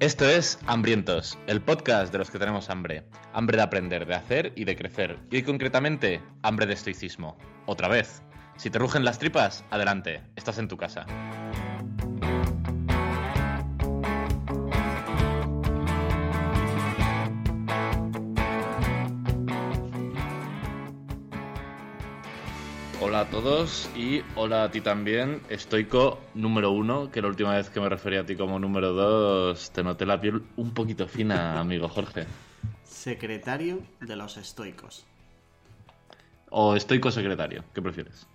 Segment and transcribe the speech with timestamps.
[0.00, 3.04] Esto es Hambrientos, el podcast de los que tenemos hambre.
[3.32, 5.18] Hambre de aprender, de hacer y de crecer.
[5.30, 7.38] Y concretamente, hambre de estoicismo.
[7.64, 8.22] Otra vez.
[8.60, 11.06] Si te rugen las tripas, adelante, estás en tu casa.
[23.00, 27.70] Hola a todos y hola a ti también, estoico número uno, que la última vez
[27.70, 31.58] que me refería a ti como número dos te noté la piel un poquito fina,
[31.60, 32.26] amigo Jorge.
[32.84, 35.06] Secretario de los estoicos.
[36.50, 38.26] O estoico secretario, ¿qué prefieres?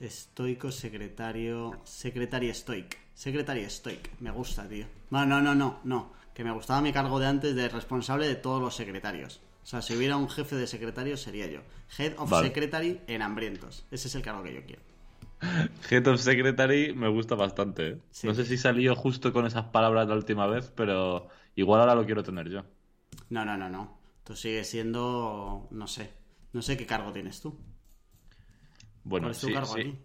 [0.00, 1.80] Estoico, secretario.
[1.84, 2.98] Secretario estoic.
[3.14, 4.10] Secretario estoic.
[4.20, 4.86] Me gusta, tío.
[5.10, 6.12] No, no, no, no, no.
[6.34, 9.40] Que me gustaba mi cargo de antes de responsable de todos los secretarios.
[9.62, 11.60] O sea, si hubiera un jefe de secretario sería yo.
[11.96, 12.48] Head of Vale.
[12.48, 13.86] Secretary en hambrientos.
[13.90, 14.82] Ese es el cargo que yo quiero.
[15.90, 17.88] Head of Secretary me gusta bastante.
[17.88, 17.98] ¿eh?
[18.10, 18.26] Sí.
[18.26, 22.04] No sé si salió justo con esas palabras la última vez, pero igual ahora lo
[22.04, 22.62] quiero tener yo.
[23.30, 23.98] No, no, no, no.
[24.24, 25.68] Tú sigues siendo.
[25.70, 26.10] No sé.
[26.52, 27.56] No sé qué cargo tienes tú.
[29.04, 29.80] Bueno, ¿Cuál es tu sí, cargo sí.
[29.80, 29.98] aquí?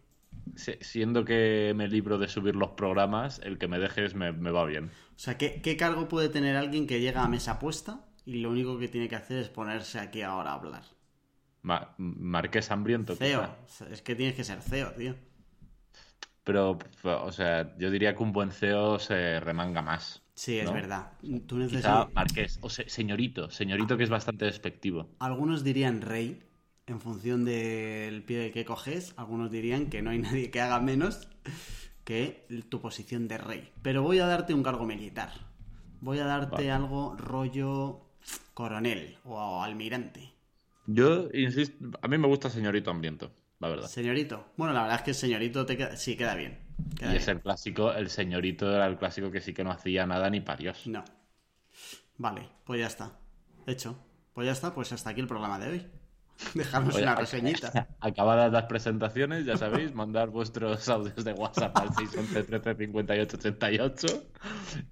[0.81, 4.66] Siendo que me libro de subir los programas, el que me dejes me, me va
[4.66, 4.91] bien.
[5.16, 8.50] O sea, ¿qué, ¿qué cargo puede tener alguien que llega a mesa puesta y lo
[8.50, 10.83] único que tiene que hacer es ponerse aquí ahora a hablar?
[11.69, 13.16] Ma- Marqués hambriento.
[13.17, 13.44] CEO.
[13.66, 13.86] quizá.
[13.94, 15.13] Es que tienes que ser CEO, tío.
[16.44, 20.22] Pero, o sea, yo diría que un buen CEO se remanga más.
[20.34, 20.73] Sí, es ¿no?
[20.73, 21.11] verdad.
[21.47, 22.08] Tú Quizá necesitas.
[22.16, 25.02] Marqués, o se- señorito, señorito que es bastante despectivo.
[25.19, 26.44] Algunos dirían rey,
[26.90, 29.14] en función del pie que coges.
[29.16, 31.28] Algunos dirían que no hay nadie que haga menos
[32.04, 33.72] que tu posición de rey.
[33.81, 35.31] Pero voy a darte un cargo militar.
[36.02, 36.72] Voy a darte Vale.
[36.72, 38.02] algo rollo
[38.53, 40.34] coronel o almirante.
[40.88, 43.88] Yo insisto, a mí me gusta señorito hambriento, la verdad.
[43.88, 44.47] Señorito.
[44.58, 45.96] Bueno, la verdad es que señorito te queda...
[45.96, 46.58] sí queda bien.
[46.97, 50.08] Queda Y es el clásico, el señorito era el clásico que sí que no hacía
[50.08, 50.88] nada ni parios.
[50.88, 51.06] No.
[52.18, 53.19] Vale, pues ya está.
[53.68, 53.96] Hecho.
[54.34, 55.99] Pues ya está, pues hasta aquí el programa de hoy.
[56.53, 57.89] Dejarnos Oye, una reseñita.
[58.00, 64.07] Acabadas las presentaciones, ya sabéis, mandar vuestros audios de WhatsApp al 611 13 58 88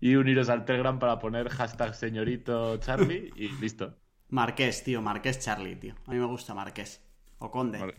[0.02, 3.98] y uniros al Telegram para poner hashtag señorito Charlie y listo.
[4.30, 5.96] Marqués, tío, Marqués Charlie, tío.
[6.06, 7.02] A mí me gusta Marqués.
[7.40, 7.80] O Conde.
[7.80, 7.96] Mar-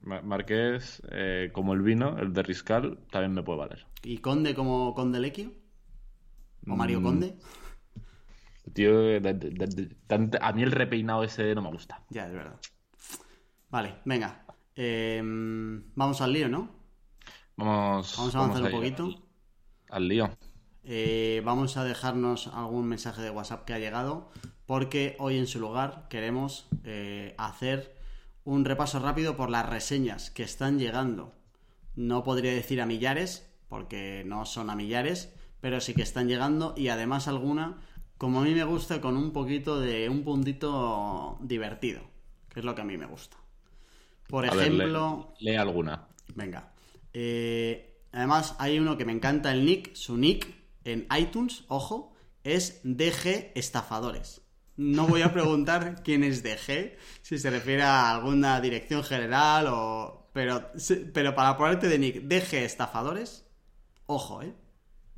[0.00, 3.86] Ma- Marqués, eh, como el vino, el de Riscal, también me puede valer.
[4.04, 5.52] ¿Y Conde como Conde Lequio?
[6.68, 7.02] ¿O Mario Mm.
[7.02, 7.34] Conde?
[8.72, 9.96] Tío, de-
[10.40, 12.02] a mí el repeinado ese no me gusta.
[12.10, 12.56] Ya, es verdad.
[13.70, 14.44] Vale, venga.
[14.76, 15.20] Eh,
[15.94, 16.70] vamos al lío, ¿no?
[17.56, 19.04] Vamos, Vamos a avanzar un poquito.
[19.04, 19.22] Al,
[19.90, 20.30] al lío.
[20.84, 24.30] Eh, vamos a dejarnos algún mensaje de WhatsApp que ha llegado,
[24.66, 27.96] porque hoy en su lugar queremos eh, hacer
[28.44, 31.34] un repaso rápido por las reseñas que están llegando.
[31.94, 36.72] No podría decir a millares, porque no son a millares, pero sí que están llegando
[36.76, 37.82] y además alguna,
[38.18, 42.02] como a mí me gusta, con un poquito de un puntito divertido,
[42.48, 43.36] que es lo que a mí me gusta.
[44.28, 46.08] Por A ver, lee- ejemplo, lee alguna.
[46.34, 46.72] Venga.
[47.12, 49.94] Eh, además, hay uno que me encanta el nick.
[49.94, 50.46] Su nick
[50.84, 52.12] en iTunes, ojo,
[52.44, 54.42] es DG Estafadores.
[54.76, 60.30] No voy a preguntar quién es DG, si se refiere a alguna dirección general o.
[60.34, 60.70] Pero,
[61.14, 63.46] pero para ponerte de nick DG Estafadores,
[64.06, 64.54] ojo, ¿eh?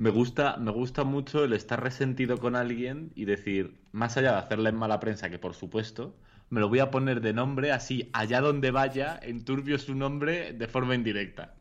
[0.00, 4.38] Me gusta, me gusta mucho el estar resentido con alguien y decir, más allá de
[4.38, 6.16] hacerle mala prensa, que por supuesto,
[6.48, 10.68] me lo voy a poner de nombre así, allá donde vaya, enturbio su nombre de
[10.68, 11.52] forma indirecta.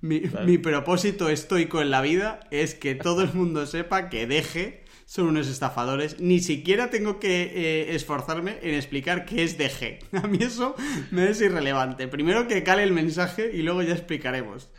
[0.00, 4.84] Mi, mi propósito estoico en la vida es que todo el mundo sepa que DG
[5.04, 6.18] son unos estafadores.
[6.18, 10.00] Ni siquiera tengo que eh, esforzarme en explicar qué es DG.
[10.24, 10.74] A mí eso
[11.12, 12.08] me es irrelevante.
[12.08, 14.70] Primero que cale el mensaje y luego ya explicaremos.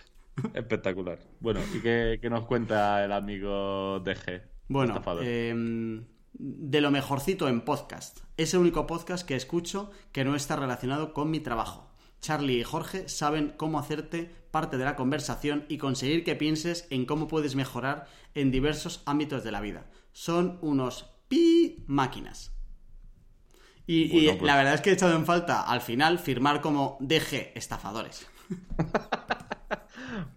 [0.53, 1.19] Espectacular.
[1.39, 4.41] Bueno, ¿y qué, qué nos cuenta el amigo DG?
[4.67, 6.03] Bueno, eh,
[6.33, 8.19] de lo mejorcito en podcast.
[8.37, 11.89] Es el único podcast que escucho que no está relacionado con mi trabajo.
[12.19, 17.05] Charlie y Jorge saben cómo hacerte parte de la conversación y conseguir que pienses en
[17.05, 19.89] cómo puedes mejorar en diversos ámbitos de la vida.
[20.11, 22.53] Son unos pi máquinas.
[23.85, 27.51] Y, pues- la verdad es que he echado en falta al final firmar como DG
[27.55, 28.27] estafadores.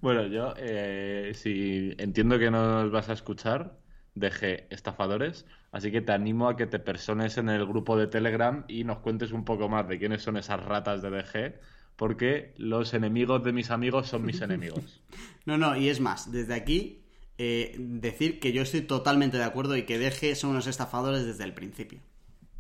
[0.01, 3.79] Bueno, yo, eh, si entiendo que nos vas a escuchar,
[4.15, 8.65] DG estafadores, así que te animo a que te persones en el grupo de Telegram
[8.67, 11.61] y nos cuentes un poco más de quiénes son esas ratas de DG,
[11.97, 15.03] porque los enemigos de mis amigos son mis enemigos.
[15.47, 17.03] No, no, y es más, desde aquí
[17.39, 21.45] eh, decir que yo estoy totalmente de acuerdo y que Deje son unos estafadores desde
[21.45, 21.99] el principio.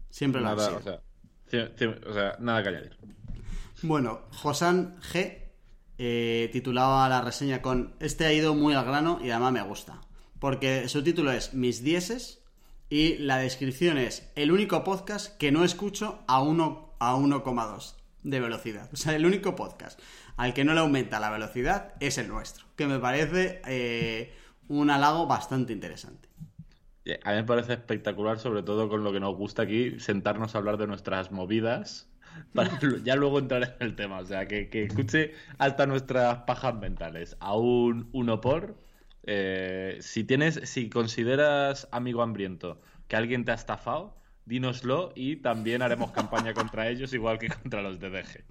[0.09, 0.81] Siempre lo han sido.
[0.81, 1.71] sea,
[2.07, 2.97] o sea, nada que añadir.
[3.83, 5.50] Bueno, Josan G
[6.03, 10.01] eh, titulaba la reseña con Este ha ido muy al grano y además me gusta.
[10.39, 12.43] Porque su título es Mis dieces
[12.89, 18.41] y la descripción es El único podcast que no escucho a 1 a 1,2 de
[18.41, 18.89] velocidad.
[18.95, 20.01] O sea, el único podcast
[20.39, 22.65] al que no le aumenta la velocidad es el nuestro.
[22.77, 24.33] Que me parece eh,
[24.69, 26.31] un halago bastante interesante.
[27.25, 30.59] A mí me parece espectacular, sobre todo con lo que nos gusta aquí, sentarnos a
[30.59, 32.10] hablar de nuestras movidas,
[32.55, 34.19] para ya luego entrar en el tema.
[34.19, 37.37] O sea, que, que escuche hasta nuestras pajas mentales.
[37.41, 38.77] A un uno por.
[39.25, 44.17] eh, si tienes, si consideras amigo hambriento que alguien te ha estafado,
[44.47, 48.45] dínoslo y también haremos campaña contra ellos, igual que contra los de DG.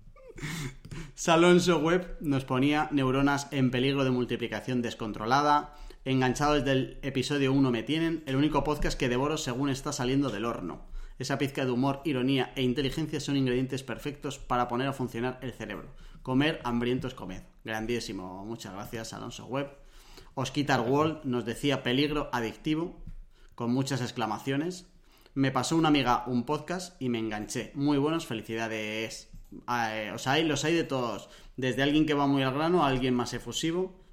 [1.15, 5.75] Salonso Web nos ponía neuronas en peligro de multiplicación descontrolada.
[6.05, 10.29] Enganchado desde el episodio 1 me tienen, el único podcast que devoro según está saliendo
[10.29, 10.88] del horno.
[11.19, 15.51] Esa pizca de humor, ironía e inteligencia son ingredientes perfectos para poner a funcionar el
[15.51, 15.89] cerebro.
[16.23, 17.43] Comer hambrientos comed.
[17.65, 18.45] Grandísimo.
[18.45, 19.69] Muchas gracias, Alonso Web.
[20.33, 23.03] Osquitar World nos decía peligro adictivo,
[23.53, 24.87] con muchas exclamaciones.
[25.33, 27.73] Me pasó una amiga un podcast y me enganché.
[27.75, 29.29] Muy buenos, felicidades.
[29.67, 31.29] O sea, hay, los hay de todos.
[31.57, 34.05] Desde alguien que va muy al grano a alguien más efusivo.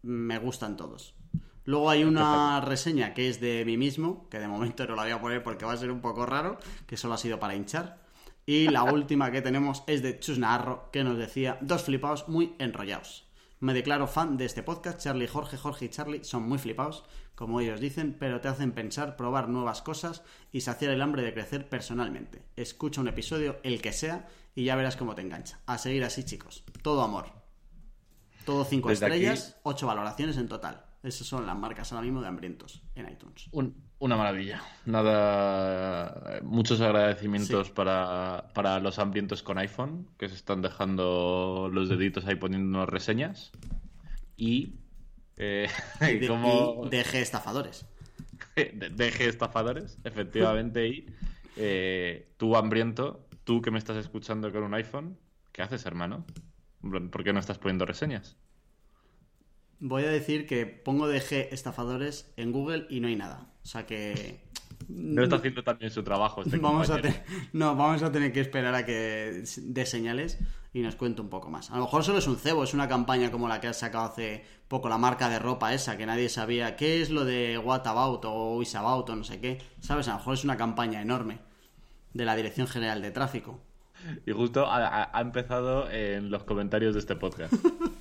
[0.00, 1.14] Me gustan todos.
[1.64, 5.12] Luego hay una reseña que es de mí mismo, que de momento no la voy
[5.12, 8.02] a poner porque va a ser un poco raro, que solo ha sido para hinchar.
[8.46, 12.54] Y la última que tenemos es de Chus Naharro, que nos decía dos flipaos muy
[12.58, 13.26] enrollados.
[13.60, 15.00] Me declaro fan de este podcast.
[15.00, 19.16] Charlie, Jorge, Jorge y Charlie son muy flipados, como ellos dicen, pero te hacen pensar,
[19.16, 20.22] probar nuevas cosas
[20.52, 22.42] y saciar el hambre de crecer personalmente.
[22.56, 25.60] Escucha un episodio, el que sea, y ya verás cómo te engancha.
[25.64, 26.62] A seguir así, chicos.
[26.82, 27.32] Todo amor.
[28.44, 30.84] Todo cinco Desde aquí- estrellas, ocho valoraciones en total.
[31.04, 33.48] Esas son las marcas ahora mismo de hambrientos en iTunes.
[33.52, 34.62] Un- una maravilla.
[34.86, 36.40] Nada.
[36.42, 37.72] Muchos agradecimientos Sí.
[37.74, 43.52] para, para los hambrientos con iPhone, que se están dejando los deditos ahí poniéndonos reseñas.
[44.36, 44.74] Y.
[45.36, 45.68] Eh,
[46.00, 46.82] Y, de- como.
[46.86, 47.86] y deje estafadores.
[48.56, 50.88] de- deje estafadores, efectivamente.
[50.88, 51.06] Y
[51.56, 55.18] eh, tú, hambriento, tú que me estás escuchando con un iPhone,
[55.52, 56.24] ¿qué haces, hermano?
[56.80, 58.36] ¿Por qué no estás poniendo reseñas?
[59.86, 63.48] Voy a decir que pongo DG estafadores en Google y no hay nada.
[63.62, 64.40] O sea que.
[64.88, 67.22] No está haciendo también su trabajo este vamos a te-
[67.52, 70.38] No, vamos a tener que esperar a que dé señales
[70.72, 71.70] y nos cuente un poco más.
[71.70, 74.06] A lo mejor solo es un cebo, es una campaña como la que ha sacado
[74.06, 77.86] hace poco la marca de ropa esa, que nadie sabía qué es lo de What
[77.86, 79.60] About o Is About o no sé qué.
[79.80, 80.08] ¿Sabes?
[80.08, 81.40] A lo mejor es una campaña enorme
[82.14, 83.60] de la Dirección General de Tráfico.
[84.26, 87.52] Y justo ha empezado en los comentarios de este podcast.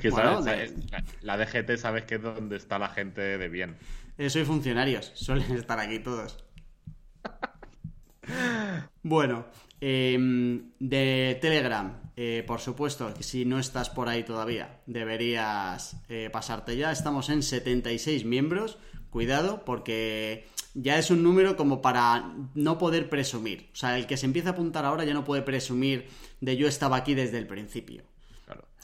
[0.00, 3.20] que Bueno, sabes, de- sabes, la, la DGT sabes que es donde está la gente
[3.20, 3.76] de bien.
[4.18, 6.44] Eh, soy funcionarios, suelen estar aquí todos.
[9.02, 9.46] Bueno,
[9.80, 16.28] eh, de Telegram, eh, por supuesto, que si no estás por ahí todavía, deberías eh,
[16.30, 16.92] pasarte ya.
[16.92, 18.78] Estamos en 76 miembros.
[19.10, 23.68] Cuidado, porque ya es un número como para no poder presumir.
[23.72, 26.06] O sea, el que se empieza a apuntar ahora ya no puede presumir
[26.40, 28.04] de yo estaba aquí desde el principio.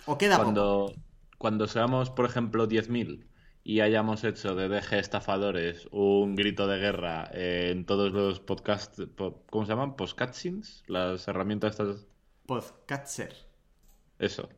[0.07, 0.13] Claro.
[0.15, 0.45] O queda poco.
[0.45, 0.93] Cuando,
[1.39, 3.27] cuando seamos, por ejemplo, 10.000
[3.65, 9.03] y hayamos hecho de DG Estafadores un grito de guerra eh, en todos los podcasts,
[9.17, 9.97] po- ¿cómo se llaman?
[9.97, 12.07] Postcutscenes, las herramientas estas.
[12.47, 13.35] Podcatcher.
[14.19, 14.49] Eso.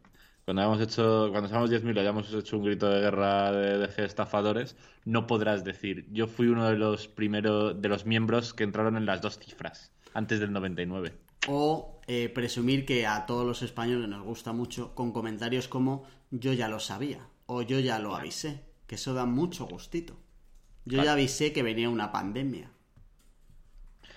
[0.44, 4.00] Cuando hayamos hecho, cuando seamos 10.000 y hayamos hecho un grito de guerra de DG
[4.00, 8.96] Estafadores, no podrás decir, yo fui uno de los primeros, de los miembros que entraron
[8.96, 11.14] en las dos cifras, antes del 99.
[11.48, 16.52] O eh, presumir que a todos los españoles nos gusta mucho con comentarios como yo
[16.52, 20.16] ya lo sabía o yo ya lo avisé, que eso da mucho gustito.
[20.84, 22.70] Yo ya avisé que venía una pandemia.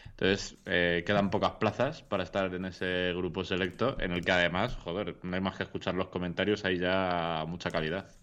[0.05, 4.75] Entonces, eh, quedan pocas plazas para estar en ese grupo selecto, en el que además,
[4.75, 8.15] joder, no hay más que escuchar los comentarios, hay ya mucha calidad.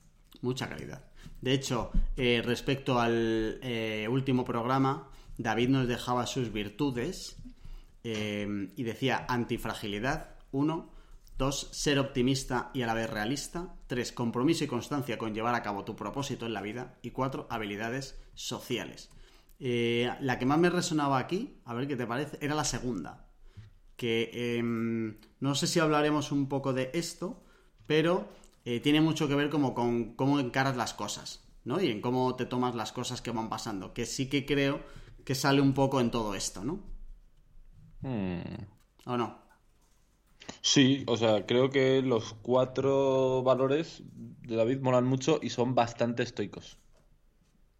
[0.42, 1.04] Mucha calidad.
[1.40, 7.36] De hecho, eh, respecto al eh, último programa, David nos dejaba sus virtudes
[8.10, 10.90] eh, y decía antifragilidad, uno,
[11.36, 15.62] dos, ser optimista y a la vez realista, tres, compromiso y constancia con llevar a
[15.62, 19.10] cabo tu propósito en la vida y cuatro, habilidades sociales.
[19.60, 23.28] Eh, la que más me resonaba aquí, a ver qué te parece, era la segunda,
[23.96, 27.42] que em, no sé si hablaremos un poco de esto,
[27.86, 28.28] pero
[28.64, 31.78] eh, tiene mucho que ver como con cómo encaras las cosas, ¿no?
[31.78, 34.80] Y en cómo te tomas las cosas que van pasando, que sí que creo
[35.26, 36.97] que sale un poco en todo esto, ¿no?
[38.02, 38.40] Hmm.
[39.06, 39.38] ¿O no?
[40.60, 46.22] Sí, o sea, creo que los cuatro valores de David molan mucho y son bastante
[46.22, 46.78] estoicos.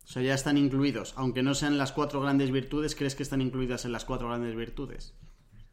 [0.05, 1.13] O sea, ya están incluidos.
[1.17, 4.57] Aunque no sean las cuatro grandes virtudes, ¿crees que están incluidas en las cuatro grandes
[4.57, 5.15] virtudes?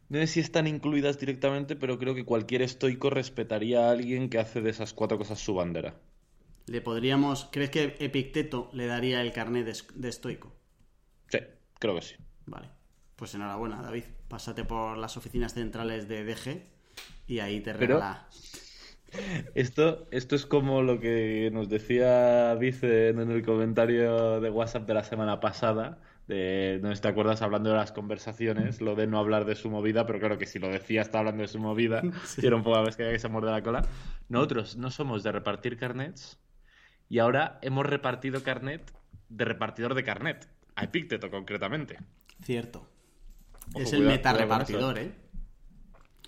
[0.08, 4.38] No sé si están incluidas directamente, pero creo que cualquier estoico respetaría a alguien que
[4.38, 6.00] hace de esas cuatro cosas su bandera.
[6.66, 7.48] Le podríamos.
[7.50, 10.54] ¿Crees que Epicteto le daría el carnet de, de estoico?
[11.28, 11.38] Sí,
[11.78, 12.14] creo que sí.
[12.46, 12.68] Vale.
[13.16, 14.04] Pues enhorabuena, David.
[14.28, 16.62] Pásate por las oficinas centrales de DG
[17.26, 18.26] y ahí te Pero- regala.
[19.54, 24.94] Esto, esto es como lo que nos decía Vicen en el comentario de WhatsApp de
[24.94, 25.98] la semana pasada.
[26.26, 30.06] De, no te acuerdas hablando de las conversaciones, lo de no hablar de su movida,
[30.06, 32.40] pero claro que si lo decía está hablando de su movida, Sí.
[32.42, 33.82] y era un poco a veces que se muerde la cola.
[34.28, 36.40] Nosotros no somos de repartir carnets
[37.08, 38.92] y ahora hemos repartido carnet
[39.28, 41.96] de repartidor de carnet, a Epicteto concretamente.
[42.42, 42.88] Cierto.
[43.74, 45.12] Ojo, es el cuidado- meta repartidor, ¿eh?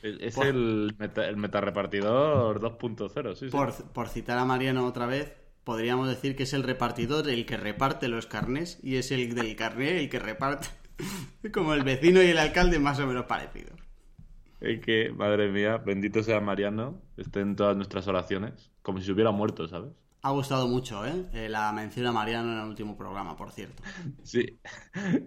[0.02, 3.50] Es Por- el, meta, el metarepartidor 2.0, sí, sí.
[3.50, 5.32] Por, por citar a Mariano otra vez,
[5.64, 9.56] podríamos decir que es el repartidor el que reparte los carnés y es el del
[9.56, 10.68] carné el que reparte.
[11.52, 13.78] Como el vecino y el alcalde, más o menos parecidos.
[14.60, 19.12] Es que, madre mía, bendito sea Mariano, esté en todas nuestras oraciones, como si se
[19.12, 19.92] hubiera muerto, ¿sabes?
[20.22, 21.26] Ha gustado mucho, ¿eh?
[21.32, 23.82] Eh, La mención a Mariano en el último programa, por cierto.
[24.22, 24.60] Sí,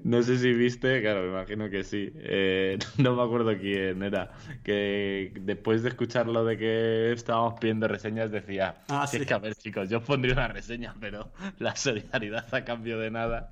[0.04, 2.12] no sé si viste, claro, me imagino que sí.
[2.16, 4.32] Eh, no me acuerdo quién era,
[4.64, 9.24] que después de escuchar lo de que estábamos pidiendo reseñas decía, Ah, "Si sí.
[9.24, 13.10] es que a ver chicos, yo pondría una reseña, pero la solidaridad a cambio de
[13.12, 13.52] nada.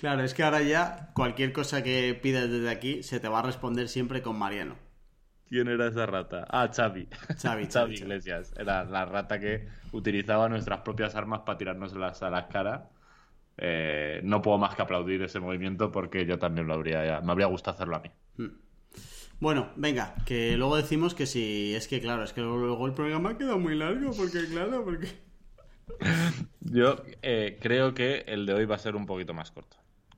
[0.00, 3.42] Claro, es que ahora ya cualquier cosa que pidas desde aquí se te va a
[3.42, 4.76] responder siempre con Mariano.
[5.48, 6.46] ¿Quién era esa rata?
[6.50, 7.08] Ah, Xavi.
[7.42, 8.54] Xavi, Xavi Iglesias.
[8.56, 12.82] Era la rata que utilizaba nuestras propias armas para tirárnoslas a las caras.
[13.56, 17.46] Eh, no puedo más que aplaudir ese movimiento porque yo también lo habría, me habría
[17.46, 18.10] gustado hacerlo a mí.
[19.40, 23.36] Bueno, venga, que luego decimos que si es que claro, es que luego el programa
[23.38, 25.08] queda muy largo porque claro, porque
[26.60, 29.76] Yo eh, creo que el de hoy va a ser un poquito más corto.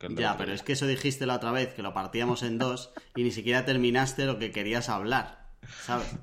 [0.09, 3.23] Ya, pero es que eso dijiste la otra vez que lo partíamos en dos y
[3.23, 5.50] ni siquiera terminaste lo que querías hablar,
[5.83, 6.16] ¿sabes?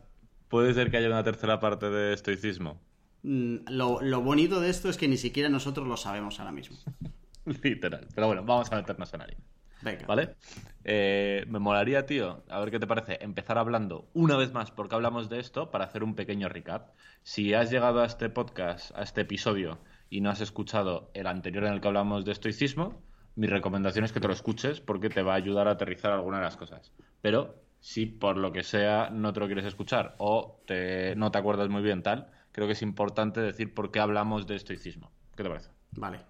[0.48, 2.82] Puede ser que haya una tercera parte de estoicismo.
[3.24, 6.78] Mm, Lo, lo bonito de esto es que ni siquiera nosotros lo sabemos ahora mismo.
[7.46, 8.08] Literal.
[8.14, 9.44] Pero bueno, vamos a meternos en harina.
[9.82, 10.06] Venga.
[10.08, 10.36] ¿Vale?
[10.84, 14.96] Eh, me molaría, tío, a ver qué te parece, empezar hablando una vez más, porque
[14.96, 16.96] hablamos de esto, para hacer un pequeño recap.
[17.24, 19.80] Si has llegado a este podcast, a este episodio,
[20.10, 23.02] y no has escuchado el anterior en el que hablamos de estoicismo,
[23.38, 26.38] mi recomendación es que te lo escuches porque te va a ayudar a aterrizar alguna
[26.38, 26.94] de las cosas.
[27.22, 31.38] Pero si por lo que sea no te lo quieres escuchar o te- no te
[31.40, 35.12] acuerdas muy bien tal, creo que es importante decir por qué hablamos de estoicismo.
[35.36, 35.72] ¿Qué te parece?
[35.92, 36.26] Vale.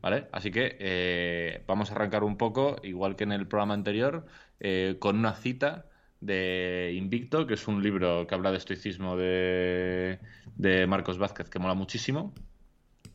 [0.00, 0.28] ¿Vale?
[0.32, 4.26] Así que eh, vamos a arrancar un poco, igual que en el programa anterior,
[4.60, 5.90] eh, con una cita
[6.20, 10.20] de Invicto, que es un libro que habla de estoicismo de,
[10.56, 12.34] de Marcos Vázquez, que mola muchísimo,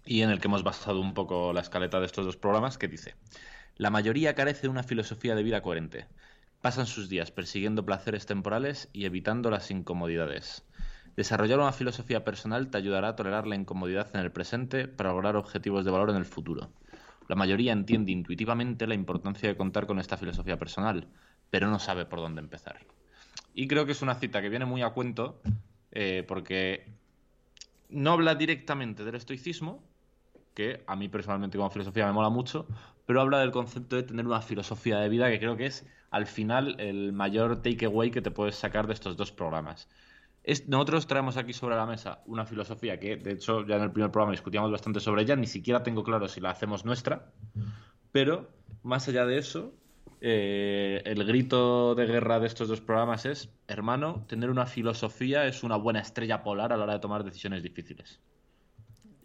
[0.09, 2.87] y en el que hemos basado un poco la escaleta de estos dos programas, que
[2.87, 3.13] dice,
[3.77, 6.07] la mayoría carece de una filosofía de vida coherente.
[6.61, 10.65] Pasan sus días persiguiendo placeres temporales y evitando las incomodidades.
[11.15, 15.35] Desarrollar una filosofía personal te ayudará a tolerar la incomodidad en el presente para lograr
[15.35, 16.71] objetivos de valor en el futuro.
[17.27, 21.07] La mayoría entiende intuitivamente la importancia de contar con esta filosofía personal,
[21.51, 22.79] pero no sabe por dónde empezar.
[23.53, 25.39] Y creo que es una cita que viene muy a cuento,
[25.91, 26.97] eh, porque
[27.89, 29.87] no habla directamente del estoicismo,
[30.53, 32.68] que a mí personalmente como filosofía me mola mucho,
[33.06, 36.25] pero habla del concepto de tener una filosofía de vida que creo que es al
[36.25, 39.88] final el mayor takeaway que te puedes sacar de estos dos programas.
[40.68, 44.12] Nosotros traemos aquí sobre la mesa una filosofía que, de hecho, ya en el primer
[44.12, 47.32] programa discutíamos bastante sobre ella, ni siquiera tengo claro si la hacemos nuestra,
[48.12, 48.50] pero
[48.82, 49.74] más allá de eso,
[50.22, 55.63] eh, el grito de guerra de estos dos programas es, hermano, tener una filosofía es
[55.63, 58.20] una buena estrella polar a la hora de tomar decisiones difíciles.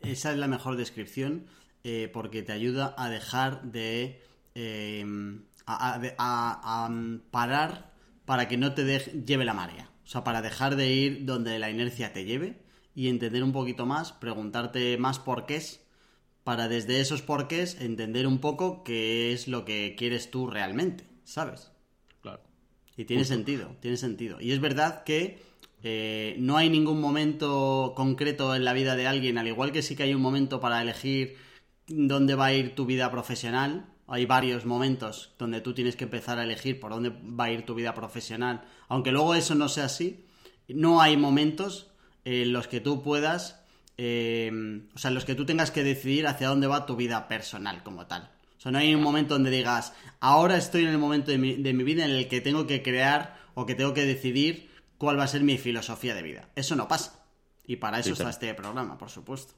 [0.07, 1.47] Esa es la mejor descripción
[1.83, 4.21] eh, porque te ayuda a dejar de...
[4.55, 5.05] eh,
[5.67, 6.91] a, a- de- a- a,
[7.31, 7.93] parar
[8.25, 8.85] para que no te
[9.27, 9.91] lleve la marea.
[10.05, 12.61] O sea, para dejar de ir donde la inercia te lleve
[12.95, 15.81] y entender un poquito más, preguntarte más porqués,
[16.45, 21.73] para desde esos porqués entender un poco qué es lo que quieres tú realmente, ¿sabes?
[22.21, 22.43] Claro.
[22.99, 24.39] Y tiene sentido, tiene sentido.
[24.41, 25.39] Y es verdad que
[25.87, 29.95] eh, no hay ningún momento concreto en la vida de alguien, al igual que sí
[29.95, 31.37] que hay un momento para elegir
[31.87, 33.85] dónde va a ir tu vida profesional.
[34.07, 37.67] Hay varios momentos donde tú tienes que empezar a elegir por dónde va a ir
[37.67, 38.65] tu vida profesional.
[38.89, 40.25] Aunque luego eso no sea así,
[40.69, 41.91] no hay momentos
[42.25, 43.63] en los que tú puedas,
[43.99, 44.51] eh,
[44.95, 47.83] o sea, en los que tú tengas que decidir hacia dónde va tu vida personal
[47.83, 48.31] como tal.
[48.57, 51.57] O sea, no hay un momento donde digas, ahora estoy en el momento de mi,
[51.57, 54.73] de mi vida en el que tengo que crear o que tengo que decidir
[55.05, 56.49] cuál va a ser mi filosofía de vida.
[56.57, 57.23] Eso no pasa.
[57.67, 59.53] Y para eso está este programa, por supuesto.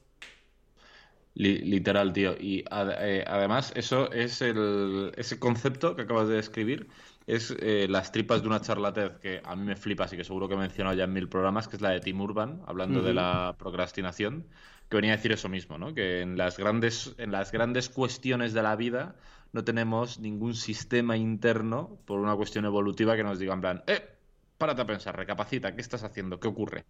[1.35, 2.35] Literal, tío.
[2.37, 6.89] Y eh, además, eso es el, ese concepto que acabas de describir,
[7.27, 10.49] es eh, las tripas de una charlatez que a mí me flipa, así que seguro
[10.49, 13.13] que he mencionado ya en mil programas, que es la de Tim Urban, hablando de
[13.13, 14.47] la procrastinación,
[14.89, 15.93] que venía a decir eso mismo, ¿no?
[15.93, 19.15] Que en las grandes, en las grandes cuestiones de la vida
[19.53, 24.16] no tenemos ningún sistema interno por una cuestión evolutiva que nos diga en plan, eh,
[24.57, 26.39] párate a pensar, recapacita, ¿qué estás haciendo?
[26.39, 26.85] ¿Qué ocurre?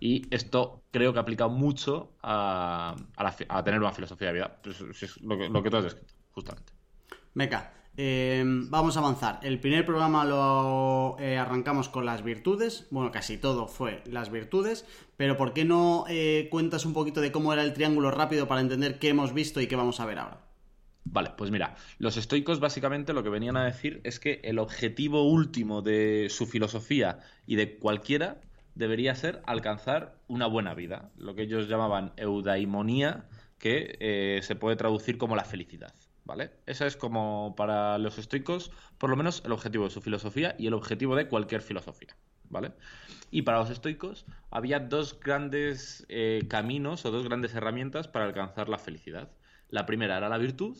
[0.00, 2.96] Y esto creo que ha aplicado mucho a,
[3.64, 4.60] tener una filosofía de vida.
[4.62, 6.72] Pues, es lo, que, tú has descrito, justamente.
[7.34, 9.40] Meca, eh, vamos a avanzar.
[9.42, 12.88] El primer programa lo eh, arrancamos con las virtudes.
[12.90, 14.86] Bueno, casi todo fue las virtudes.
[15.18, 18.62] Pero ¿por qué no eh, cuentas un poquito de cómo era el triángulo rápido para
[18.62, 20.49] entender qué hemos visto y qué vamos a ver ahora?
[21.04, 25.24] Vale, pues mira, los estoicos básicamente lo que venían a decir es que el objetivo
[25.24, 28.40] último de su filosofía y de cualquiera
[28.74, 33.28] debería ser alcanzar una buena vida, lo que ellos llamaban eudaimonía,
[33.58, 35.94] que eh, se puede traducir como la felicidad.
[36.24, 36.52] ¿Vale?
[36.66, 40.68] Ese es como para los estoicos, por lo menos el objetivo de su filosofía y
[40.68, 42.16] el objetivo de cualquier filosofía.
[42.48, 42.72] ¿Vale?
[43.30, 48.68] Y para los estoicos había dos grandes eh, caminos o dos grandes herramientas para alcanzar
[48.68, 49.30] la felicidad.
[49.70, 50.76] La primera era la virtud,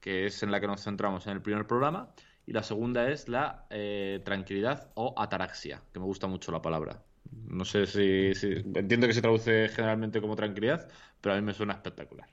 [0.00, 2.12] que es en la que nos centramos en el primer programa,
[2.46, 7.02] y la segunda es la eh, tranquilidad o ataraxia, que me gusta mucho la palabra.
[7.30, 8.32] No sé si,
[8.74, 10.88] Entiendo que se traduce generalmente como tranquilidad,
[11.20, 12.28] pero a mí me suena espectacular.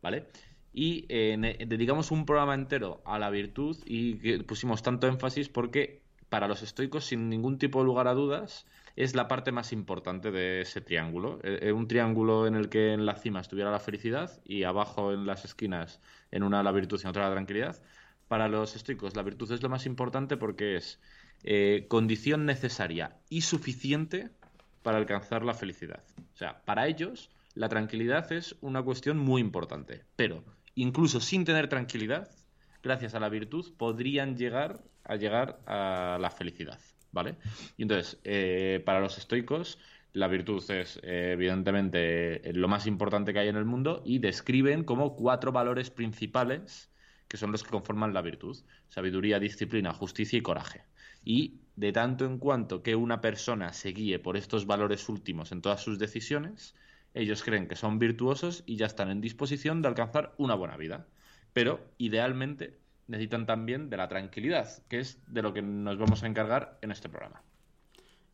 [0.00, 0.28] ¿Vale?
[0.72, 6.02] Y eh, dedicamos un programa entero a la virtud y que pusimos tanto énfasis porque
[6.30, 8.66] para los estoicos, sin ningún tipo de lugar a dudas,
[8.96, 11.40] es la parte más importante de ese triángulo.
[11.42, 15.12] Eh, eh, un triángulo en el que en la cima estuviera la felicidad y abajo
[15.12, 17.82] en las esquinas, en una la virtud y en otra la tranquilidad.
[18.28, 21.00] Para los estoicos, la virtud es lo más importante porque es
[21.44, 24.30] eh, condición necesaria y suficiente
[24.82, 26.02] para alcanzar la felicidad.
[26.34, 31.68] O sea, para ellos la tranquilidad es una cuestión muy importante, pero incluso sin tener
[31.68, 32.30] tranquilidad,
[32.82, 36.78] gracias a la virtud, podrían llegar a llegar a la felicidad,
[37.12, 37.36] ¿vale?
[37.76, 39.78] Y entonces, eh, para los estoicos,
[40.12, 44.84] la virtud es eh, evidentemente lo más importante que hay en el mundo y describen
[44.84, 46.90] como cuatro valores principales
[47.28, 48.58] que son los que conforman la virtud.
[48.88, 50.84] Sabiduría, disciplina, justicia y coraje
[51.24, 55.62] y de tanto en cuanto que una persona se guíe por estos valores últimos en
[55.62, 56.74] todas sus decisiones,
[57.14, 61.08] ellos creen que son virtuosos y ya están en disposición de alcanzar una buena vida.
[61.52, 62.81] Pero, idealmente,
[63.12, 66.90] necesitan también de la tranquilidad, que es de lo que nos vamos a encargar en
[66.90, 67.42] este programa.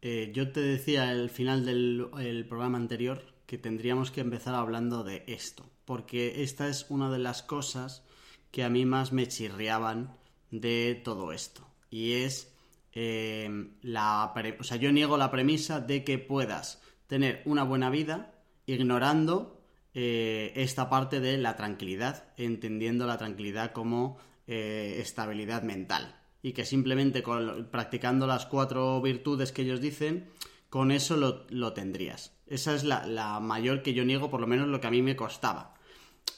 [0.01, 5.25] Eh, yo te decía al final del programa anterior que tendríamos que empezar hablando de
[5.27, 8.05] esto, porque esta es una de las cosas
[8.51, 10.17] que a mí más me chirriaban
[10.51, 12.55] de todo esto, y es
[13.01, 18.33] Em, la, o sea, yo niego la premisa de que puedas tener una buena vida
[18.67, 19.62] ignorando
[19.95, 26.20] eh, esta parte de la tranquilidad, entendiendo la tranquilidad como eh, estabilidad mental.
[26.42, 27.22] Y que simplemente
[27.70, 30.30] practicando las cuatro virtudes que ellos dicen,
[30.70, 32.32] con eso lo, tendrías.
[32.46, 35.16] Esa es la, mayor que yo niego, por lo menos lo que a mí me
[35.16, 35.74] costaba.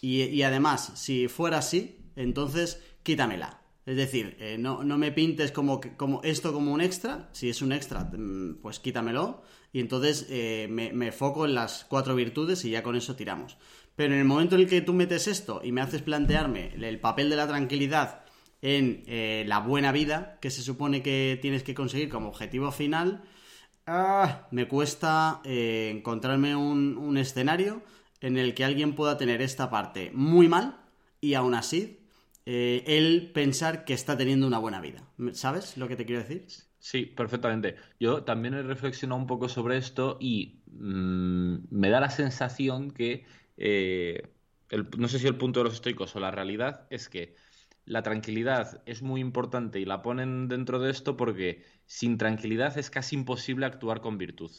[0.01, 3.61] Y, y además, si fuera así, entonces quítamela.
[3.87, 7.29] Es decir, eh, no, me pintes como, como esto como un extra.
[7.33, 9.43] Si es un extra, mm, pues quítamelo.
[9.73, 13.57] Y entonces eh, me, foco en las cuatro virtudes y ya con eso tiramos.
[13.97, 17.01] Pero en el momento en el que tú metes esto y me haces plantearme el
[17.01, 18.25] papel de la tranquilidad
[18.63, 23.25] en eh, la buena vida que se supone que tienes que conseguir como objetivo final,
[23.87, 27.83] ah, me cuesta encontrarme un, un escenario
[28.21, 30.81] en el que alguien pueda tener esta parte muy mal
[31.21, 32.01] y aún así
[32.47, 35.05] eh, él pensar que está teniendo una buena vida.
[35.33, 36.47] ¿Sabes lo que te quiero decir?
[36.79, 37.77] Sí, perfectamente.
[37.99, 43.25] Yo también he reflexionado un poco sobre esto y mm, me da la sensación que,
[43.61, 44.29] eh,
[44.97, 47.35] no sé si el punto de los estoicos o la realidad es que
[47.85, 52.91] la tranquilidad es muy importante y la ponen dentro de esto porque sin tranquilidad es
[52.91, 54.51] casi imposible actuar con virtud.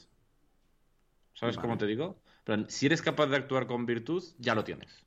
[1.34, 2.22] ¿Sabes cómo te digo?
[2.44, 5.06] Pero si eres capaz de actuar con virtud, ya lo tienes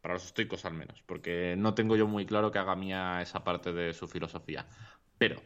[0.00, 3.44] para los estoicos al menos, porque no tengo yo muy claro que haga mía esa
[3.44, 4.66] parte de su filosofía.
[5.18, 5.42] Pero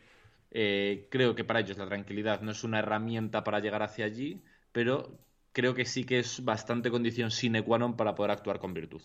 [0.50, 4.42] eh, creo que para ellos la tranquilidad no es una herramienta para llegar hacia allí,
[4.70, 5.18] pero
[5.52, 9.02] creo que sí que es bastante condición sine qua non para poder actuar con virtud.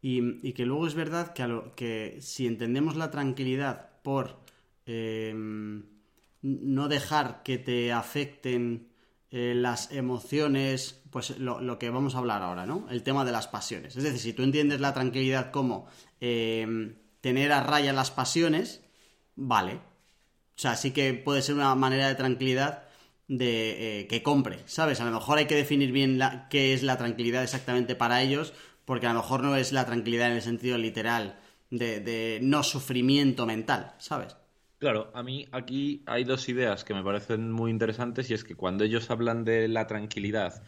[0.00, 4.38] Y, que luego es verdad que, que si entendemos la tranquilidad por
[4.86, 5.82] em,
[6.42, 8.88] no dejar que te afecten
[9.30, 12.86] eh, las emociones, pues lo, que vamos a hablar ahora, ¿no?
[12.90, 13.96] El tema de las pasiones.
[13.96, 15.86] Es decir, si tú entiendes la tranquilidad como
[16.20, 18.82] em, tener a raya las pasiones,
[19.34, 19.74] vale.
[20.56, 22.87] O sea, sí que puede ser una manera de tranquilidad
[23.28, 25.00] de eh, que compre, ¿sabes?
[25.00, 28.54] A lo mejor hay que definir bien la, qué es la tranquilidad exactamente para ellos,
[28.84, 31.38] porque a lo mejor no es la tranquilidad en el sentido literal
[31.70, 34.36] de, de no sufrimiento mental, ¿sabes?
[34.78, 38.54] Claro, a mí aquí hay dos ideas que me parecen muy interesantes y es que
[38.54, 40.62] cuando ellos hablan de la tranquilidad,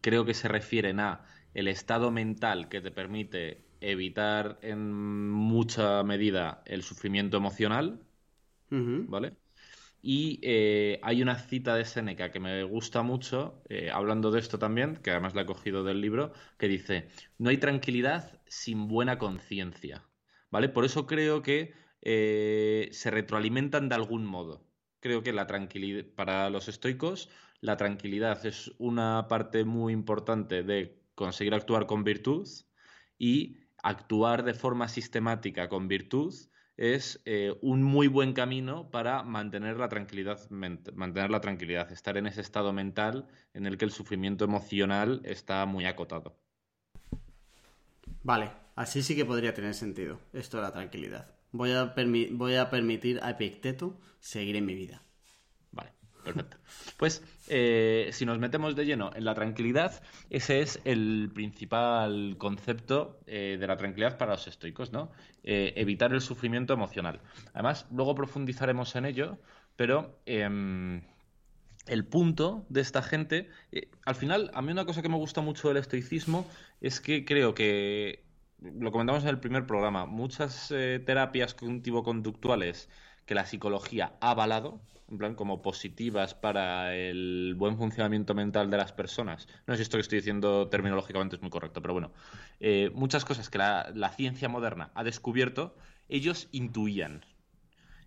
[0.00, 6.62] creo que se refieren a el estado mental que te permite evitar en mucha medida
[6.66, 8.00] el sufrimiento emocional,
[9.06, 9.36] ¿vale?
[10.02, 14.58] Y eh, hay una cita de Séneca que me gusta mucho, eh, hablando de esto
[14.58, 17.08] también, que además la he cogido del libro, que dice,
[17.38, 20.08] no hay tranquilidad sin buena conciencia,
[20.50, 20.70] ¿vale?
[20.70, 24.66] Por eso creo que eh, se retroalimentan de algún modo.
[25.00, 27.28] Creo que la tranquilidad, para los estoicos,
[27.60, 32.48] la tranquilidad es una parte muy importante de conseguir actuar con virtud
[33.18, 36.34] y actuar de forma sistemática con virtud
[36.80, 42.26] es eh, un muy buen camino para mantener la tranquilidad, mantener la tranquilidad, estar en
[42.26, 46.38] ese estado mental en el que el sufrimiento emocional está muy acotado.
[48.22, 51.34] Vale, así sí que podría tener sentido esto de la tranquilidad.
[51.52, 51.94] Voy a,
[52.32, 55.02] voy a permitir a Epicteto seguir en mi vida.
[56.24, 56.56] Perfecto.
[56.96, 63.20] Pues eh, si nos metemos de lleno en la tranquilidad, ese es el principal concepto
[63.26, 65.10] eh, de la tranquilidad para los estoicos, ¿no?
[65.42, 67.20] Eh, evitar el sufrimiento emocional.
[67.54, 69.38] Además, luego profundizaremos en ello,
[69.76, 71.02] pero em,
[71.86, 73.48] el punto de esta gente,
[74.04, 76.46] al final, a mí una cosa que me gusta mucho del estoicismo
[76.80, 78.24] es que creo que,
[78.60, 82.90] lo comentamos en el primer programa, muchas terapias cognitivo-conductuales
[83.24, 88.76] que la psicología ha avalado, en plan como positivas para el buen funcionamiento mental de
[88.76, 89.48] las personas.
[89.66, 92.12] No sé si esto que estoy diciendo terminológicamente es muy correcto, pero bueno,
[92.60, 95.76] eh, muchas cosas que la, ciencia moderna ha descubierto,
[96.08, 97.24] ellos intuían.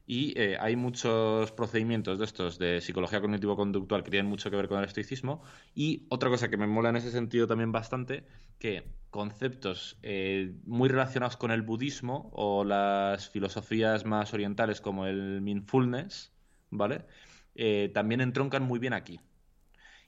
[0.05, 4.67] Y eh, hay muchos procedimientos de estos de psicología cognitivo-conductual que tienen mucho que ver
[4.67, 5.43] con el estoicismo.
[5.73, 8.25] Y otra cosa que me mola en ese sentido también bastante,
[8.59, 15.39] que conceptos eh, muy relacionados con el budismo o las filosofías más orientales como el
[15.39, 16.32] mindfulness,
[16.77, 17.05] ¿vale?
[17.55, 19.19] Eh, también entroncan muy bien aquí.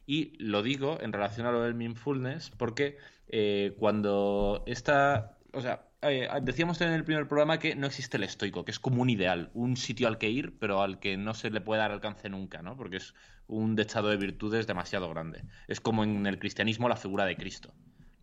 [0.05, 2.97] Y lo digo en relación a lo del mindfulness porque
[3.27, 8.23] eh, cuando está, o sea, eh, decíamos en el primer programa que no existe el
[8.23, 11.33] estoico, que es como un ideal, un sitio al que ir, pero al que no
[11.33, 12.77] se le puede dar alcance nunca, ¿no?
[12.77, 13.15] Porque es
[13.47, 15.43] un dechado de virtudes demasiado grande.
[15.67, 17.73] Es como en el cristianismo la figura de Cristo.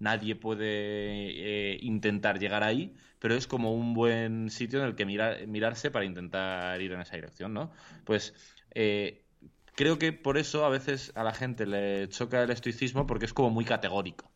[0.03, 5.93] Nadie puede intentar llegar ahí, pero es como un buen sitio en el que mirarse
[5.93, 7.71] para intentar ir en esa dirección, ¿no?
[8.05, 8.35] Pues
[8.75, 9.25] eh,
[9.77, 13.33] creo que por eso a veces a la gente le choca el estoicismo porque es
[13.33, 14.29] como muy categórico.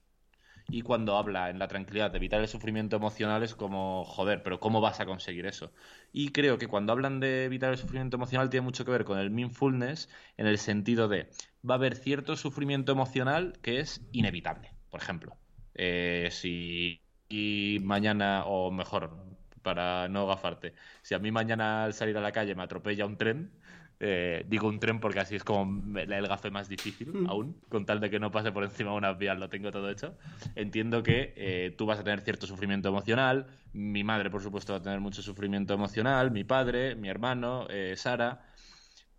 [0.68, 4.61] Y cuando habla en la tranquilidad de evitar el sufrimiento emocional es como, joder, pero
[4.61, 5.72] ¿cómo vas a conseguir eso?
[6.12, 9.18] Y creo que cuando hablan de evitar el sufrimiento emocional tiene mucho que ver con
[9.18, 11.29] el mindfulness en el sentido de
[11.68, 14.70] va a haber cierto sufrimiento emocional que es inevitable.
[14.90, 15.37] Por ejemplo,
[15.76, 19.16] eh, si y mañana, o mejor,
[19.62, 23.16] para no gafarte, si a mí mañana al salir a la calle me atropella un
[23.16, 23.50] tren,
[23.98, 27.30] eh, digo un tren porque así es como el gafe más difícil mm.
[27.30, 29.90] aún, con tal de que no pase por encima de unas vías, lo tengo todo
[29.90, 30.16] hecho.
[30.54, 34.80] Entiendo que eh, tú vas a tener cierto sufrimiento emocional, mi madre por supuesto va
[34.80, 38.46] a tener mucho sufrimiento emocional, mi padre, mi hermano, eh, Sara.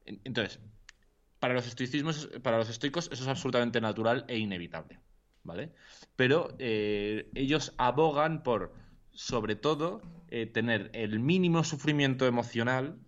[0.06, 0.60] Entonces,
[1.39, 5.00] para los estoicismos, para los estoicos eso es absolutamente natural e inevitable.
[5.48, 5.72] ¿Vale?
[6.16, 8.76] Pero eh, ellos abogan por,
[9.12, 13.00] sobre todo, eh, tener el mínimo sufrimiento emocional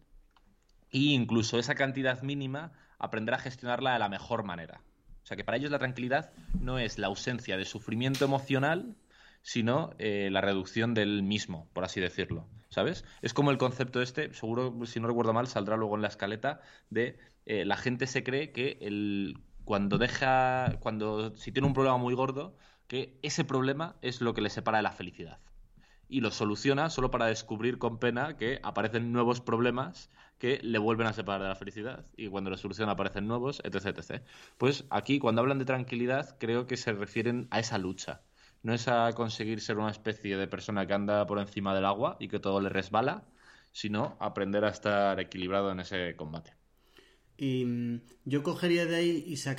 [0.91, 4.81] e incluso esa cantidad mínima aprender a gestionarla de la mejor manera.
[5.21, 8.95] O sea que para ellos la tranquilidad no es la ausencia de sufrimiento emocional,
[9.41, 12.47] sino eh, la reducción del mismo, por así decirlo.
[12.69, 13.03] ¿Sabes?
[13.21, 16.61] Es como el concepto este, seguro, si no recuerdo mal, saldrá luego en la escaleta,
[16.89, 22.15] de la gente se cree que el cuando deja, cuando si tiene un problema muy
[22.15, 22.55] gordo,
[22.87, 25.37] que ese problema es lo que le separa de la felicidad.
[26.07, 31.05] Y lo soluciona solo para descubrir con pena que aparecen nuevos problemas que le vuelven
[31.05, 32.03] a separar de la felicidad.
[32.17, 34.23] Y cuando lo soluciona aparecen nuevos, etc, etc.
[34.57, 38.23] Pues aquí, cuando hablan de tranquilidad, creo que se refieren a esa lucha.
[38.63, 42.17] No es a conseguir ser una especie de persona que anda por encima del agua
[42.19, 43.27] y que todo le resbala,
[43.71, 46.58] sino aprender a estar equilibrado en ese combate.
[47.39, 49.55] Y mm, yo cogería de ahí y o sea,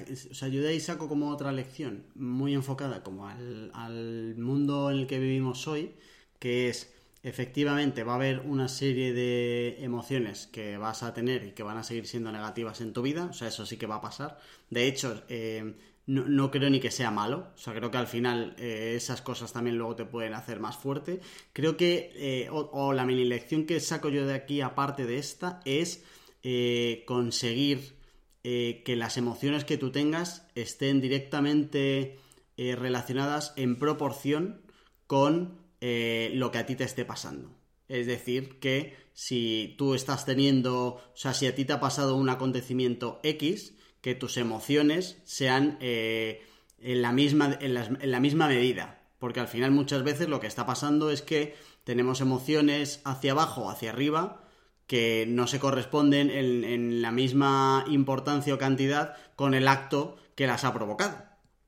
[0.81, 5.95] saco como otra lección muy enfocada como al, mundo en el que vivimos hoy,
[6.39, 11.53] que es efectivamente va a haber una serie de emociones que vas a tener y
[11.53, 13.97] que van a seguir siendo negativas en tu vida, o sea, eso sí que va
[13.97, 14.39] a pasar.
[14.69, 15.75] De hecho, eh,
[16.07, 17.49] no, creo ni que sea malo.
[17.55, 20.77] O sea, creo que al final eh, esas cosas también luego te pueden hacer más
[20.77, 21.21] fuerte.
[21.53, 25.61] Creo que, eh, o, la mini lección que saco yo de aquí, aparte de esta,
[25.65, 26.05] es
[26.43, 27.99] eh, conseguir
[28.43, 32.19] que las emociones que tú tengas estén directamente
[32.57, 34.63] relacionadas en proporción
[35.07, 37.55] con lo que a ti te esté pasando.
[37.87, 42.17] Es decir, que si tú estás teniendo, o sea, si a ti te ha pasado
[42.17, 46.47] un acontecimiento X, que tus emociones sean eh,
[46.79, 49.03] en, la misma, en, la misma medida.
[49.19, 53.63] Porque al final muchas veces lo que está pasando es que tenemos emociones hacia abajo
[53.63, 54.45] o hacia arriba
[54.91, 60.65] que no se corresponden en, la misma importancia o cantidad con el acto que las
[60.65, 61.17] ha provocado.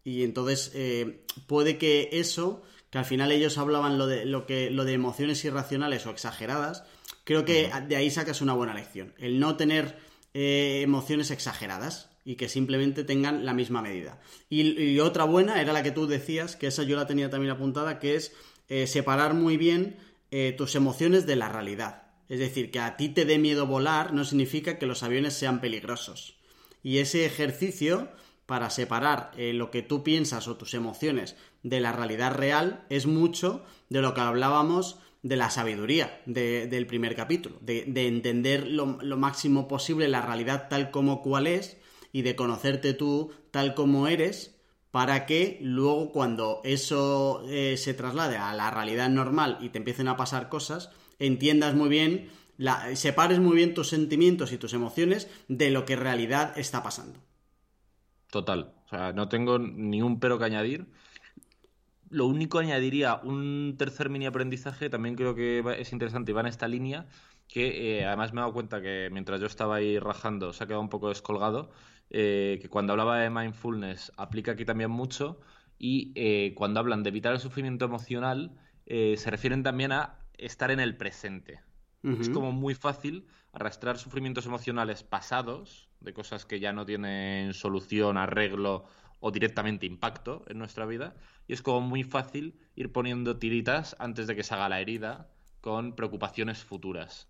[0.02, 4.70] Y entonces eh, puede que eso, que al final ellos hablaban lo de, lo que,
[4.72, 6.82] lo de emociones irracionales o exageradas,
[7.22, 9.14] creo que de ahí sacas una buena lección.
[9.18, 9.98] El no tener
[10.35, 14.20] eh, emociones exageradas y que simplemente tengan la misma medida.
[14.50, 18.00] Y, otra buena era la que tú decías, que esa yo la tenía también apuntada,
[18.00, 18.32] que es
[18.68, 19.96] eh, separar muy bien
[20.56, 22.01] tus emociones de la realidad.
[22.33, 25.61] Es decir, que a ti te dé miedo volar no significa que los aviones sean
[25.61, 26.38] peligrosos.
[26.83, 28.09] Y ese ejercicio
[28.47, 33.05] para separar eh, lo que tú piensas o tus emociones de la realidad real es
[33.05, 39.18] mucho de lo que hablábamos de la sabiduría del primer capítulo, de, entender lo, lo,
[39.18, 41.77] máximo posible la realidad tal como cual es
[42.12, 44.57] y de conocerte tú tal como eres
[44.90, 50.09] para que luego cuando eso eh, se traslade a la realidad normal y te empiecen
[50.09, 50.90] a pasar cosas,
[51.26, 55.94] entiendas muy bien, la, separes muy bien tus sentimientos y tus emociones de lo que
[55.94, 57.18] en realidad está pasando.
[58.30, 60.87] Total, o sea, no tengo ni un pero que añadir.
[62.08, 66.46] Lo único añadiría un tercer mini aprendizaje, también creo que es interesante y va en
[66.46, 67.06] esta línea,
[67.48, 70.66] que eh, además me he dado cuenta que mientras yo estaba ahí rajando se ha
[70.66, 71.70] quedado un poco descolgado,
[72.11, 75.40] eh, que cuando hablaba de mindfulness aplica aquí también mucho
[75.78, 78.52] y eh, cuando hablan de evitar el sufrimiento emocional
[78.85, 81.61] se refieren también a estar en el presente.
[82.02, 88.16] Es como muy fácil arrastrar sufrimientos emocionales pasados, de cosas que ya no tienen solución,
[88.16, 88.87] arreglo
[89.20, 91.14] o directamente impacto en nuestra vida,
[91.46, 95.31] y es como muy fácil ir poniendo tiritas antes de que se haga la herida
[95.61, 97.28] con preocupaciones futuras.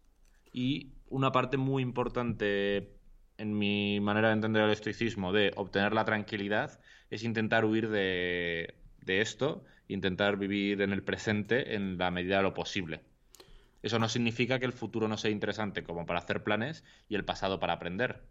[0.53, 2.97] Y una parte muy importante
[3.37, 8.75] en mi manera de entender el estoicismo, de obtener la tranquilidad, es intentar huir de,
[9.07, 13.01] esto, intentar vivir en el presente en la medida de lo posible.
[13.83, 17.25] Eso no significa que el futuro no sea interesante como para hacer planes y el
[17.25, 18.23] pasado para aprender.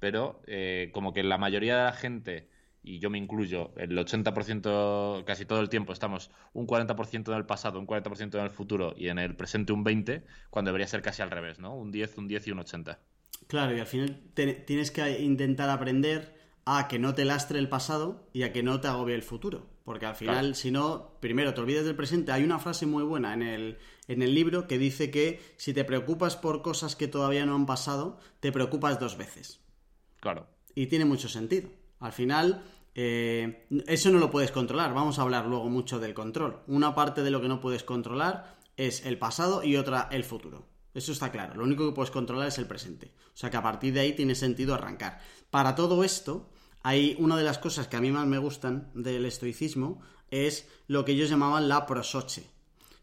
[0.00, 2.50] Pero eh, como que la mayoría de la gente,
[2.82, 7.46] y yo me incluyo, el 80%, casi todo el tiempo estamos un 40% en el
[7.46, 11.02] pasado, un 40% en el futuro y en el presente un 20%, cuando debería ser
[11.02, 11.74] casi al revés, ¿no?
[11.74, 12.98] Un 10, un 10 y un 80%.
[13.46, 18.28] Claro, y al final tienes que intentar aprender a que no te lastre el pasado
[18.32, 19.75] y a que no te agobie el futuro.
[19.86, 22.32] Porque al final, si no, primero te olvides del presente.
[22.32, 25.84] Hay una frase muy buena en el, en el libro que dice que si te
[25.84, 29.60] preocupas por cosas que todavía no han pasado, te preocupas dos veces.
[30.18, 30.48] Claro.
[30.74, 31.70] Y tiene mucho sentido.
[32.00, 32.64] Al final,
[32.96, 34.92] eh, eso no lo puedes controlar.
[34.92, 36.58] Vamos a hablar luego mucho del control.
[36.66, 40.66] Una parte de lo que no puedes controlar es el pasado y otra el futuro.
[40.94, 41.54] Eso está claro.
[41.54, 43.12] Lo único que puedes controlar es el presente.
[43.28, 45.20] O sea que a partir de ahí tiene sentido arrancar.
[45.48, 46.50] Para todo esto,
[46.86, 51.04] hay una de las cosas que a mí más me gustan del estoicismo es lo
[51.04, 52.44] que ellos llamaban la prosoche,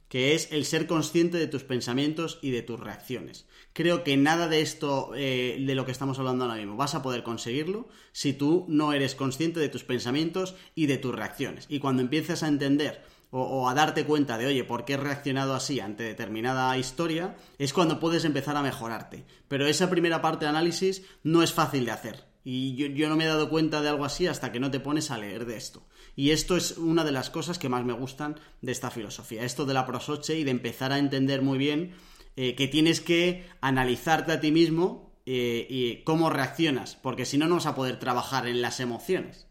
[0.07, 3.45] que es el ser consciente de tus pensamientos y de tus reacciones.
[3.73, 7.01] Creo que nada de esto, eh, de lo que estamos hablando ahora mismo, vas a
[7.01, 11.65] poder conseguirlo si tú no eres consciente de tus pensamientos y de tus reacciones.
[11.67, 15.55] Y cuando empiezas a entender o, a darte cuenta de, oye, ¿por qué he reaccionado
[15.55, 17.35] así ante determinada historia?
[17.57, 19.25] Es cuando puedes empezar a mejorarte.
[19.49, 22.32] Pero esa primera parte de análisis no es fácil de hacer.
[22.43, 25.11] Y yo, no me he dado cuenta de algo así hasta que no te pones
[25.11, 25.87] a leer de esto.
[26.15, 29.43] Y esto es una de las cosas que más me gustan de esta filosofía.
[29.43, 31.95] Esto de la prosoche y de empezar a entender muy bien
[32.35, 36.95] eh, que tienes que analizarte a ti mismo eh, y cómo reaccionas.
[36.95, 39.47] Porque si no, no vas a poder trabajar en las emociones.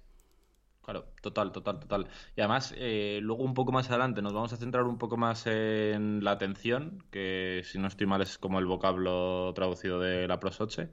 [0.83, 2.09] Claro, total, total, total.
[2.37, 5.46] Y además, eh, luego un poco más adelante nos vamos a centrar un poco más
[5.46, 10.40] en la atención, que si no estoy mal es como el vocablo traducido de la
[10.40, 10.90] prosoche.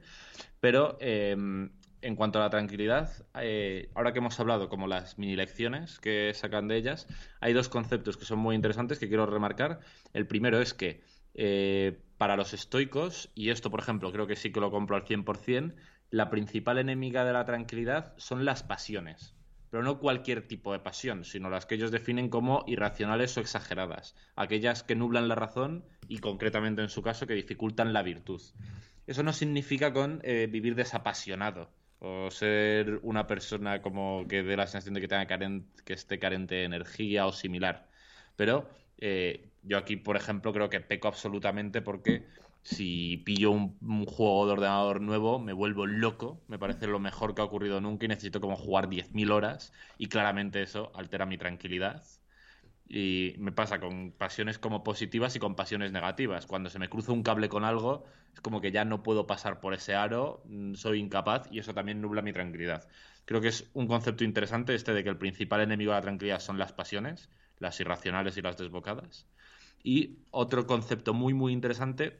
[0.60, 3.10] Pero em, en cuanto a la tranquilidad,
[3.40, 7.06] eh, ahora que hemos hablado como las mini lecciones que sacan de ellas,
[7.40, 9.80] hay dos conceptos que son muy interesantes que quiero remarcar.
[10.12, 11.02] El primero es que
[11.34, 15.04] eh, para los estoicos, y esto por ejemplo creo que sí que lo compro al
[15.04, 15.74] 100%,
[16.10, 19.34] la principal enemiga de la tranquilidad son las pasiones
[19.70, 24.16] pero no cualquier tipo de pasión, sino las que ellos definen como irracionales o exageradas,
[24.34, 28.42] aquellas que nublan la razón y concretamente en su caso que dificultan la virtud.
[29.06, 34.66] Eso no significa con eh, vivir desapasionado, o ser una persona como que dé la
[34.66, 35.26] sensación de que, tenga
[35.84, 37.88] que esté carente de energía o similar.
[38.36, 42.26] Pero eh, yo aquí, por ejemplo, creo que peco absolutamente porque
[42.62, 47.42] si pillo un, juego de ordenador nuevo, me vuelvo loco, me parece lo mejor que
[47.42, 52.02] ha ocurrido nunca y necesito como jugar 10.000 horas y claramente eso altera mi tranquilidad.
[52.92, 56.46] Y me pasa con pasiones como positivas y con pasiones negativas.
[56.46, 59.60] Cuando se me cruza un cable con algo, es como que ya no puedo pasar
[59.60, 62.88] por ese aro, mm, soy incapaz y eso también nubla mi tranquilidad.
[63.26, 66.40] Creo que es un concepto interesante este de que el principal enemigo de la tranquilidad
[66.40, 69.28] son las pasiones, las irracionales y las desbocadas.
[69.84, 72.18] Y otro concepto muy, muy interesante,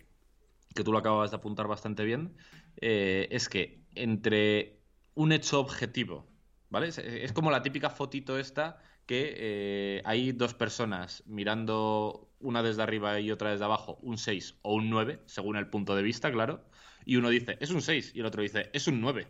[0.75, 2.37] que tú lo acabas de apuntar bastante bien,
[2.81, 4.81] eh, es que entre
[5.15, 6.27] un hecho objetivo,
[6.69, 6.89] ¿vale?
[6.89, 8.81] Es, como la típica fotito esta
[9.11, 14.61] que eh, hay dos personas mirando una desde arriba y otra desde abajo, un 6
[14.63, 16.63] o un 9, según el punto de vista, claro,
[17.05, 19.27] y uno dice, es un 6, y el otro dice, es un 9.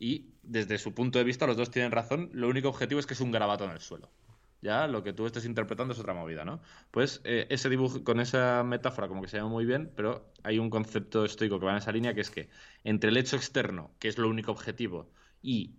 [0.00, 3.14] Y desde su punto de vista los dos tienen razón, lo único objetivo es que
[3.14, 4.10] es un garabato en el suelo.
[4.60, 6.60] Ya lo que tú estés interpretando es otra movida, ¿no?
[6.90, 10.58] Pues eh, ese dibujo, con esa metáfora como que se llama muy bien, pero hay
[10.58, 12.48] un concepto estoico que va en esa línea que es que
[12.82, 15.76] entre el hecho externo, que es lo único objetivo, y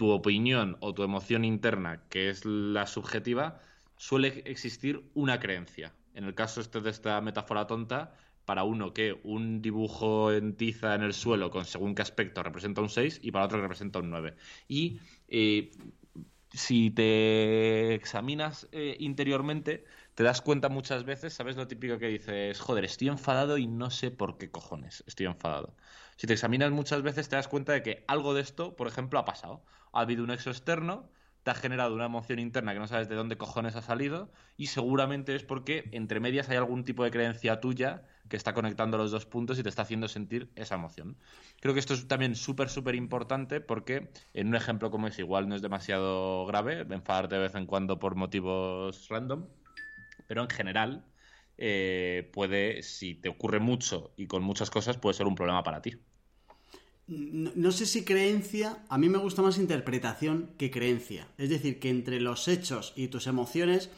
[0.00, 3.60] tu opinión o tu emoción interna, que es la subjetiva,
[3.98, 5.92] suele existir una creencia.
[6.14, 8.14] En el caso este de esta metáfora tonta,
[8.46, 12.80] para uno que un dibujo en tiza en el suelo con según qué aspecto representa
[12.80, 14.36] un 6 y para otro que representa un 9.
[14.68, 15.70] Y eh,
[16.50, 19.84] si te examinas eh, interiormente,
[20.14, 22.58] te das cuenta muchas veces, ¿sabes lo típico que dices?
[22.58, 25.74] Joder, estoy enfadado y no sé por qué cojones estoy enfadado.
[26.20, 29.18] Si te examinas muchas veces, te das cuenta de que algo de esto, por ejemplo,
[29.18, 29.64] ha pasado.
[29.90, 31.08] Ha habido un exo externo,
[31.44, 34.66] te ha generado una emoción interna que no sabes de dónde cojones ha salido y
[34.66, 39.10] seguramente es porque entre medias hay algún tipo de creencia tuya que está conectando los
[39.10, 41.16] dos puntos y te está haciendo sentir esa emoción.
[41.58, 45.48] Creo que esto es también súper, súper importante porque en un ejemplo como es igual
[45.48, 49.48] no es demasiado grave, enfadarte de vez en cuando por motivos random,
[50.26, 51.06] pero en general
[51.56, 55.80] eh, puede, si te ocurre mucho y con muchas cosas, puede ser un problema para
[55.80, 55.94] ti.
[57.10, 61.26] No, sé si creencia, a mí me gusta más interpretación que creencia.
[61.38, 63.90] Es decir, que entre los hechos y tus emociones,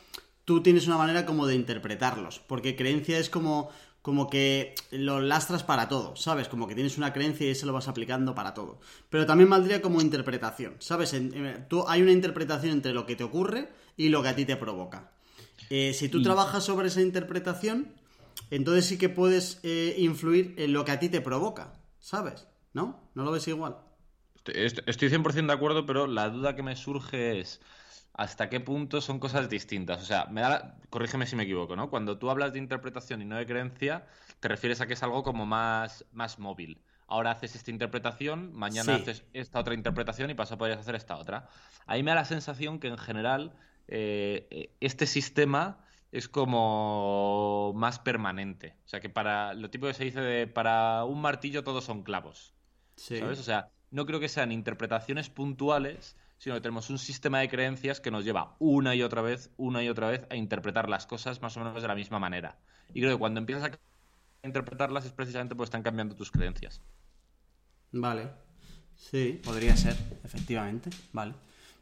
[0.47, 2.39] tú tienes una manera como de interpretarlos.
[2.39, 3.69] Porque creencia es como,
[4.01, 6.49] como que lo lastras para todo, ¿sabes?
[6.49, 8.81] Como que tienes una creencia y se lo vas aplicando para todo.
[9.11, 11.15] Pero también valdría como interpretación, ¿sabes?
[11.69, 14.57] tú, hay una interpretación entre lo que te ocurre y lo que a ti te
[14.57, 15.13] provoca.
[15.69, 17.93] Eh, si tú trabajas sobre esa interpretación,
[18.51, 22.47] entonces sí que puedes eh, influir en lo que a ti te provoca, ¿sabes?
[22.75, 23.11] ¿No?
[23.15, 23.77] ¿No lo ves igual?
[24.45, 27.61] Estoy 100% de acuerdo, pero la duda que me surge es
[28.15, 30.03] hasta qué punto son cosas distintas.
[30.03, 31.91] O sea, me da corrígeme si me equivoco, ¿no?
[31.91, 34.07] Cuando tú hablas de interpretación y no de creencia,
[34.41, 36.83] te refieres a que es algo como más, más móvil.
[37.07, 41.49] Ahora haces esta interpretación, mañana haces esta otra interpretación y pasado podrías hacer esta otra.
[41.87, 43.53] Ahí me da la sensación que en general
[43.89, 48.77] eh, este sistema es como más permanente.
[48.85, 52.03] O sea, que para lo tipo que se dice de para un martillo todos son
[52.03, 52.55] clavos.
[53.03, 53.41] ¿Sabes?
[53.41, 58.01] O sea, no creo que sean interpretaciones puntuales, sino que tenemos un sistema de creencias
[58.01, 61.43] que nos lleva una y otra vez, una y otra vez a interpretar las cosas
[61.43, 62.59] más o menos de la misma manera.
[62.95, 66.81] Y creo que cuando empiezas a interpretarlas es precisamente porque están cambiando tus creencias.
[67.93, 68.29] Vale.
[68.97, 70.91] Sí, podría ser, efectivamente.
[71.13, 71.35] Vale.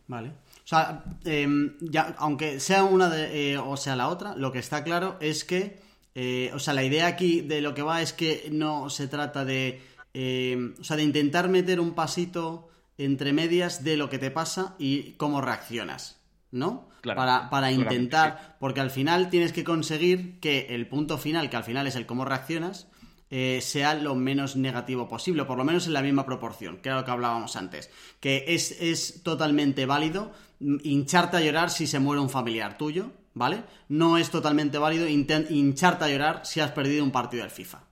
[0.09, 0.29] Vale.
[0.29, 4.59] O sea, em, ya, aunque sea una de, eh, o sea la otra, lo que
[4.59, 5.81] está claro es que,
[6.15, 9.45] eh, o sea, la idea aquí de lo que va es que no se trata
[9.45, 9.81] de
[10.15, 12.69] eh, o sea, de intentar meter un pasito
[12.99, 16.21] entre medias de lo que te pasa y cómo reaccionas,
[16.51, 16.91] ¿no?
[17.03, 21.65] para, para intentar, porque al final tienes que conseguir que el punto final, que al
[21.65, 22.89] final es el cómo reaccionas,
[23.31, 26.99] eh, sea lo menos negativo posible, por lo menos en la misma proporción, que era
[26.99, 27.91] lo que hablábamos antes.
[28.19, 33.63] Que es, es totalmente válido hincharte a llorar si se muere un familiar tuyo, ¿vale?
[33.89, 37.85] No es totalmente válido hincharte a llorar si has perdido un partido del FIFA.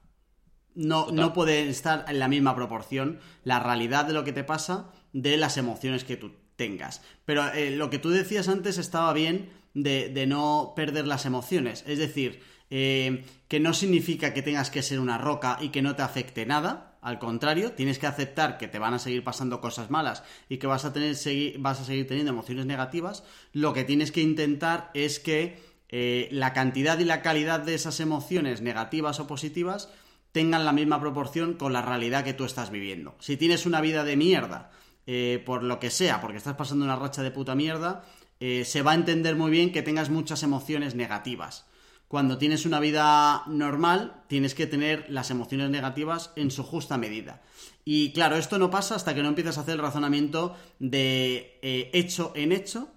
[0.79, 4.93] No, no puede estar en la misma proporción la realidad de lo que te pasa
[5.11, 7.01] de las emociones que tú tengas.
[7.25, 11.83] Pero eh, lo que tú decías antes estaba bien de, no perder las emociones.
[11.85, 15.97] Es decir, eh, que no significa que tengas que ser una roca y que no
[15.97, 16.97] te afecte nada.
[17.01, 20.67] Al contrario, tienes que aceptar que te van a seguir pasando cosas malas y que
[20.67, 23.25] vas a, tener, seguir, vas a seguir teniendo emociones negativas.
[23.51, 25.59] Lo que tienes que intentar es que
[25.89, 29.89] eh, la cantidad y la calidad de esas emociones negativas o positivas
[30.31, 33.15] tengan la misma proporción con la realidad que tú estás viviendo.
[33.19, 34.71] Si tienes una vida de mierda,
[35.07, 38.03] eh, por lo que sea, porque estás pasando una racha de puta mierda,
[38.39, 41.65] eh, se va a entender muy bien que tengas muchas emociones negativas.
[42.07, 47.41] Cuando tienes una vida normal, tienes que tener las emociones negativas en su justa medida.
[47.85, 51.89] Y claro, esto no pasa hasta que no empiezas a hacer el razonamiento de eh,
[51.93, 52.89] hecho en hecho,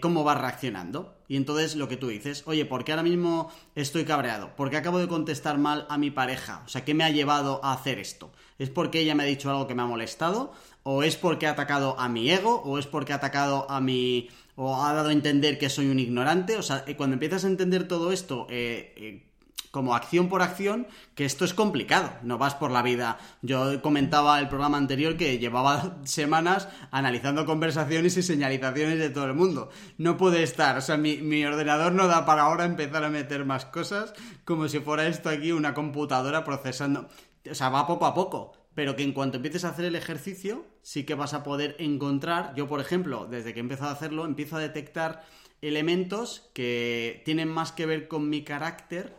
[0.00, 1.15] cómo vas reaccionando.
[1.28, 4.54] Y entonces lo que tú dices, oye, ¿por qué ahora mismo estoy cabreado?
[4.56, 6.62] ¿Por qué acabo de contestar mal a mi pareja?
[6.64, 8.30] O sea, ¿qué me ha llevado a hacer esto?
[8.58, 10.52] ¿Es porque ella me ha dicho algo que me ha molestado?
[10.82, 12.62] ¿O es porque ha atacado a mi ego?
[12.62, 14.28] ¿O es porque ha atacado a mi...
[14.54, 16.56] o ha dado a entender que soy un ignorante?
[16.56, 19.26] O sea, eh, cuando empiezas a entender todo esto, eh,
[19.70, 22.12] como acción por acción, que esto es complicado.
[22.22, 23.18] No vas por la vida.
[23.42, 29.34] Yo comentaba el programa anterior que llevaba semanas analizando conversaciones y señalizaciones de todo el
[29.34, 29.70] mundo.
[29.98, 33.66] No puede estar, o sea, mi, ordenador no da para ahora empezar a meter más
[33.66, 34.14] cosas
[34.44, 37.08] como si fuera esto aquí una computadora procesando.
[37.50, 38.52] O sea, va poco a poco.
[38.74, 42.54] Pero que en cuanto empieces a hacer el ejercicio, sí que vas a poder encontrar.
[42.54, 45.24] Yo, por ejemplo, desde que he empezado a hacerlo, empiezo a detectar
[45.62, 49.14] elementos que tienen más que ver con mi carácter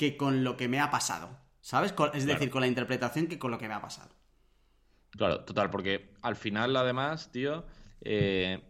[0.00, 1.28] que con lo que me ha pasado.
[1.60, 1.92] ¿Sabes?
[2.14, 4.08] Es decir, con la interpretación que con lo que me ha pasado.
[5.10, 7.66] Claro, total, porque al final, además, tío,
[8.00, 8.62] eh,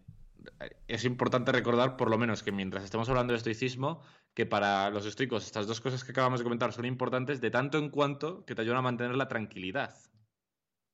[0.89, 4.03] es importante recordar, por lo menos, que mientras estemos hablando de estoicismo,
[4.35, 7.79] que para los estoicos estas dos cosas que acabamos de comentar son importantes de tanto
[7.79, 9.95] en cuanto que te ayudan a mantener la tranquilidad.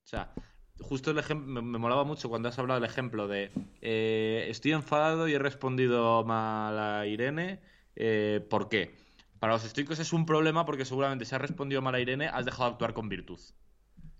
[0.04, 0.34] O sea,
[0.80, 5.28] justo el ejemplo, me, molaba mucho cuando has hablado del ejemplo de eh, estoy enfadado
[5.28, 7.62] y he respondido mal a Irene,
[7.94, 9.05] eh, ¿por qué?
[9.46, 12.44] Para los estoicos es un problema porque seguramente si has respondido mal a Irene, has
[12.44, 13.38] dejado de actuar con virtud.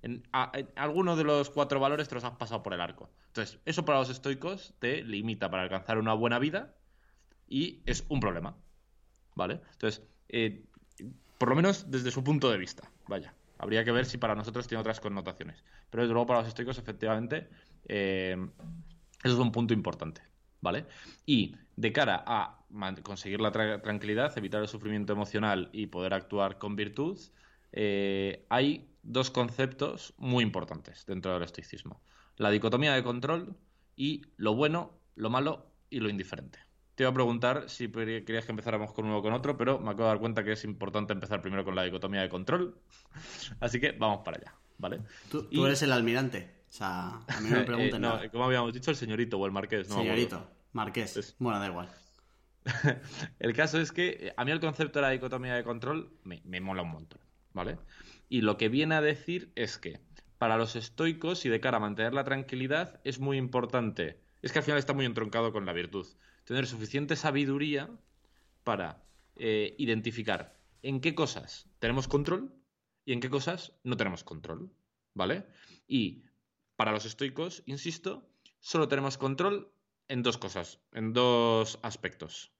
[0.00, 0.22] En,
[0.76, 3.10] alguno de los cuatro valores te los has pasado por el arco.
[3.26, 6.76] Entonces, eso para los estoicos te limita para alcanzar una buena vida
[7.48, 8.56] y es un problema.
[9.34, 9.62] ¿Vale?
[9.72, 10.64] Entonces, eh,
[11.38, 12.88] por lo menos desde su punto de vista.
[13.08, 13.34] Vaya.
[13.58, 15.64] Habría que ver si para nosotros tiene otras connotaciones.
[15.90, 17.48] Pero desde luego para los estoicos, efectivamente,
[17.88, 18.36] eh,
[19.24, 20.20] eso es un punto importante.
[20.60, 20.86] ¿Vale?
[21.26, 22.64] Y de cara a
[23.02, 27.18] conseguir la tranquilidad, evitar el sufrimiento emocional y poder actuar con virtud,
[27.72, 32.00] eh, hay dos conceptos muy importantes dentro del estoicismo.
[32.36, 33.56] La dicotomía de control
[33.94, 36.58] y lo bueno, lo malo y lo indiferente.
[36.94, 39.90] Te iba a preguntar si querías que empezáramos con uno o con otro, pero me
[39.90, 42.80] acabo de dar cuenta que es importante empezar primero con la dicotomía de control.
[43.60, 45.00] Así que vamos para allá, ¿vale?
[45.30, 46.62] Tú, eres el almirante.
[46.68, 48.00] O sea, a mí me preguntan.
[48.00, 49.88] no, como habíamos dicho, el señorito o el marqués.
[49.90, 50.55] No señorito.
[50.76, 51.34] Marqués.
[51.38, 51.88] Bueno, da igual.
[53.38, 56.60] el caso es que eh, a mí el concepto de la dicotomía de control me,
[56.60, 57.20] mola un montón,
[57.54, 57.78] ¿vale?
[58.28, 60.00] Y lo que viene a decir es que
[60.36, 64.58] para los estoicos y de cara a mantener la tranquilidad es muy importante, es que
[64.58, 66.06] al final está muy entroncado con la virtud,
[66.44, 67.88] tener suficiente sabiduría
[68.62, 69.02] para
[69.36, 72.52] eh, identificar en qué cosas tenemos control
[73.06, 74.70] y en qué cosas no tenemos control,
[75.14, 75.46] ¿vale?
[75.88, 76.24] Y
[76.76, 78.28] para los estoicos, insisto,
[78.60, 79.72] solo tenemos control
[80.08, 82.52] en dos cosas, en dos aspectos.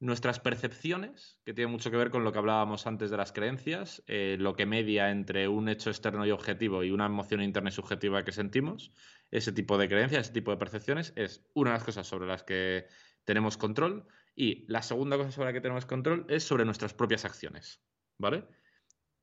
[0.00, 4.04] Nuestras percepciones, que tiene mucho que ver con lo que hablábamos antes de las creencias,
[4.06, 7.72] eh, lo que media entre un hecho externo y objetivo y una emoción interna y
[7.72, 8.92] subjetiva que sentimos,
[9.32, 12.44] ese tipo de creencias, ese tipo de percepciones, es una de las cosas sobre las
[12.44, 12.86] que
[13.24, 14.06] tenemos control.
[14.36, 17.82] Y la segunda cosa sobre la que tenemos control es sobre nuestras propias acciones.
[18.18, 18.46] ¿Vale?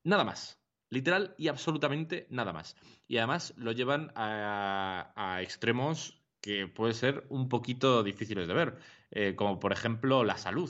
[0.04, 0.62] Nada más.
[0.90, 2.76] Literal y absolutamente nada más.
[3.08, 8.78] Y además lo llevan a, a extremos que pueden ser un poquito difíciles de ver,
[9.10, 10.70] eh, como por ejemplo la salud.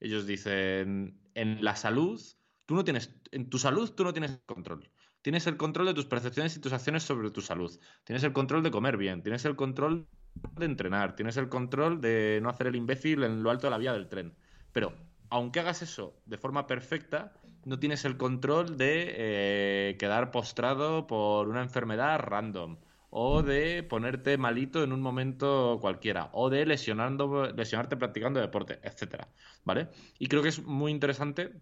[0.00, 2.18] Ellos dicen, en la salud,
[2.64, 4.90] tú no tienes, en tu salud tú no tienes control.
[5.20, 7.78] Tienes el control de tus percepciones y tus acciones sobre tu salud.
[8.04, 12.40] Tienes el control de comer bien, tienes el control de entrenar, tienes el control de
[12.42, 14.34] no hacer el imbécil en lo alto de la vía del tren.
[14.72, 14.94] Pero
[15.28, 17.34] aunque hagas eso de forma perfecta,
[17.66, 22.78] no tienes el control de eh, quedar postrado por una enfermedad random
[23.14, 29.28] o de ponerte malito en un momento cualquiera, o de lesionando, lesionarte practicando deporte, etcétera,
[29.64, 29.88] ¿vale?
[30.18, 31.52] Y creo que es muy interesante,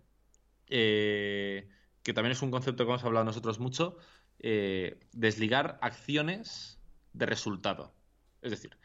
[0.69, 1.69] eh,
[2.05, 3.97] que también es un concepto que hemos hablado nosotros mucho,
[4.39, 6.81] eh, desligar acciones
[7.15, 7.93] de resultado.
[8.43, 8.79] Es decir,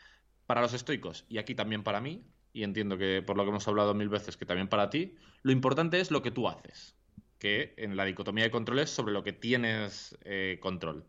[0.47, 3.67] para los estoicos, y aquí también para mí, y entiendo que por lo que hemos
[3.67, 5.13] hablado mil veces que también para ti,
[5.43, 6.95] lo importante es lo que tú haces,
[7.37, 11.05] que en la dicotomía de controles sobre lo que tienes eh, control.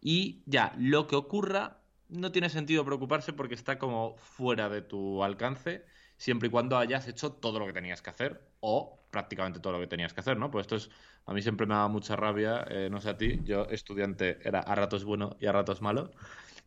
[0.00, 1.78] Y ya, lo que ocurra
[2.08, 5.84] no tiene sentido preocuparse porque está como fuera de tu alcance,
[6.16, 9.80] siempre y cuando hayas hecho todo lo que tenías que hacer o prácticamente todo lo
[9.80, 10.50] que tenías que hacer, ¿no?
[10.50, 10.90] Pues esto es,
[11.26, 14.60] a mí siempre me da mucha rabia, eh, no sé a ti, yo estudiante era
[14.60, 16.12] a ratos bueno y a ratos malo.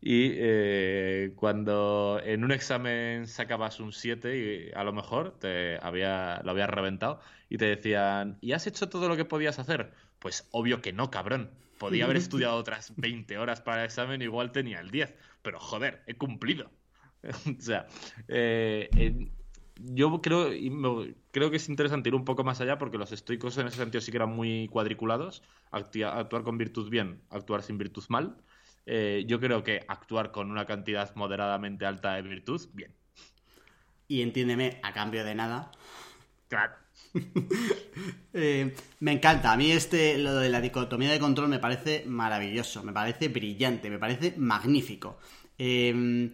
[0.01, 6.41] Y eh, cuando en un examen sacabas un 7 y a lo mejor te había,
[6.43, 9.93] lo habías reventado y te decían, ¿y has hecho todo lo que podías hacer?
[10.19, 11.51] Pues obvio que no, cabrón.
[11.83, 15.13] Podía haber estudiado otras 20 horas para el examen, igual tenía el 10.
[15.41, 16.71] Pero joder, he cumplido.
[17.23, 17.87] o sea,
[18.29, 18.89] eh,
[19.75, 20.49] yo creo,
[21.31, 23.99] creo que es interesante ir un poco más allá porque los estoicos en ese sentido
[23.99, 25.43] sí que eran muy cuadriculados.
[25.71, 28.37] Actuar con virtud bien, actuar sin virtud mal.
[28.85, 32.95] Eh, yo creo que actuar con una cantidad moderadamente alta de virtud, bien.
[34.07, 35.69] Y entiéndeme, a cambio de nada.
[36.47, 36.82] Claro.
[38.35, 39.51] Eh, me encanta.
[39.51, 43.91] A mí este, lo de la dicotomía de control me parece maravilloso, me parece brillante,
[43.91, 45.19] me parece magnífico.
[45.59, 46.31] Eh,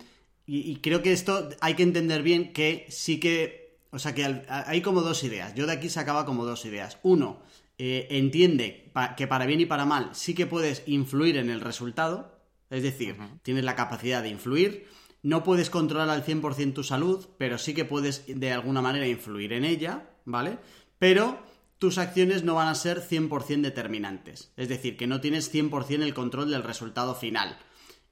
[0.52, 3.78] y, creo que esto hay que entender bien que sí que.
[3.92, 5.54] O sea, que hay como dos ideas.
[5.56, 6.98] Yo de aquí sacaba como dos ideas.
[7.04, 7.42] Uno,
[7.78, 12.40] eh, entiende que para bien y para mal sí que puedes influir en el resultado.
[12.72, 14.88] Es decir, tienes la capacidad de influir.
[15.22, 19.54] No puedes controlar al 100% tu salud, pero sí que puedes de alguna manera influir
[19.54, 20.60] en ella, ¿vale?
[20.98, 21.40] Pero
[21.78, 24.52] tus acciones no van a ser 100% determinantes.
[24.58, 27.58] Es decir, que no tienes 100% el control del resultado final.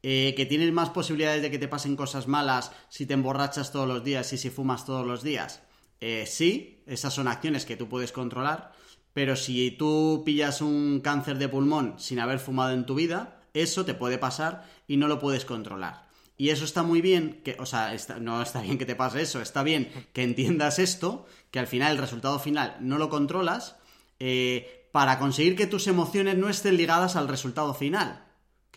[0.03, 3.87] Eh, que tienes más posibilidades de que te pasen cosas malas si te emborrachas todos
[3.87, 5.63] los días y si fumas todos los días.
[5.99, 8.71] Eh, sí, esas son acciones que tú puedes controlar,
[9.13, 13.83] pero si tú pillas un cáncer de pulmón sin haber fumado en tu vida, eso
[13.83, 16.07] te puede pasar y no lo puedes controlar.
[16.37, 19.41] Y eso está muy bien, que, o sea, no está bien que te pase eso,
[19.41, 23.75] está bien que entiendas esto, que al final el resultado final no lo controlas,
[24.19, 28.27] eh, para conseguir que tus emociones no estén ligadas al resultado final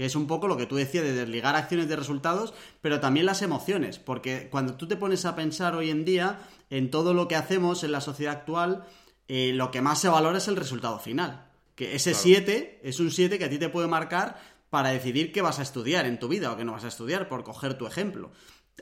[0.01, 3.27] que es un poco lo que tú decías de desligar acciones de resultados, pero también
[3.27, 6.41] las emociones, porque cuando tú te pones a pensar hoy en día
[6.71, 8.87] en todo lo que hacemos en la sociedad actual,
[9.29, 11.51] eh, lo que más se valora es el resultado final.
[11.75, 14.41] Que ese 7 es un 7 que a ti te puede marcar
[14.71, 17.29] para decidir qué vas a estudiar en tu vida o qué no vas a estudiar,
[17.29, 18.33] por coger tu ejemplo.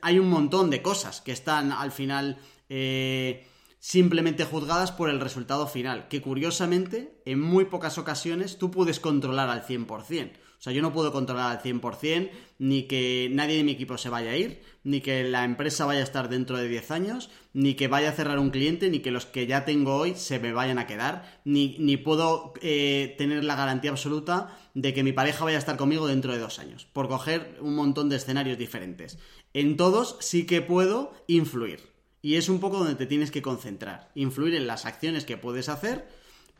[0.02, 3.47] Hay un montón de cosas que están al final eh,
[3.78, 9.50] simplemente juzgadas por el resultado final, que curiosamente en muy pocas ocasiones tú puedes controlar
[9.50, 10.32] al 100%.
[10.58, 14.08] O sea, yo no puedo controlar al 100% ni que nadie de mi equipo se
[14.08, 17.74] vaya a ir, ni que la empresa vaya a estar dentro de 10 años, ni
[17.74, 20.52] que vaya a cerrar un cliente, ni que los que ya tengo hoy se me
[20.52, 25.44] vayan a quedar, ni, ni puedo eh, tener la garantía absoluta de que mi pareja
[25.44, 29.20] vaya a estar conmigo dentro de dos años, por coger un montón de escenarios diferentes.
[29.54, 31.97] En todos sí que puedo influir.
[32.28, 34.10] Y es un poco donde te tienes que concentrar.
[34.14, 36.06] Influir en las acciones que puedes hacer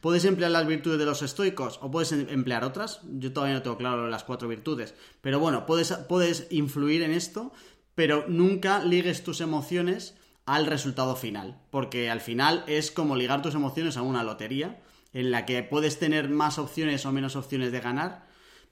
[0.01, 3.01] Puedes emplear las virtudes de los estoicos o puedes em, emplear otras.
[3.05, 4.95] Yo todavía no tengo claro las cuatro virtudes.
[5.21, 7.53] Pero bueno, puedes, puedes influir en esto,
[7.95, 10.15] pero nunca ligues tus emociones
[10.47, 11.61] al resultado final.
[11.71, 14.81] Porque al final es como ligar tus emociones a una lotería
[15.13, 18.27] en la que puedes tener más opciones o menos opciones de ganar,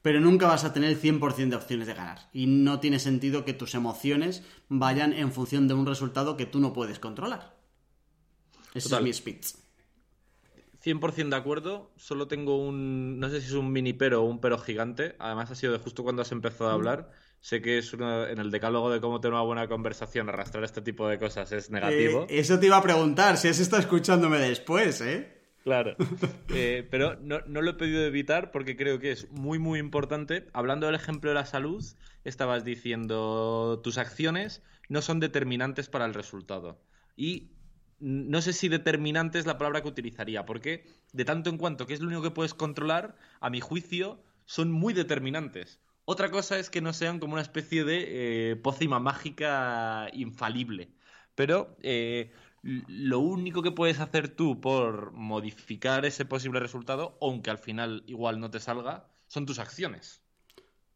[0.07, 2.29] pero nunca vas a tener 100% de opciones de ganar.
[2.33, 6.61] Y no tiene sentido que tus emociones vayan en función de un resultado que tú
[6.61, 7.57] no puedes controlar.
[8.73, 9.47] Ese es mi speech.
[10.85, 14.41] 100% de acuerdo, solo tengo un, no sé si es un mini pero o un
[14.41, 16.77] pero gigante, además ha sido de justo cuando has empezado a mm.
[16.77, 20.83] hablar, sé que es en el decálogo de cómo tener una buena conversación, arrastrar este
[20.83, 22.29] tipo de cosas es negativo.
[22.29, 25.36] Eh, eso te iba a preguntar, si has estado escuchándome después, ¿eh?
[25.67, 25.97] Claro,
[26.55, 30.47] eh, pero no, no, lo he podido evitar porque creo que es muy, muy importante.
[30.53, 31.85] Hablando del ejemplo de la salud,
[32.23, 36.81] estabas diciendo tus acciones no son determinantes para el resultado.
[37.17, 37.51] Y
[37.99, 41.95] no sé si determinante es la palabra que utilizaría, porque de tanto en cuanto que
[41.95, 45.81] es lo único que puedes controlar, a mi juicio, son muy determinantes.
[46.05, 50.93] Otra cosa es que no sean como una especie de eh, pócima mágica infalible.
[51.35, 52.31] Pero eh,
[52.89, 58.41] lo único que puedes hacer tú por modificar ese posible resultado, aunque al final igual
[58.41, 60.23] no te salga, son tus acciones.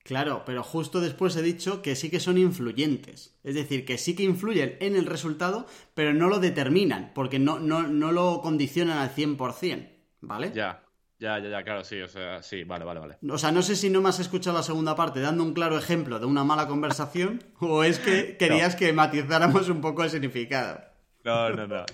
[0.02, 3.38] Claro, pero justo después he dicho que sí que son influyentes.
[3.44, 7.58] Es decir, que sí que influyen en el resultado, pero no lo determinan, porque no,
[7.58, 9.88] no, no lo condicionan al 100%,
[10.22, 10.52] ¿vale?
[10.54, 10.82] Ya,
[11.18, 13.18] ya, ya, ya, claro, sí, o sea, sí, vale, vale, vale.
[13.28, 15.76] O sea, no sé si no me has escuchado la segunda parte dando un claro
[15.76, 20.89] ejemplo de una mala conversación, o es que querías que matizáramos un poco el significado.
[21.24, 21.84] No, no, no,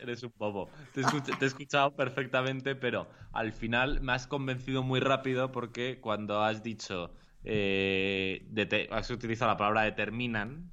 [0.00, 0.68] eres, un bobo.
[0.92, 6.62] Te, he escuchado perfectamente, pero al final me has convencido muy rápido porque cuando has
[6.62, 7.14] dicho
[7.44, 8.46] eh,
[8.90, 10.70] has utilizado la palabra determinan,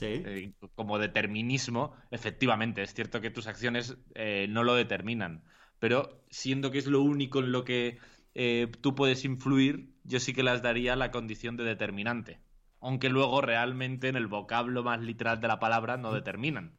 [0.00, 5.44] eh, como determinismo, efectivamente, es cierto que tus acciones eh, no lo determinan,
[5.78, 7.98] pero siendo que es lo único en lo que
[8.34, 12.40] eh, tú puedes influir, yo sí que las daría la condición de determinante,
[12.80, 16.76] aunque luego realmente en el vocablo más literal de la palabra no determinan.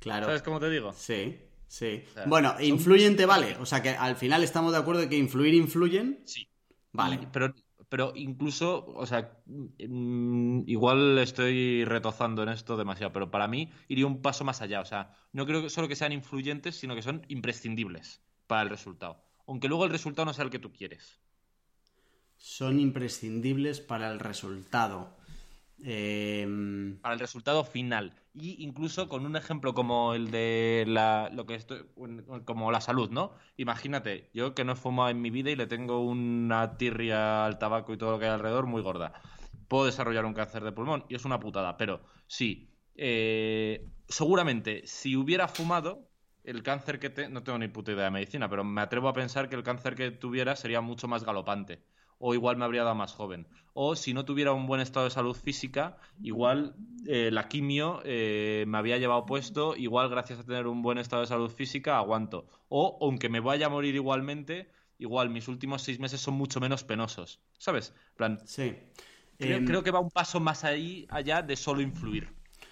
[0.00, 0.26] Claro.
[0.26, 0.92] ¿Sabes cómo te digo?
[0.92, 1.38] Sí.
[1.68, 2.02] Sí.
[2.26, 3.56] bueno, influyente vale.
[3.60, 6.20] O sea que al final estamos de acuerdo de que influir influyen.
[6.24, 6.48] Sí.
[6.92, 7.28] Vale.
[7.32, 7.54] pero
[7.90, 14.06] pero incluso, o sea, mm, igual estoy retozando en esto demasiado, pero para mí iría
[14.06, 14.80] un paso más allá.
[14.80, 18.70] O sea, no creo que solo que sean influyentes, sino que son imprescindibles para el
[18.70, 19.20] resultado.
[19.48, 21.18] Aunque luego el resultado no sea el que tú quieres.
[22.36, 25.16] Son imprescindibles para el resultado.
[25.82, 28.14] Em, para el resultado final.
[28.34, 31.86] Y incluso con un ejemplo como el de la, lo que estoy,
[32.44, 33.32] como la salud, ¿no?
[33.56, 37.58] Imagínate, yo que no he fumado en mi vida y le tengo una tirria al
[37.58, 39.14] tabaco y todo lo que hay alrededor muy gorda.
[39.68, 45.16] Puedo desarrollar un cáncer de pulmón y es una putada, pero sí, eh, seguramente si
[45.16, 46.10] hubiera fumado,
[46.44, 47.28] el cáncer que te...
[47.28, 49.94] No tengo ni puta idea de medicina, pero me atrevo a pensar que el cáncer
[49.94, 51.82] que tuviera sería mucho más galopante
[52.20, 53.48] o igual me habría dado más joven.
[53.72, 58.64] O si no tuviera un buen estado de salud física, igual eh, la quimio eh,
[58.68, 62.46] me había llevado puesto, igual gracias a tener un buen estado de salud física aguanto.
[62.68, 66.84] O aunque me vaya a morir igualmente, igual mis últimos seis meses son mucho menos
[66.84, 67.40] penosos.
[67.58, 67.94] ¿Sabes?
[68.16, 68.76] plan, sí.
[69.38, 72.28] Em, creo, que va un paso más ahí, allá de solo influir.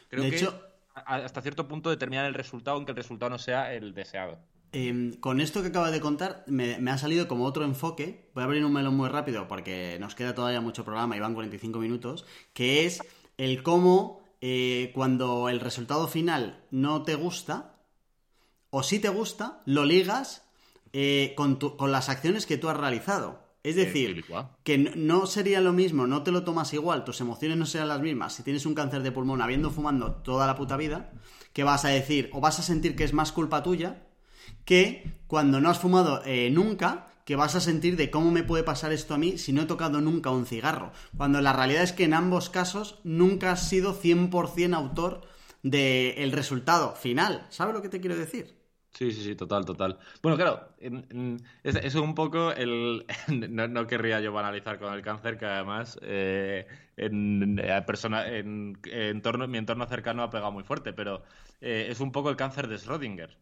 [0.09, 0.63] Creo de que hecho,
[0.95, 4.39] hasta cierto punto determinar el resultado, aunque el resultado no sea el deseado.
[4.73, 8.31] Em, con esto que acabas de contar, me, ha salido como otro enfoque.
[8.35, 11.35] Voy a abrir un melón muy rápido porque nos queda todavía mucho programa y van
[11.35, 12.27] 45 minutos.
[12.53, 13.01] Que es
[13.39, 17.77] el cómo eh, cuando el resultado final no te gusta,
[18.71, 20.45] o si te gusta, lo ligas
[20.93, 23.49] eh, con, con las acciones que tú has realizado.
[23.65, 24.25] Es decir,
[24.63, 28.01] que no sería lo mismo, no te lo tomas igual, tus emociones no serán las
[28.01, 31.11] mismas si tienes un cáncer de pulmón habiendo fumando toda la puta vida,
[31.53, 34.08] que vas a decir o vas a sentir que es más culpa tuya
[34.65, 38.65] que cuando no has fumado eh, nunca, que vas a sentir de cómo me puede
[38.65, 40.93] pasar esto a mí si no he tocado nunca un cigarro.
[41.17, 45.23] Cuando la realidad es que en ambos casos nunca has sido 100% autor
[45.63, 47.47] del resultado final.
[47.51, 48.57] ¿Sabes lo que te quiero decir?
[48.93, 49.99] Sí, sí, sí, total, total.
[50.23, 50.71] Bueno, claro,
[51.63, 53.05] es, un poco el...
[53.29, 59.59] No, querría yo banalizar con el cáncer, que además eh, en, eh, persona, en, mi
[59.59, 61.23] entorno cercano ha pegado muy fuerte, pero
[61.61, 63.37] es un poco el cáncer de Schrödinger.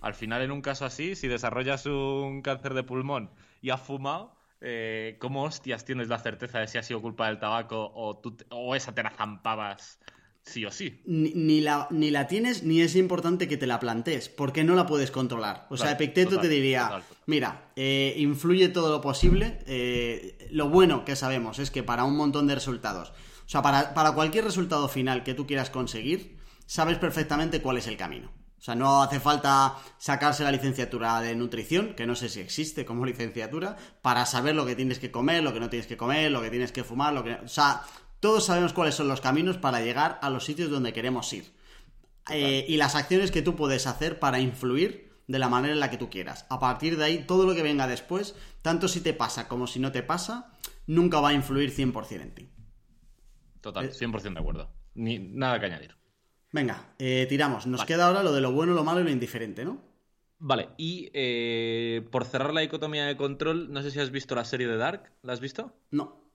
[0.00, 3.30] Al final, en un caso así, si desarrollas un cáncer de pulmón
[3.62, 7.38] y has fumado, eh, ¿cómo hostias tienes la certeza de si ha sido culpa del
[7.38, 8.20] tabaco o,
[8.50, 9.98] o esa te la zampabas
[10.42, 11.02] sí o sí?
[11.06, 14.86] Ni, la, ni la tienes ni es importante que te la plantees, porque no la
[14.86, 15.66] puedes controlar.
[15.70, 19.58] O sea, Epicteto te diría, mira, eh, influye todo lo posible.
[19.66, 23.94] Eh, lo bueno que sabemos es que para un montón de resultados, o sea, para,
[23.94, 26.36] para cualquier resultado final que tú quieras conseguir,
[26.66, 28.30] sabes perfectamente cuál es el camino.
[28.58, 32.84] O sea, no hace falta sacarse la licenciatura de nutrición, que no sé si existe
[32.84, 36.30] como licenciatura, para saber lo que tienes que comer, lo que no tienes que comer,
[36.30, 37.34] lo que tienes que fumar, lo que...
[37.34, 37.82] O sea,
[38.20, 41.54] todos sabemos cuáles son los caminos para llegar a los sitios donde queremos ir.
[42.30, 45.90] Eh, y las acciones que tú puedes hacer para influir de la manera en la
[45.90, 46.46] que tú quieras.
[46.48, 49.80] A partir de ahí, todo lo que venga después, tanto si te pasa como si
[49.80, 50.52] no te pasa,
[50.86, 52.48] nunca va a influir 100% en ti.
[53.60, 54.70] Total, 100% de acuerdo.
[54.94, 55.96] Ni nada que añadir.
[56.56, 57.66] Venga, eh, tiramos.
[57.66, 59.78] Nos queda ahora lo de lo bueno, lo malo y lo indiferente, ¿no?
[60.38, 64.46] Vale, y eh, por cerrar la dicotomía de control, no sé si has visto la
[64.46, 65.12] serie de Dark.
[65.20, 65.74] ¿La has visto?
[65.90, 66.30] No.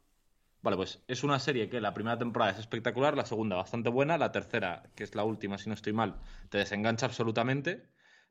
[0.61, 4.19] Vale, pues es una serie que la primera temporada es espectacular, la segunda bastante buena,
[4.19, 6.17] la tercera, que es la última, si no estoy mal,
[6.49, 7.88] te desengancha absolutamente.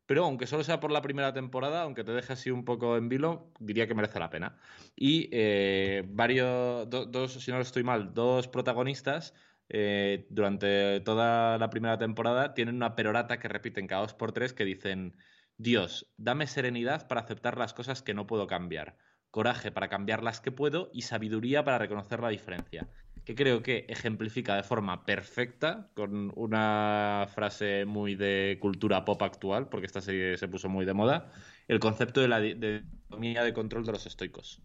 [0.07, 3.09] Pero aunque solo sea por la primera temporada, aunque te deje así un poco en
[3.09, 4.57] vilo, diría que merece la pena.
[4.95, 9.35] Y eh, varios, dos, si no estoy mal, dos protagonistas
[9.73, 14.53] eh, durante toda la primera temporada tienen una perorata que repiten cada dos por tres
[14.53, 15.17] que dicen
[15.59, 18.97] Dios, dame serenidad para aceptar las cosas que no puedo cambiar,
[19.31, 22.89] coraje para cambiar las que puedo y sabiduría para reconocer la diferencia.
[23.25, 29.69] Que creo que ejemplifica de forma perfecta, con una frase muy de cultura pop actual,
[29.69, 31.31] porque esta serie se puso muy de moda,
[31.69, 34.63] el concepto de la economía de control de los estoicos.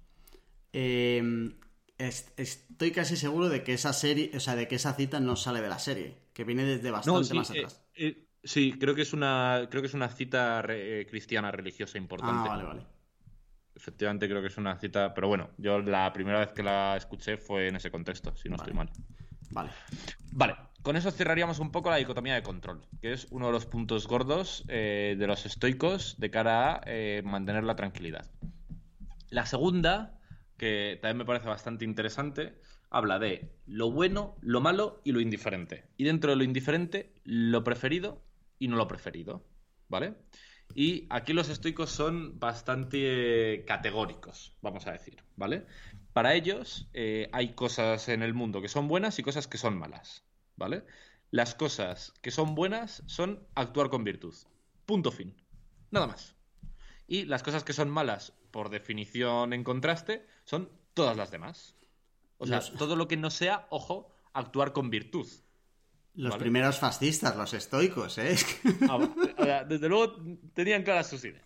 [0.74, 1.22] Eh,
[1.98, 5.62] estoy casi seguro de que esa serie, o sea, de que esa cita no sale
[5.62, 7.86] de la serie, que viene desde bastante más eh, atrás.
[7.96, 12.50] Eh, sí, creo que es una, creo que es una cita eh, cristiana religiosa importante.
[12.50, 12.86] Ah, vale, vale.
[13.76, 17.38] Efectivamente creo que es una cita, pero bueno, yo la primera vez que la escuché
[17.38, 18.89] fue en ese contexto, si no estoy mal.
[19.52, 19.70] Vale.
[20.32, 23.66] Vale, con eso cerraríamos un poco la dicotomía de control, que es uno de los
[23.66, 28.26] puntos gordos de los estoicos de cara a mantener la tranquilidad.
[29.30, 30.16] La segunda
[30.58, 32.56] que también me parece bastante interesante,
[32.89, 35.86] habla de lo bueno, lo malo y lo indiferente.
[35.97, 38.24] Y dentro de lo indiferente, lo preferido
[38.60, 39.45] y no lo preferido.
[39.88, 40.16] ¿Vale?
[40.74, 45.66] Y aquí los estoicos son bastante categóricos, vamos a decir, ¿vale?
[46.12, 49.78] Para ellos eh, hay cosas en el mundo que son buenas y cosas que son
[49.78, 50.26] malas,
[50.56, 50.84] ¿vale?
[51.32, 54.34] Las cosas que son buenas son actuar con virtud.
[54.86, 55.36] Punto fin.
[55.91, 56.36] Nada más.
[57.08, 61.76] Y las cosas que son malas, por definición en contraste, son todas las demás.
[62.38, 65.28] O sea, todo lo que no sea, ojo, actuar con virtud.
[66.14, 68.38] Los primeros fascistas, los estoicos, ¿eh?
[68.89, 70.16] Ah, desde luego
[70.53, 71.43] tenían claras sus ideas.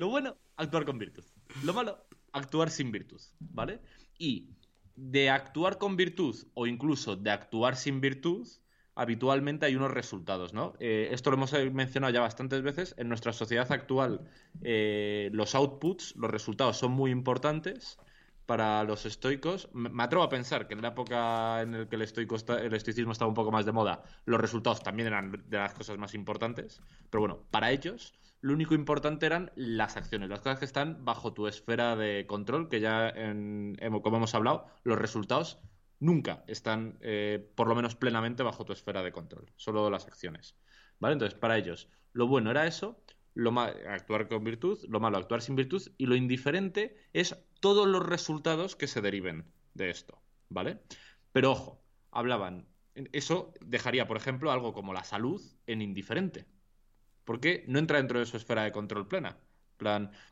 [0.00, 1.22] Lo bueno, actuar con virtud.
[1.62, 3.78] Lo malo, actuar sin virtud, ¿vale?
[4.18, 4.48] Y
[4.96, 8.48] de actuar con virtud o incluso de actuar sin virtud,
[8.94, 10.74] habitualmente hay unos resultados, ¿no?
[10.78, 12.94] Eh, esto lo hemos mencionado ya bastantes veces.
[12.98, 14.20] En nuestra sociedad actual,
[14.62, 17.98] eh, los outputs, los resultados son muy importantes
[18.46, 19.68] para los estoicos.
[19.72, 23.12] Me atrevo a pensar que en la época en la que el, estoico el estoicismo
[23.12, 26.82] estaba un poco más de moda, los resultados también eran de las cosas más importantes.
[27.10, 31.32] Pero bueno, para ellos lo único importante eran las acciones, las cosas que están bajo
[31.32, 33.14] tu esfera de control, que ya,
[34.02, 35.60] como hemos hablado, los resultados
[36.02, 40.56] nunca están, eh, por lo menos plenamente, bajo tu esfera de control, solo las acciones.
[40.98, 41.14] ¿Vale?
[41.14, 43.02] Entonces, para ellos, lo bueno era eso,
[43.34, 48.04] lo actuar con virtud, lo malo, actuar sin virtud, y lo indiferente es todos los
[48.04, 50.20] resultados que se deriven de esto.
[50.48, 50.80] ¿Vale?
[51.32, 52.66] Pero ojo, hablaban,
[53.12, 56.46] eso dejaría, por ejemplo, algo como la salud en indiferente
[57.24, 59.36] porque no entra dentro de su esfera de control plena.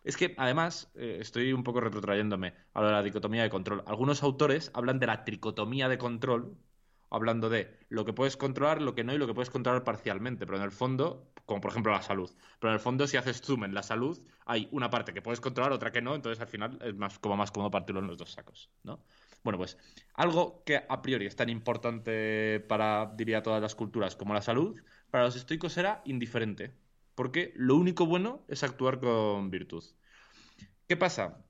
[0.04, 3.82] Es que además eh, estoy un poco retrotrayéndome a la dicotomía de control.
[3.86, 6.56] Algunos autores hablan de la tricotomía de control,
[7.10, 10.46] hablando de lo que puedes controlar, lo que no y lo que puedes controlar parcialmente,
[10.46, 12.30] pero en el fondo, como por ejemplo la salud.
[12.60, 15.40] Pero en el fondo, si haces zoom en la salud, hay una parte que puedes
[15.40, 18.18] controlar, otra que no, entonces al final es más como más cómodo partirlo en los
[18.18, 19.04] dos sacos, ¿no?
[19.42, 19.78] Bueno, pues
[20.14, 24.76] algo que a priori es tan importante para, diría, todas las culturas como la salud,
[25.10, 26.74] para los estoicos era indiferente,
[27.14, 29.84] porque lo único bueno es actuar con virtud.
[30.86, 31.44] ¿Qué pasa?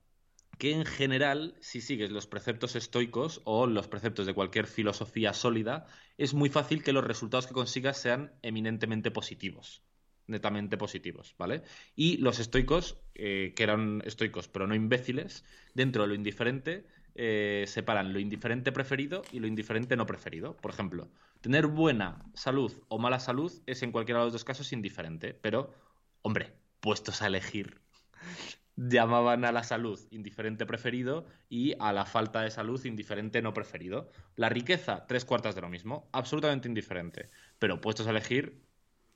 [0.57, 5.87] Que en general, si sigues los preceptos estoicos o los preceptos de cualquier filosofía sólida,
[6.17, 9.83] es muy fácil que los resultados que consigas sean eminentemente positivos
[10.27, 11.61] netamente positivos, ¿vale?
[11.95, 15.43] Y los estoicos, eh, que eran estoicos pero no imbéciles,
[15.73, 16.85] dentro de lo indiferente,
[17.15, 20.55] eh, separan lo indiferente preferido y lo indiferente no preferido.
[20.57, 21.09] Por ejemplo,
[21.41, 25.73] tener buena salud o mala salud es en cualquiera de los dos casos indiferente, pero,
[26.21, 27.81] hombre, puestos a elegir,
[28.75, 34.09] llamaban a la salud indiferente preferido y a la falta de salud indiferente no preferido.
[34.35, 38.61] La riqueza, tres cuartas de lo mismo, absolutamente indiferente, pero puestos a elegir,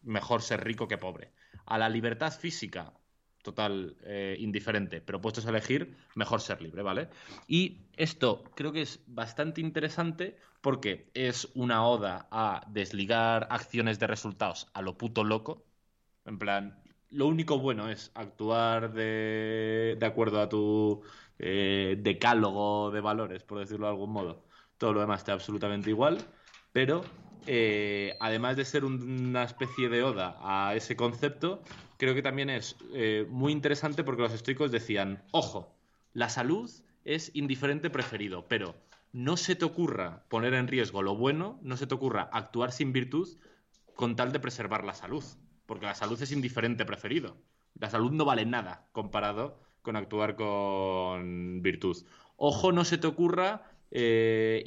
[0.01, 1.31] mejor ser rico que pobre.
[1.65, 2.93] A la libertad física,
[3.45, 7.07] total eh, indiferente, pero puestos a elegir, mejor ser libre, ¿vale?
[7.47, 14.07] Y esto creo que es bastante interesante porque es una oda a desligar acciones de
[14.07, 15.63] resultados a lo puto loco.
[16.25, 21.03] En plan, lo único bueno es actuar de, de acuerdo a tu
[21.37, 24.43] eh, decálogo de valores, por decirlo de algún modo.
[24.77, 26.17] Todo lo demás está absolutamente igual,
[26.73, 27.03] pero
[27.45, 31.61] eh, además de ser una especie de oda a ese concepto,
[31.97, 35.75] creo que también es eh, muy interesante porque los estoicos decían, ojo,
[36.13, 36.69] la salud
[37.03, 38.75] es indiferente preferido, pero
[39.13, 42.91] no se te ocurra poner en riesgo lo bueno, no se te ocurra actuar sin
[42.91, 43.29] virtud
[43.95, 45.23] con tal de preservar la salud,
[45.65, 47.37] porque la salud es indiferente preferido.
[47.79, 51.97] La salud no vale nada comparado con actuar con virtud.
[52.37, 54.63] Ojo, no se te ocurra eh,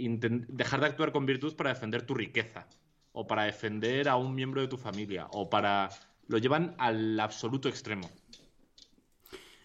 [0.48, 2.66] dejar de actuar con virtud para defender tu riqueza,
[3.12, 5.90] o para defender a un miembro de tu familia, o para
[6.28, 8.08] lo llevan al absoluto extremo.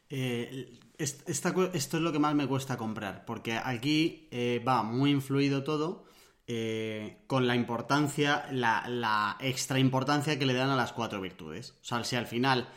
[0.09, 5.63] Eh, esto es lo que más me cuesta comprar, porque aquí eh, va muy influido
[5.63, 6.05] todo
[6.47, 11.71] eh, con la importancia, la, extra importancia que le dan a las cuatro virtudes.
[11.81, 12.69] O sea, si al final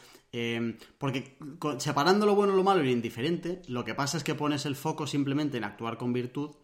[0.98, 1.38] porque
[1.78, 4.76] separando lo bueno, lo malo y lo indiferente, lo que pasa es que pones el
[4.76, 6.56] foco simplemente en actuar con virtud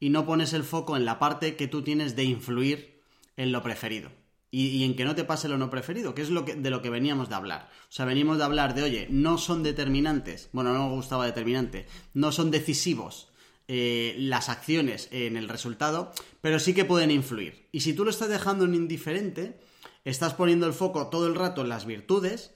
[0.00, 3.00] y no pones el foco en la parte que tú tienes de influir
[3.36, 4.10] en lo preferido
[4.50, 6.82] y, en que no te pase lo no preferido, que es lo que, de lo
[6.82, 7.70] que veníamos de hablar.
[7.88, 11.86] O sea, venimos de hablar de, oye, no son determinantes, bueno, no me gustaba determinante,
[12.14, 13.28] no son decisivos
[13.68, 17.68] eh, las acciones en el resultado, pero sí que pueden influir.
[17.70, 19.60] Y si tú lo estás dejando en indiferente,
[20.04, 22.52] estás poniendo el foco todo el rato en las virtudes,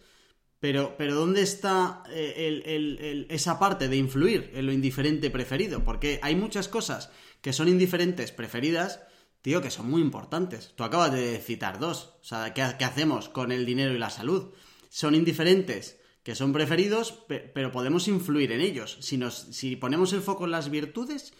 [0.58, 5.84] pero, pero ¿dónde está eh, esa parte de influir en lo indiferente preferido?
[5.84, 9.00] Porque hay muchas cosas que son indiferentes preferidas
[9.44, 10.72] tío, que son muy importantes.
[10.74, 12.14] Tú acabas de citar dos.
[12.22, 14.54] O sea, ¿qué, hacemos con el dinero y la salud?
[14.88, 18.96] Son indiferentes, que son preferidos, pero podemos influir en ellos.
[19.02, 21.34] Si, nos, si ponemos el foco en las virtudes,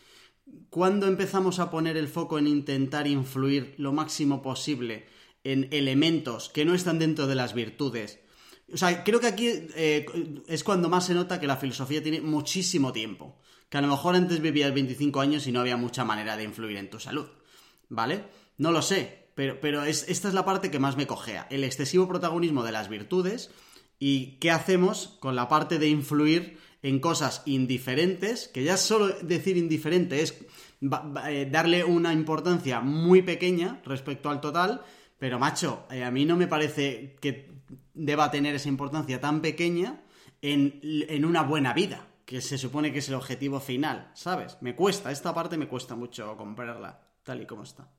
[0.68, 5.06] ¿cuándo empezamos a poner el foco en intentar influir lo máximo posible
[5.42, 8.20] en elementos que no están dentro de las virtudes?
[8.70, 10.04] O sea, creo que aquí eh,
[10.46, 13.40] es cuando más se nota que la filosofía tiene muchísimo tiempo.
[13.70, 16.76] Que a lo mejor antes vivías 25 años y no había mucha manera de influir
[16.76, 17.28] en tu salud.
[17.94, 18.24] ¿Vale?
[18.58, 21.64] No lo sé, pero, pero es, esta es la parte que más me cojea, el
[21.64, 23.50] excesivo protagonismo de las virtudes
[23.98, 29.56] y qué hacemos con la parte de influir en cosas indiferentes, que ya solo decir
[29.56, 30.36] indiferente es
[31.26, 34.82] eh, darle una importancia muy pequeña respecto al total,
[35.18, 37.50] pero macho, eh, a mí no me parece que
[37.94, 40.02] deba tener esa importancia tan pequeña
[40.42, 42.06] en, en una buena vida.
[42.24, 44.56] que se supone que es el objetivo final, ¿sabes?
[44.60, 47.90] Me cuesta, esta parte me cuesta mucho comprarla, tal y como está.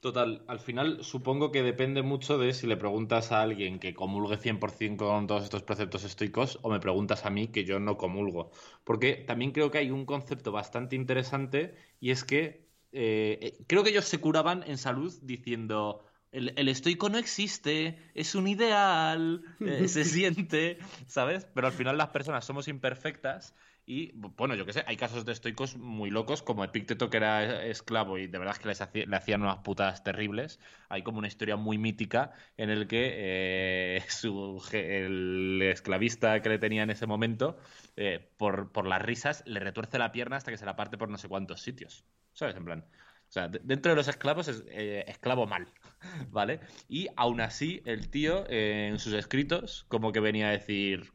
[0.00, 4.38] Total, al final supongo que depende mucho de si le preguntas a alguien que comulgue
[4.38, 8.50] 100% con todos estos preceptos estoicos o me preguntas a mí que yo no comulgo.
[8.82, 13.84] Porque también creo que hay un concepto bastante interesante y es que eh, eh, creo
[13.84, 19.88] que ellos se curaban en salud diciendo el, estoico no existe, es un ideal, eh,
[19.88, 21.46] se siente, ¿sabes?
[21.54, 23.54] Pero al final las personas somos imperfectas
[23.86, 27.64] y bueno, yo qué sé, hay casos de estoicos muy locos, como Epicteto, que era
[27.64, 30.60] esclavo y de verdad es que les le hacían unas putas terribles.
[30.88, 34.04] Hay como una historia muy mítica en el que eh,
[34.72, 37.58] el esclavista que le tenía en ese momento,
[37.96, 41.08] eh, por, por las risas, le retuerce la pierna hasta que se la parte por
[41.08, 42.04] no sé cuántos sitios.
[42.32, 42.56] ¿Sabes?
[42.56, 42.84] En plan.
[43.28, 45.68] O sea, dentro de los esclavos es eh, esclavo mal,
[46.30, 46.60] ¿vale?
[46.88, 51.12] Y aún así, el tío en sus escritos, como que venía a decir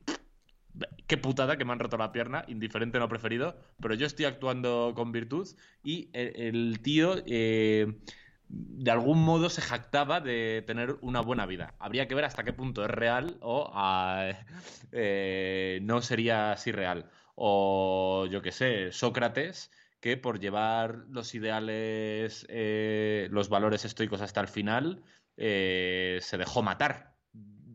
[1.07, 4.93] qué putada que me han roto la pierna, indiferente no preferido, pero yo estoy actuando
[4.95, 5.47] con virtud
[5.83, 7.99] y el, tío eh,
[8.47, 11.75] de algún modo se jactaba de tener una buena vida.
[11.79, 14.31] Habría que ver hasta qué punto es real o ah,
[14.91, 17.09] eh, no sería así real.
[17.35, 24.39] O yo qué sé, Sócrates que por llevar los ideales, eh, los valores estoicos hasta
[24.39, 25.03] el final,
[25.35, 27.14] se dejó matar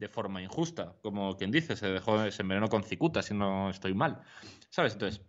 [0.01, 4.23] de forma injusta, como quien dice, se dejó, envenenó con cicuta, si no estoy mal.
[4.71, 4.95] ¿Sabes?
[4.95, 5.21] Entonces,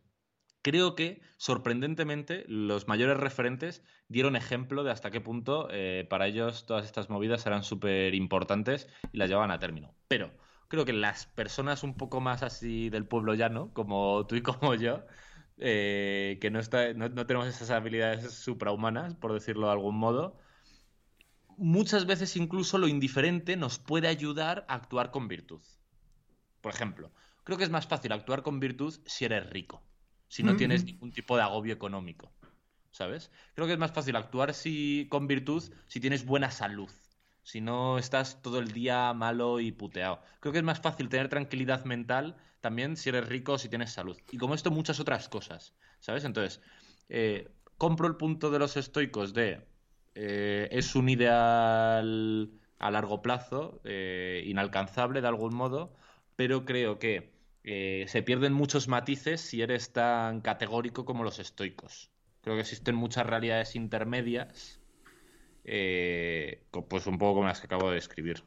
[0.61, 6.65] creo que, sorprendentemente, los mayores referentes dieron ejemplo de hasta qué punto eh, para ellos
[6.65, 9.93] todas estas movidas eran súper importantes y las llevaban a término.
[10.07, 10.31] Pero
[10.69, 14.73] creo que las personas un poco más así del pueblo llano, como tú y como
[14.75, 15.03] yo,
[15.57, 16.61] eh, que no
[17.25, 20.39] tenemos esas habilidades suprahumanas, por decirlo de algún modo,
[21.61, 25.61] muchas veces incluso lo indiferente nos puede ayudar a actuar con virtud.
[26.59, 27.11] Por ejemplo,
[27.43, 29.83] creo que es más fácil actuar con virtud si eres rico,
[30.27, 32.33] si no tienes ningún tipo de agobio económico,
[32.89, 33.29] ¿sabes?
[33.53, 36.89] Creo que es más fácil actuar si, con virtud si tienes buena salud,
[37.43, 40.19] si no estás todo el día malo y puteado.
[40.39, 43.91] Creo que es más fácil tener tranquilidad mental también si eres rico o si tienes
[43.91, 44.17] salud.
[44.31, 46.23] Y como esto, muchas otras cosas, ¿sabes?
[46.23, 46.59] Entonces,
[47.07, 49.70] eh, compro el punto de los estoicos de
[50.15, 55.93] eh, es un ideal a largo plazo, eh, inalcanzable de algún modo,
[56.35, 57.31] pero creo que
[57.63, 62.09] eh, se pierden muchos matices si eres tan categórico como los estoicos.
[62.41, 64.81] Creo que existen muchas realidades intermedias,
[65.63, 68.43] pues un poco como las que acabo de describir.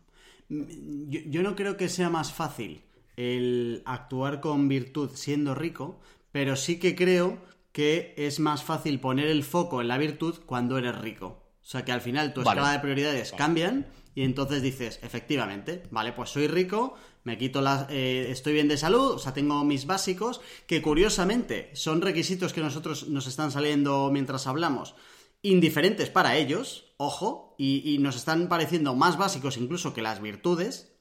[0.49, 2.83] yo no creo que sea más fácil
[3.17, 6.01] el actuar con virtud siendo rico,
[6.33, 7.39] pero sí que creo
[7.73, 11.44] que es más fácil poner el foco en la virtud cuando eres rico.
[11.65, 16.13] O sea que al final tu escala de prioridades cambian y entonces dices, efectivamente, vale,
[16.13, 16.95] pues soy rico,
[17.25, 17.87] me quito las...
[17.91, 22.61] Eh, estoy bien de salud, o sea, tengo mis básicos, que curiosamente son requisitos que
[22.61, 24.95] nosotros nos están saliendo mientras hablamos,
[25.43, 30.94] indiferentes para ellos, ojo, y nos están pareciendo más básicos incluso que las virtudes,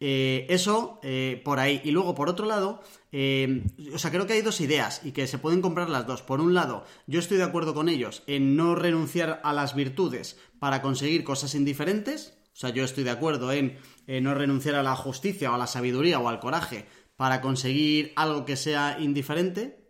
[0.00, 1.80] eh, eso eh, por ahí.
[1.84, 2.82] Y luego, por otro lado,
[3.12, 6.22] eh, o sea, creo que hay dos ideas y que se pueden comprar las dos.
[6.22, 10.38] Por un lado, yo estoy de acuerdo con ellos en no renunciar a las virtudes
[10.58, 12.38] para conseguir cosas indiferentes.
[12.52, 15.66] O sea, yo estoy de acuerdo en no renunciar a la justicia o a la
[15.66, 16.86] sabiduría o al coraje
[17.16, 19.85] para conseguir algo que sea indiferente.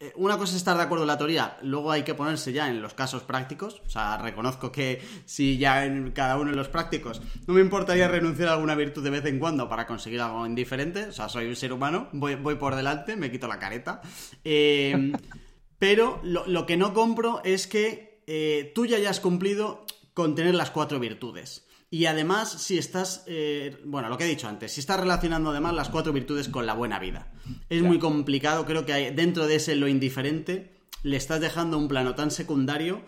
[0.00, 2.68] Eh, una cosa es estar de acuerdo en la teoría, luego hay que ponerse ya
[2.68, 3.82] en los casos prácticos.
[3.86, 8.08] O sea, reconozco que si ya en cada uno de los prácticos no me importaría
[8.08, 11.06] renunciar a alguna virtud de vez en cuando para conseguir algo indiferente.
[11.06, 14.00] O sea, soy un ser humano, voy, por delante, me quito la careta.
[14.44, 15.12] Em,
[15.78, 19.84] pero lo, que no compro es que eh, tú ya hayas cumplido
[20.14, 21.65] con tener las cuatro virtudes.
[21.96, 25.72] Y además, si estás, eh, bueno, lo que he dicho antes, si estás relacionando además
[25.72, 27.32] las cuatro virtudes con la buena vida.
[27.70, 31.88] Es muy complicado, creo que hay, dentro de ese lo indiferente le estás dejando un
[31.88, 33.00] plano tan secundario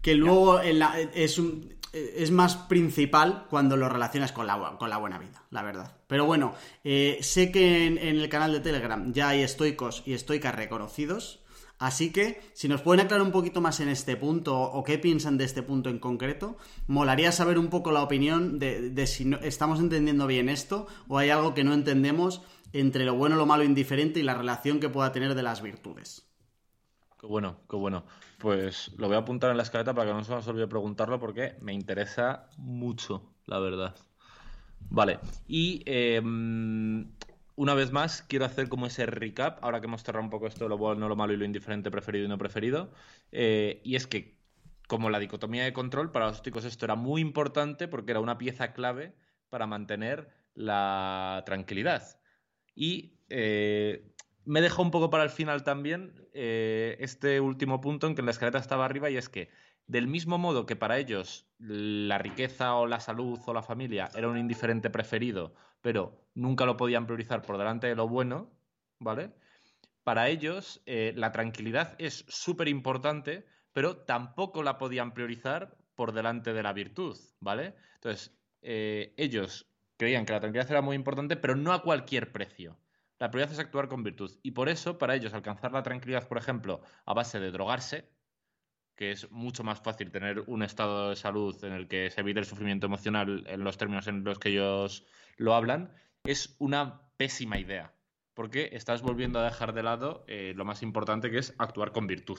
[0.00, 1.42] que luego es,
[1.92, 5.96] es más principal cuando lo relacionas con la, con la buena vida, la verdad.
[6.06, 10.12] Pero bueno, eh, sé que en, en el canal de Telegram ya hay estoicos y
[10.12, 11.40] estoicas reconocidos.
[11.78, 15.36] Así que, si nos pueden aclarar un poquito más en este punto o qué piensan
[15.36, 16.56] de este punto en concreto,
[16.86, 21.52] molaría saber un poco la opinión de, si estamos entendiendo bien esto o hay algo
[21.52, 25.34] que no entendemos entre lo bueno, lo malo, indiferente y la relación que pueda tener
[25.34, 26.26] de las virtudes.
[27.20, 28.04] Qué bueno, qué bueno.
[28.38, 31.18] Pues lo voy a apuntar en la escaleta para que no se nos olvide preguntarlo
[31.18, 33.94] porque me interesa mucho, la verdad.
[34.90, 35.18] Vale.
[35.46, 37.10] Y em,
[37.56, 40.64] una vez más, quiero hacer como ese recap, ahora que hemos cerrado un poco esto
[40.64, 42.92] de lo bueno, lo malo y lo indiferente, preferido y no preferido.
[43.32, 44.38] Eh, y es que,
[44.86, 48.38] como la dicotomía de control, para los chicos esto era muy importante porque era una
[48.38, 49.14] pieza clave
[49.48, 52.20] para mantener la tranquilidad.
[52.74, 54.12] Y eh,
[54.44, 58.30] me dejó un poco para el final también eh, este último punto en que la
[58.30, 59.50] escaleta estaba arriba y es que
[59.86, 64.28] del mismo modo que para ellos la riqueza o la salud o la familia era
[64.28, 65.54] un indiferente preferido,
[65.86, 68.50] pero nunca lo podían priorizar por delante de lo bueno,
[68.98, 69.30] ¿vale?
[70.02, 76.52] Para ellos eh, la tranquilidad es súper importante, pero tampoco la podían priorizar por delante
[76.52, 77.76] de la virtud, ¿vale?
[77.94, 82.76] Entonces, eh, ellos creían que la tranquilidad era muy importante, pero no a cualquier precio.
[83.20, 84.32] La prioridad es actuar con virtud.
[84.42, 88.10] Y por eso, para ellos, alcanzar la tranquilidad, por ejemplo, a base de drogarse,
[88.96, 92.40] que es mucho más fácil tener un estado de salud en el que se evite
[92.40, 95.04] el sufrimiento emocional en los términos en los que ellos
[95.36, 95.92] lo hablan,
[96.24, 97.92] es una pésima idea,
[98.34, 102.06] porque estás volviendo a dejar de lado eh, lo más importante que es actuar con
[102.06, 102.38] virtud.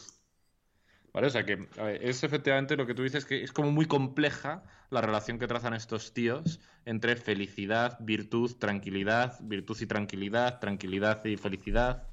[1.13, 1.27] ¿Vale?
[1.27, 1.67] O sea que
[2.01, 5.73] es efectivamente lo que tú dices, que es como muy compleja la relación que trazan
[5.73, 12.07] estos tíos entre felicidad, virtud, tranquilidad, virtud y tranquilidad, tranquilidad y felicidad.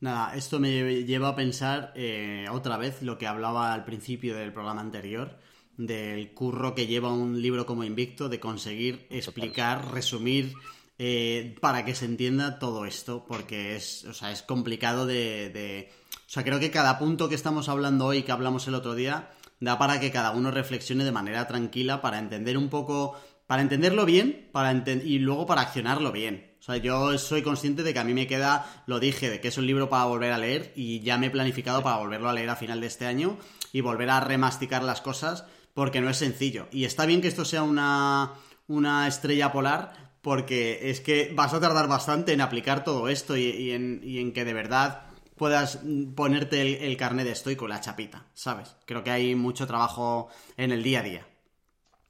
[0.00, 4.50] Nada, esto me lleva a pensar eh, otra vez lo que hablaba al principio del
[4.50, 5.38] programa anterior,
[5.76, 10.54] del curro que lleva un libro como Invicto, de conseguir explicar, resumir,
[10.98, 15.90] eh, para que se entienda todo esto, porque es, o sea, es complicado de, de,
[16.26, 19.30] O sea, creo que cada punto que estamos hablando hoy, que hablamos el otro día,
[19.60, 24.06] da para que cada uno reflexione de manera tranquila para entender un poco, para entenderlo
[24.06, 26.49] bien para y luego para accionarlo bien.
[26.60, 29.48] O sea, yo soy consciente de que a mí me queda, lo dije, de que
[29.48, 32.34] es un libro para volver a leer y ya me he planificado para volverlo a
[32.34, 33.38] leer a final de este año
[33.72, 36.68] y volver a remasticar las cosas porque no es sencillo.
[36.70, 38.32] Y está bien que esto sea una,
[38.68, 43.70] una estrella polar porque es que vas a tardar bastante en aplicar todo esto y,
[43.72, 45.04] en, que de verdad
[45.36, 45.80] puedas
[46.14, 48.76] ponerte el, el carnet de estoico, la chapita, ¿sabes?
[48.84, 51.29] Creo que hay mucho trabajo en el día a día.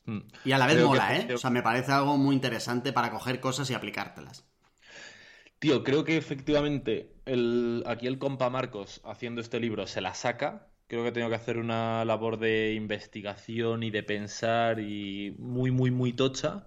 [0.06, 0.20] Mm.
[0.44, 1.34] Y a la vez mola, ¿eh?
[1.34, 4.44] O sea, me parece algo muy interesante para coger cosas y aplicártelas.
[5.58, 10.68] Tío, creo que efectivamente el, aquí el compa Marcos haciendo este libro se la saca.
[10.86, 15.90] Creo que tengo que hacer una labor de investigación y de pensar y muy, muy,
[15.90, 16.64] muy tocha.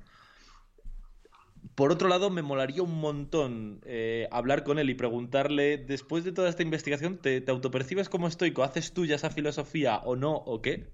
[1.76, 6.32] Por otro lado, me molaría un montón eh, hablar con él y preguntarle, después de
[6.32, 8.64] toda esta investigación, ¿te, ¿te autopercibes como estoico?
[8.64, 10.88] ¿Haces tuya esa filosofía o no o qué?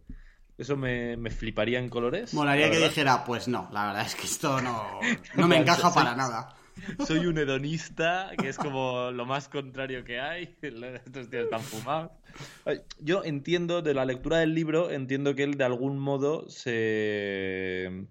[0.59, 2.33] Eso me, fliparía en colores.
[2.33, 4.99] Molaría que dijera, pues no, la verdad es que esto no,
[5.35, 6.53] no me encaja para nada.
[7.07, 10.57] Soy un hedonista, que es como lo más contrario que hay.
[10.61, 12.11] Estos tíos están fumados.
[12.99, 18.07] Yo entiendo, de la lectura del libro, entiendo que él de algún modo se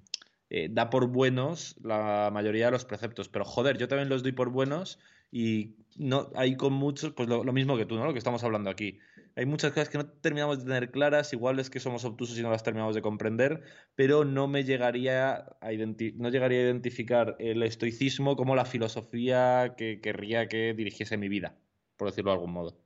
[0.49, 3.29] eh, da por buenos la mayoría de los preceptos.
[3.29, 4.99] Pero joder, yo también los doy por buenos
[5.31, 8.07] y no hay con muchos, pues lo, lo mismo que tú, ¿no?
[8.07, 8.99] Lo que estamos hablando aquí
[9.39, 12.43] hay muchas cosas que no terminamos de tener claras, igual es que somos obtusos y
[12.43, 13.63] no las terminamos de comprender,
[13.95, 15.71] pero no me llegaría a,
[16.17, 21.57] no llegaría a identificar el estoicismo como la filosofía que querría que dirigiese mi vida,
[21.97, 22.83] por decirlo de algún modo.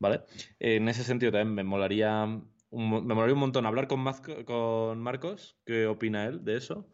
[0.00, 0.22] ¿Vale?
[0.58, 4.04] En ese sentido también me molaría un, me molaría un montón hablar con,
[4.46, 6.92] con Marcos, qué opina él de eso,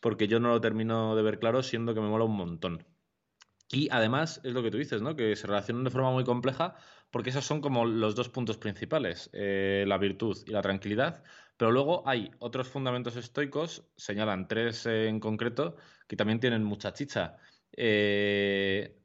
[0.00, 2.84] porque yo no lo termino de ver claro, siendo que me mola un montón.
[3.70, 5.14] Y además, es lo que tú dices, ¿no?
[5.14, 6.76] Que se relacionan de forma muy compleja,
[7.10, 11.22] porque esos son como los dos puntos principales, eh, la virtud y la tranquilidad.
[11.56, 17.36] Pero luego hay otros fundamentos estoicos, señalan tres en concreto, que también tienen mucha chicha.
[17.76, 18.96] Eh,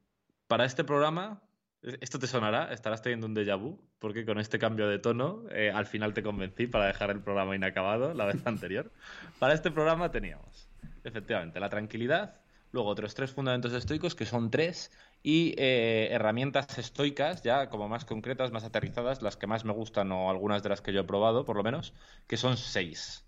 [0.46, 1.42] para este programa,
[1.82, 5.70] esto te sonará, estarás teniendo un déjà vu, porque con este cambio de tono, eh,
[5.74, 8.92] al final te convencí para dejar el programa inacabado la vez anterior.
[9.38, 10.68] Para este programa teníamos,
[11.02, 12.40] efectivamente, la tranquilidad,
[12.74, 14.90] Luego otros tres fundamentos estoicos, que son tres,
[15.26, 20.12] y eh, herramientas estoicas, ya como más concretas, más aterrizadas, las que más me gustan
[20.12, 21.94] o algunas de las que yo he probado, por lo menos,
[22.26, 23.26] que son seis.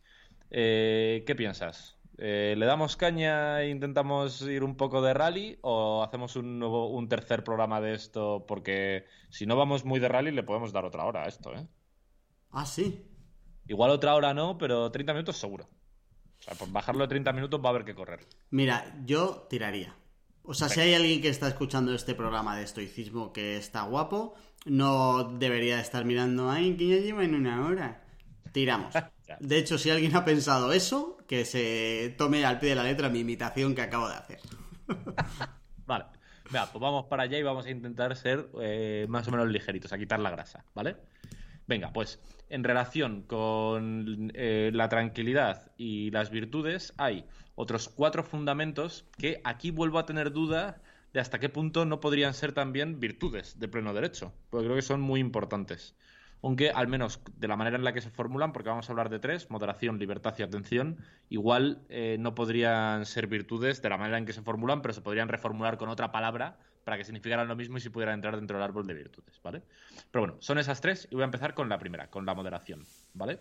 [0.51, 1.97] Eh, ¿Qué piensas?
[2.18, 6.90] Eh, ¿Le damos caña e intentamos ir un poco de rally o hacemos un, nuevo,
[6.90, 8.44] un tercer programa de esto?
[8.47, 11.66] Porque si no vamos muy de rally le podemos dar otra hora a esto, ¿eh?
[12.51, 13.07] Ah, sí.
[13.68, 15.66] Igual otra hora no, pero 30 minutos seguro.
[16.38, 18.20] O sea, por bajarlo de 30 minutos va a haber que correr.
[18.51, 19.97] Mira, yo tiraría.
[20.47, 24.34] O sea, si hay alguien que está escuchando este programa de estoicismo que está guapo,
[24.64, 28.05] no debería estar mirando, ay, que ya lleva en una hora.
[28.53, 28.94] Tiramos.
[29.40, 33.09] De hecho, si alguien ha pensado eso, que se tome al pie de la letra
[33.09, 34.40] mi imitación que acabo de hacer.
[35.86, 36.05] vale.
[36.44, 39.92] Venga, pues vamos para allá y vamos a intentar ser eh, más o menos ligeritos,
[39.92, 40.97] a quitar la grasa, ¿vale?
[41.66, 47.24] Venga, pues en relación con eh, la tranquilidad y las virtudes hay
[47.57, 50.80] otros cuatro fundamentos que aquí vuelvo a tener duda
[51.12, 54.82] de hasta qué punto no podrían ser también virtudes de pleno derecho, porque creo que
[54.82, 55.96] son muy importantes.
[56.42, 59.09] aunque al menos de la manera en la que se formulan, porque vamos a hablar
[59.09, 60.98] de tres, moderación, libertad y atención,
[61.30, 65.00] igual eh, no podrían ser virtudes de la manera en que se formulan, pero se
[65.00, 68.59] podrían reformular con otra palabra para que significaran lo mismo y si pudieran entrar dentro
[68.59, 69.62] del árbol de virtudes, ¿vale?
[70.11, 72.84] Pero bueno, son esas tres y voy a empezar con la primera, con la moderación,
[73.14, 73.40] ¿vale?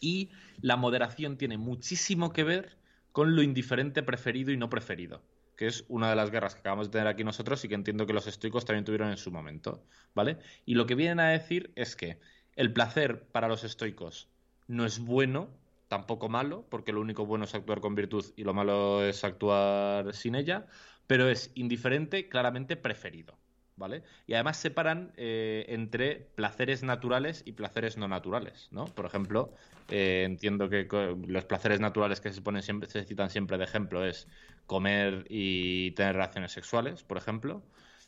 [0.00, 0.30] Y
[0.60, 2.83] la moderación tiene muchísimo que ver
[3.14, 5.22] con lo indiferente preferido y no preferido
[5.56, 8.06] que es una de las guerras que acabamos de tener aquí nosotros y que entiendo
[8.06, 10.38] que los estoicos también tuvieron en su momento, ¿vale?
[10.66, 12.18] Y lo que vienen a decir es que
[12.56, 14.28] el placer para los estoicos
[14.66, 15.48] no es bueno,
[15.86, 20.12] tampoco malo, porque lo único bueno es actuar con virtud y lo malo es actuar
[20.12, 20.66] sin ella,
[21.06, 23.38] pero es indiferente, claramente preferido.
[23.76, 24.02] ¿Vale?
[24.26, 28.84] Y además separan eh, entre placeres naturales y placeres no naturales, ¿no?
[28.86, 29.52] Por ejemplo,
[29.90, 30.86] eh, entiendo que
[31.26, 34.28] los placeres naturales que se ponen siempre, se citan siempre de ejemplo es
[34.66, 37.62] comer y tener relaciones sexuales, por ejemplo.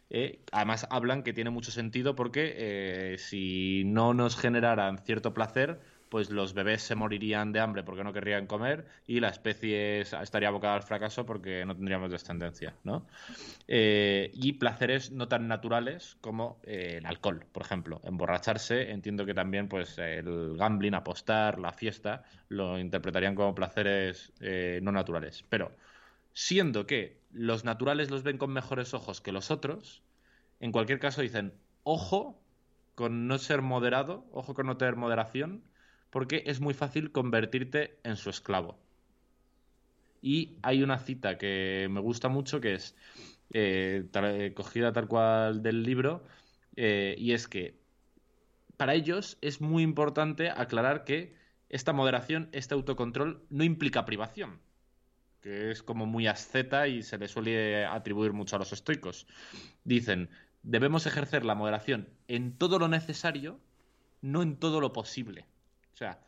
[0.09, 6.31] Eh, además hablan que tiene mucho sentido porque si no nos generaran cierto placer, pues
[6.31, 10.75] los bebés se morirían de hambre porque no querrían comer y la especie estaría abocada
[10.75, 13.07] al fracaso porque no tendríamos descendencia, ¿no?
[13.67, 18.01] Eh, y placeres no tan naturales como eh, el alcohol, por ejemplo.
[18.05, 24.81] Emborracharse, entiendo que también pues el gambling, apostar, la fiesta, lo interpretarían como placeres eh,
[24.83, 25.45] no naturales.
[25.49, 25.73] Pero
[26.33, 30.03] siendo que los naturales los ven con mejores ojos que los otros,
[30.61, 32.43] en cualquier caso dicen, ojo
[32.95, 35.63] con no ser moderado, ojo con no tener moderación,
[36.17, 38.79] porque es muy fácil convertirte en su esclavo.
[40.23, 42.97] Y hay una cita que me gusta mucho que es
[43.53, 46.25] eh, eh, cogida tal cual del libro,
[46.75, 47.79] eh, y es que
[48.79, 51.35] para ellos es muy importante aclarar que
[51.69, 54.61] esta moderación, este autocontrol, no implica privación,
[55.43, 59.27] que es como muy asceta y se le suele atribuir mucho a los estoicos.
[59.85, 60.31] Dicen,
[60.63, 63.61] debemos ejercer la moderación en todo lo necesario,
[64.23, 65.45] no en todo lo posible.
[65.97, 66.21] O sea,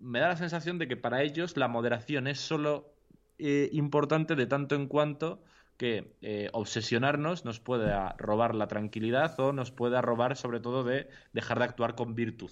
[0.00, 2.92] me da la sensación de que para ellos la moderación es solo
[3.38, 5.42] eh, importante de tanto en cuanto
[5.78, 11.08] que eh, obsesionarnos nos pueda robar la tranquilidad o nos pueda robar sobre todo de
[11.32, 12.50] dejar de actuar con virtud.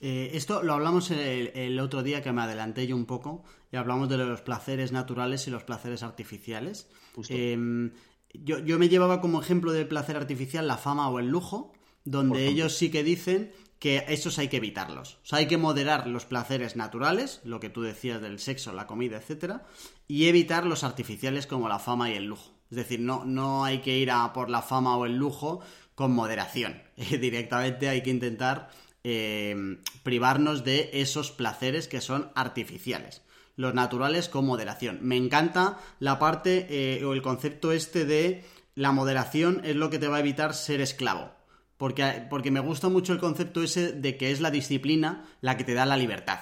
[0.00, 4.08] Eh, esto lo hablamos el, otro día que me adelanté yo un poco y hablamos
[4.08, 6.90] de los placeres naturales y los placeres artificiales.
[7.28, 7.92] Em,
[8.34, 11.72] yo, yo, me llevaba como ejemplo del placer artificial la fama o el lujo,
[12.04, 15.18] donde ellos sí que dicen que esos hay que evitarlos.
[15.22, 18.86] O sea, hay que moderar los placeres naturales, lo que tú decías del sexo, la
[18.86, 19.64] comida, etcétera,
[20.06, 22.52] y evitar los artificiales como la fama y el lujo.
[22.70, 25.60] Es decir, no, no hay que ir a por la fama o el lujo
[25.94, 26.82] con moderación.
[26.96, 28.70] Directamente hay que intentar
[29.04, 33.22] eh, privarnos de esos placeres que son artificiales.
[33.56, 34.98] Los naturales con moderación.
[35.02, 39.98] Me encanta la parte eh, o el concepto este de la moderación es lo que
[39.98, 41.32] te va a evitar ser esclavo.
[41.78, 45.64] Porque, porque me gusta mucho el concepto ese de que es la disciplina la que
[45.64, 46.40] te da la libertad.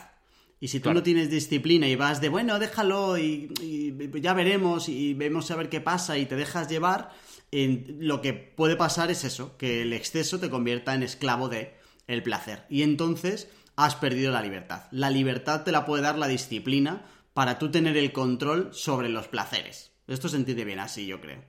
[0.59, 5.13] Y si tú no tienes disciplina y vas de, bueno, déjalo y, ya veremos y
[5.13, 7.11] vemos a ver qué pasa y te dejas llevar,
[7.53, 11.77] lo que puede pasar es eso, que el exceso te convierta en esclavo de
[12.07, 12.65] el placer.
[12.71, 14.85] Y entonces has perdido la libertad.
[14.91, 19.29] La libertad te la puede dar la disciplina para tú tener el control sobre los
[19.29, 19.93] placeres.
[20.07, 21.45] Esto se entiende bien así, yo creo.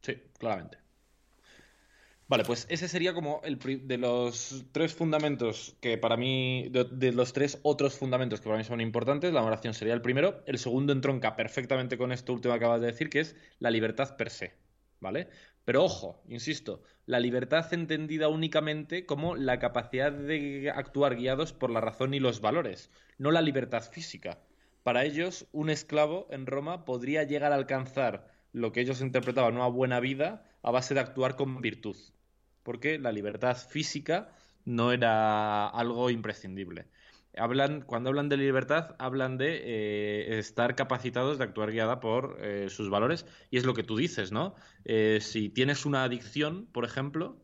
[0.00, 0.78] Sí, claramente.
[2.28, 7.32] Vale, pues ese sería como el de los tres fundamentos que para mí, de, los
[7.32, 10.42] tres otros fundamentos que para mí son importantes, la oración sería el primero.
[10.44, 14.14] El segundo entronca perfectamente con esto último que acabas de decir, que es la libertad
[14.18, 14.52] per se,
[15.00, 15.30] ¿vale?
[15.64, 21.80] Pero ojo, insisto, la libertad entendida únicamente como la capacidad de actuar guiados por la
[21.80, 24.38] razón y los valores, no la libertad física.
[24.82, 29.68] Para ellos, un esclavo en Roma podría llegar a alcanzar lo que ellos interpretaban una
[29.68, 31.96] buena vida a base de actuar con virtud
[32.68, 34.28] porque la libertad física
[34.66, 36.84] no era algo imprescindible.
[37.34, 42.68] Hablan, cuando hablan de libertad, hablan de eh, estar capacitados de actuar guiada por eh,
[42.68, 44.54] sus valores, y es lo que tú dices, ¿no?
[44.84, 47.42] Eh, si tienes una adicción, por ejemplo,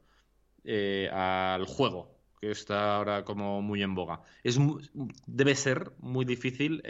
[1.11, 4.59] al juego, que está ahora como muy en boga, es
[5.27, 6.83] debe ser muy difícil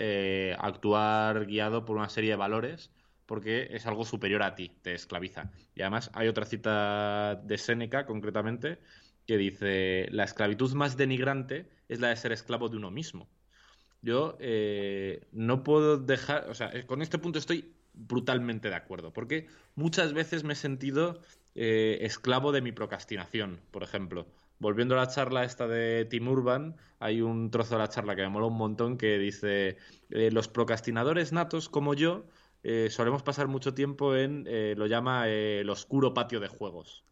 [0.59, 2.91] actuar guiado por una serie de valores
[3.27, 5.51] porque es algo superior a ti, te esclaviza.
[5.75, 8.79] Y además hay otra cita de Séneca, concretamente,
[9.27, 13.29] que dice, la esclavitud más denigrante es la de ser esclavo de uno mismo.
[14.03, 19.13] Yo eh, no puedo dejar, o sea, eh, con este punto estoy brutalmente de acuerdo,
[19.13, 19.47] porque
[19.77, 21.21] muchas veces me he sentido
[21.55, 24.27] eh, esclavo de mi procrastinación, por ejemplo.
[24.59, 28.23] Volviendo a la charla esta de Tim Urban, hay un trozo de la charla que
[28.23, 29.79] me mola un montón que dice,
[30.11, 32.25] los procrastinadores natos como yo
[32.65, 37.05] eh, solemos pasar mucho tiempo en, eh, lo llama eh, el oscuro patio de juegos,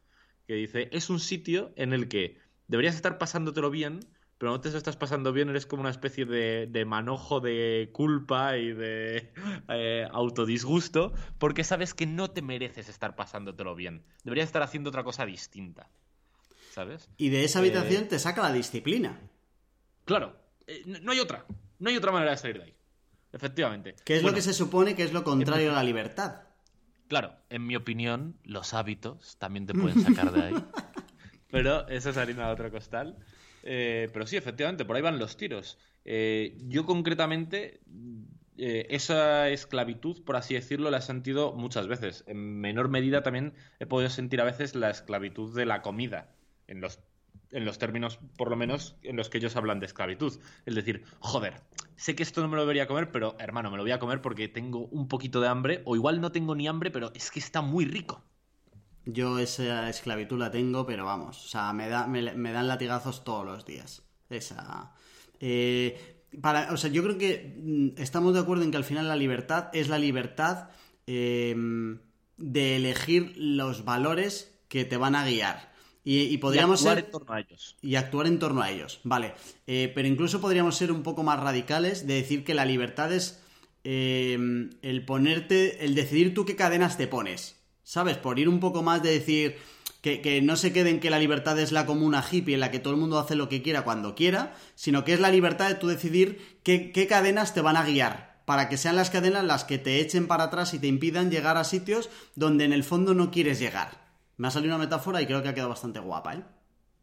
[0.46, 4.00] que dice, es un sitio en el que deberías estar pasándotelo bien,
[4.42, 8.56] pero no te lo estás pasando bien, eres como una especie de, manojo de culpa
[8.56, 9.32] y de
[9.68, 14.02] eh, autodisgusto, porque sabes que no te mereces estar pasándotelo bien.
[14.24, 15.88] Deberías estar haciendo otra cosa distinta.
[16.72, 17.08] ¿Sabes?
[17.18, 19.20] Y de esa habitación eh, te saca la disciplina.
[20.06, 20.34] Claro,
[20.66, 21.46] eh, no hay otra.
[21.78, 22.74] No hay otra manera de salir de ahí.
[23.32, 23.96] Efectivamente.
[24.04, 26.42] ¿Qué es lo que se supone que es lo contrario a la libertad?
[27.08, 30.54] Claro, en mi opinión, los hábitos también te pueden sacar de ahí.
[31.50, 33.18] Pero eso es harina de otro costal.
[33.62, 35.78] Eh, pero sí, efectivamente, por ahí van los tiros.
[36.04, 37.80] Eh, yo concretamente,
[38.56, 42.24] eh, esa esclavitud, por así decirlo, la he sentido muchas veces.
[42.26, 46.34] En menor medida también he podido sentir a veces la esclavitud de la comida,
[46.66, 46.98] en los,
[47.52, 50.38] en los términos, por lo menos, en los que ellos hablan de esclavitud.
[50.66, 51.62] Es decir, joder,
[51.96, 54.20] sé que esto no me lo debería comer, pero hermano, me lo voy a comer
[54.20, 57.38] porque tengo un poquito de hambre, o igual no tengo ni hambre, pero es que
[57.38, 58.24] está muy rico.
[59.04, 63.44] Yo esa esclavitud la tengo, pero vamos, o sea, me, da, me, dan latigazos todos
[63.44, 64.02] los días.
[64.30, 64.94] Esa.
[65.40, 69.08] Eh, para, o sea, yo creo que mm, estamos de acuerdo en que al final
[69.08, 70.70] la libertad es la libertad
[71.06, 71.54] eh,
[72.36, 75.71] de elegir los valores que te van a guiar.
[76.04, 77.76] Y, podríamos actuar ser, en torno a ellos.
[77.80, 79.34] Y actuar en torno a ellos, vale.
[79.68, 83.40] Eh, pero incluso podríamos ser un poco más radicales de decir que la libertad es
[83.84, 87.62] el ponerte, el decidir tú qué cadenas te pones.
[87.92, 88.16] ¿sabes?
[88.16, 89.58] Por ir un poco más de decir
[90.00, 92.94] que, no se queden que la libertad es la comuna hippie en la que todo
[92.94, 95.88] el mundo hace lo que quiera cuando quiera, sino que es la libertad de tú
[95.88, 100.00] decidir qué, cadenas te van a guiar, para que sean las cadenas las que te
[100.00, 103.58] echen para atrás y te impidan llegar a sitios donde en el fondo no quieres
[103.58, 104.01] llegar.
[104.42, 106.42] Me ha salido una metáfora y creo que ha quedado bastante guapa, ¿eh?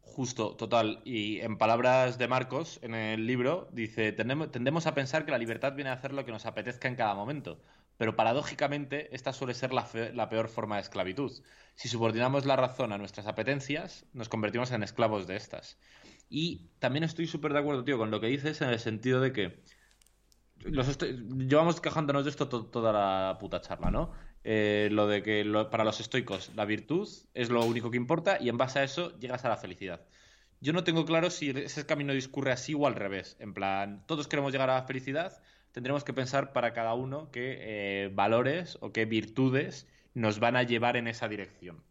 [0.02, 1.02] Justo, total.
[1.06, 5.74] Y en palabras de Marcos, en el libro, dice, tendemos a pensar que la libertad
[5.74, 7.61] viene a hacer lo que nos apetezca en cada momento
[7.99, 11.34] pero paradójicamente esta suele ser la, peor forma de esclavitud.
[11.76, 15.78] Si subordinamos la razón a nuestras apetencias, nos convertimos en esclavos de estas.
[16.30, 19.34] Y también estoy súper de acuerdo, tío, con lo que dices en el sentido de
[19.34, 19.61] que
[20.66, 24.14] llevamos quejándonos de esto toda la puta charla, ¿no?
[24.44, 28.48] Eh, lo de que para los estoicos la virtud es lo único que importa y
[28.48, 30.02] en base a eso llegas a la felicidad.
[30.61, 33.38] Yo no tengo claro si ese camino discurre así o al revés.
[33.40, 35.41] En plan, todos queremos llegar a la felicidad,
[35.72, 40.64] tendremos que pensar para cada uno qué eh, valores o qué virtudes nos van a
[40.64, 41.84] llevar en esa dirección.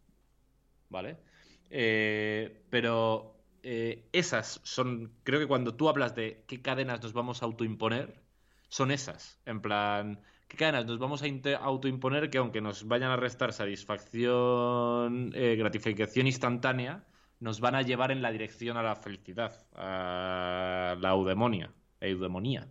[0.89, 1.17] ¿Vale?
[1.69, 7.45] Eh, pero esas son, creo que cuando tú hablas de qué cadenas nos vamos a
[7.45, 8.21] autoimponer,
[8.69, 9.39] son esas.
[9.45, 11.27] En plan, qué cadenas nos vamos a
[11.61, 17.05] autoimponer que aunque nos vayan a restar satisfacción, gratificación instantánea,
[17.39, 21.71] nos van a llevar en la dirección a la felicidad, a la eudemonia,
[22.01, 22.67] eudemonía.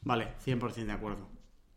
[0.00, 1.28] Vale, 100% de acuerdo.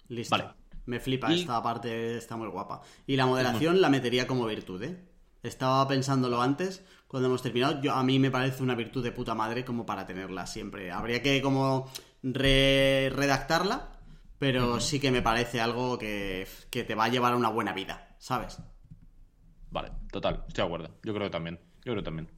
[0.07, 0.55] Listo.
[0.87, 2.81] Me flipa, esta parte está muy guapa.
[3.05, 4.97] Y la moderación la metería como virtud, ¿eh?
[5.43, 7.81] Estaba pensándolo antes, cuando hemos terminado.
[7.81, 10.91] Yo, a mí me parece una virtud de puta madre como para tenerla siempre.
[10.91, 11.87] Habría que como
[12.23, 13.94] redactarla,
[14.39, 17.73] pero sí que me parece algo que, que te va a llevar a una buena
[17.73, 18.57] vida, ¿sabes?
[19.71, 20.99] Vale, total, estoy de acuerdo.
[21.03, 21.59] Yo creo que también.
[21.83, 22.29] Yo creo también.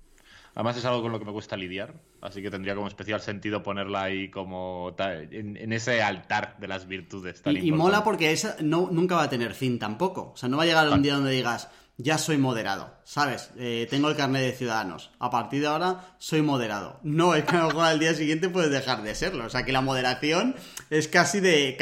[0.58, 3.62] Además es algo con lo que me cuesta lidiar, así que tendría como especial sentido
[3.62, 7.44] ponerla ahí como en, ese altar de las virtudes.
[7.46, 10.32] y, mola porque esa no, nunca va a tener fin tampoco.
[10.34, 11.70] O sea, no va a llegar un día donde digas,
[12.00, 13.50] ya soy moderado, ¿sabes?
[13.58, 15.10] Eh, tengo el carnet de ciudadanos.
[15.18, 17.00] A partir de ahora soy moderado.
[17.02, 19.46] No, es que a lo mejor al día siguiente puedes dejar de serlo.
[19.46, 20.56] O sea, que la moderación
[20.92, 21.76] es casi de,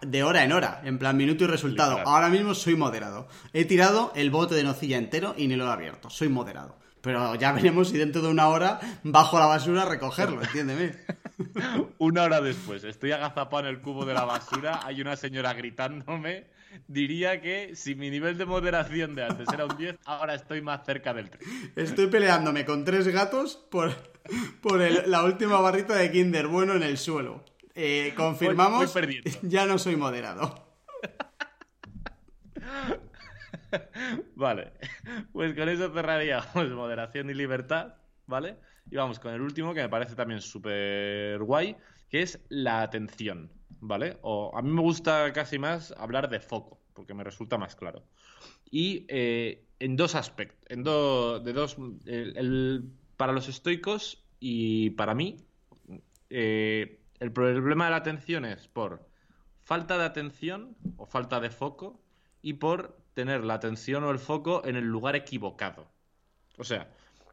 [0.00, 1.98] de hora en hora, en plan minuto y resultado.
[2.06, 3.28] Ahora mismo soy moderado.
[3.52, 6.08] He tirado el bote de nocilla entero y ni lo he abierto.
[6.08, 6.76] Soy moderado.
[7.02, 10.94] Pero ya veremos si dentro de una hora bajo la basura a recogerlo, entiéndeme.
[11.98, 16.46] una hora después, estoy agazapado en el cubo de la basura, hay una señora gritándome.
[16.88, 20.84] Diría que si mi nivel de moderación de antes era un 10, ahora estoy más
[20.84, 21.48] cerca del 3.
[21.76, 23.92] Estoy peleándome con tres gatos por,
[24.60, 27.44] por la última barrita de Kinder Bueno en el suelo.
[27.74, 28.94] Eh, confirmamos,
[29.42, 30.64] ya no soy moderado.
[34.36, 34.72] vale,
[35.32, 37.94] pues con eso cerraríamos moderación y libertad,
[38.26, 38.56] ¿vale?
[38.90, 41.76] Y vamos con el último que me parece también súper guay,
[42.08, 44.18] que es la atención, ¿vale?
[44.22, 48.04] O a mí me gusta casi más hablar de foco, porque me resulta más claro.
[48.70, 51.76] Y eh, en dos aspectos, en de dos,
[53.16, 55.36] para los estoicos y para mí,
[56.30, 59.08] eh, el problema de la atención es por
[59.62, 62.00] falta de atención o falta de foco
[62.42, 65.86] y por tener la atención o el foco en el lugar equivocado.
[66.58, 66.90] O sea,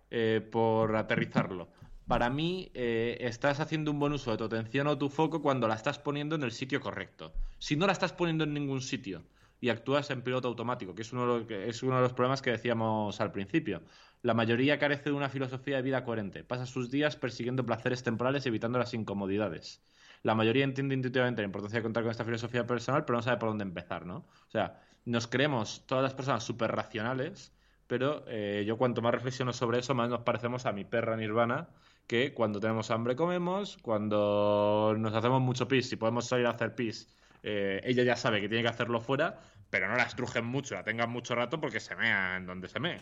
[0.09, 1.69] eh, por aterrizarlo.
[2.07, 5.67] Para mí, eh, estás haciendo un buen uso de tu atención o tu foco cuando
[5.67, 7.33] la estás poniendo en el sitio correcto.
[7.57, 9.23] Si no la estás poniendo en ningún sitio
[9.61, 12.51] y actúas en piloto automático, que es uno de los, uno de los problemas que
[12.51, 13.83] decíamos al principio.
[14.23, 16.43] La mayoría carece de una filosofía de vida coherente.
[16.43, 19.81] Pasa sus días persiguiendo placeres temporales evitando las incomodidades.
[20.23, 23.37] La mayoría entiende intuitivamente la importancia de contar con esta filosofía personal, pero no sabe
[23.37, 24.17] por dónde empezar, ¿no?
[24.47, 27.53] O sea, nos creemos todas las personas súper racionales,
[27.87, 31.69] pero eh, yo cuanto más reflexiono sobre eso, más nos parecemos a mi perra nirvana,
[32.11, 36.75] que cuando tenemos hambre comemos, cuando nos hacemos mucho pis, si podemos salir a hacer
[36.75, 37.07] pis,
[37.41, 39.39] eh, ella ya sabe que tiene que hacerlo fuera,
[39.69, 42.81] pero no la estrujen mucho, la tengan mucho rato porque se mea en donde se
[42.81, 42.99] mea.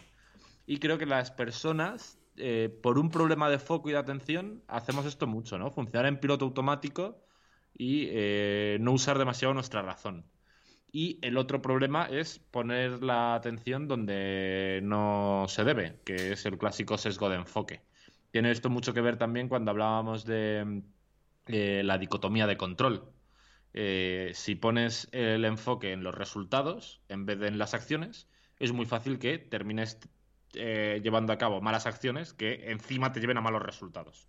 [0.68, 5.07] Y creo que las personas, eh, por un problema de foco y de atención, hacemos
[5.07, 5.72] esto mucho, ¿no?
[5.72, 7.19] Funcionar en piloto automático
[7.76, 10.23] y eh, no usar demasiado nuestra razón.
[10.91, 16.60] Y el otro problema es poner la atención donde no se debe, que es el
[16.60, 17.89] clásico sesgo de enfoque.
[18.31, 20.84] Tiene esto mucho que ver también cuando hablábamos de
[21.47, 23.11] la dicotomía de control
[23.73, 28.27] eh, si pones el enfoque en los resultados en vez de en las acciones,
[28.57, 29.99] es muy fácil que termines
[30.53, 34.27] eh, llevando a cabo malas acciones que encima te lleven a malos resultados.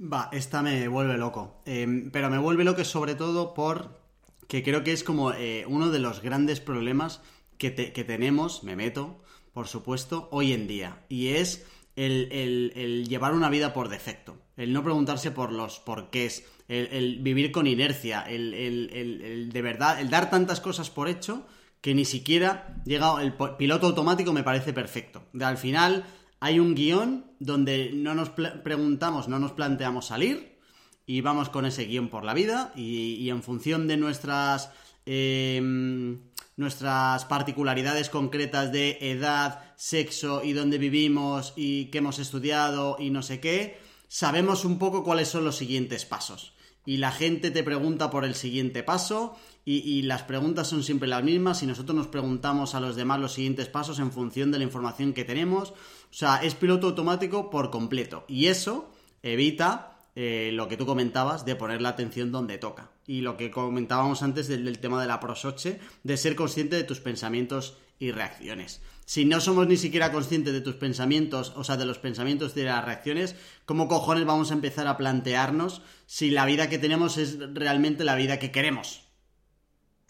[0.00, 1.62] Va, esta me vuelve loco.
[1.64, 4.00] Em, pero me vuelve loco sobre todo por
[4.46, 7.20] que creo que es como eh, uno de los grandes problemas
[7.58, 11.04] que, que, tenemos, me meto, por supuesto, hoy en día.
[11.08, 11.66] Y es
[11.96, 17.50] el, llevar una vida por defecto, el no preguntarse por los porqués, el, el vivir
[17.52, 21.46] con inercia, el, de verdad, el dar tantas cosas por hecho
[21.80, 25.22] que ni siquiera llega el piloto automático me parece perfecto.
[25.40, 26.04] Al final
[26.40, 30.58] hay un guion donde no nos preguntamos, no nos planteamos salir
[31.06, 34.70] y vamos con ese guion por la vida y, en función de nuestras
[35.06, 36.20] em,
[36.56, 43.22] nuestras particularidades concretas de edad, sexo y dónde vivimos y qué hemos estudiado y no
[43.22, 43.78] sé qué,
[44.08, 46.54] sabemos un poco cuáles son los siguientes pasos.
[46.86, 51.24] Y la gente te pregunta por el siguiente paso y, las preguntas son siempre las
[51.24, 54.64] mismas y nosotros nos preguntamos a los demás los siguientes pasos en función de la
[54.64, 55.70] información que tenemos.
[55.70, 55.74] O
[56.12, 58.24] sea, es piloto automático por completo.
[58.28, 58.88] Y eso
[59.24, 62.90] evita eh, lo que tú comentabas de poner la atención donde toca.
[63.06, 67.00] Y lo que comentábamos antes del, tema de la prosoche, de ser consciente de tus
[67.00, 68.80] pensamientos y reacciones.
[69.04, 72.60] Si no somos ni siquiera conscientes de tus pensamientos, o sea, de los pensamientos y
[72.60, 73.36] de las reacciones,
[73.66, 78.14] ¿cómo cojones vamos a empezar a plantearnos si la vida que tenemos es realmente la
[78.14, 79.06] vida que queremos?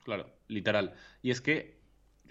[0.05, 0.95] Claro, literal.
[1.21, 1.81] Y es que,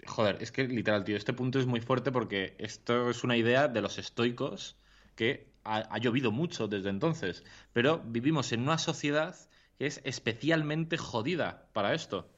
[0.06, 3.68] joder, es que literal, tío, este punto es muy fuerte porque esto es una idea
[3.68, 4.78] de los estoicos
[5.14, 9.36] que ha, llovido mucho desde entonces, pero vivimos en una sociedad
[9.78, 12.30] que es especialmente jodida para esto.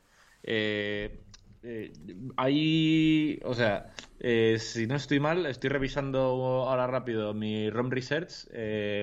[0.43, 1.21] Eh,
[1.63, 1.93] eh,
[2.37, 8.47] hay, o sea, eh, si no estoy mal, estoy revisando ahora rápido mi ROM Research,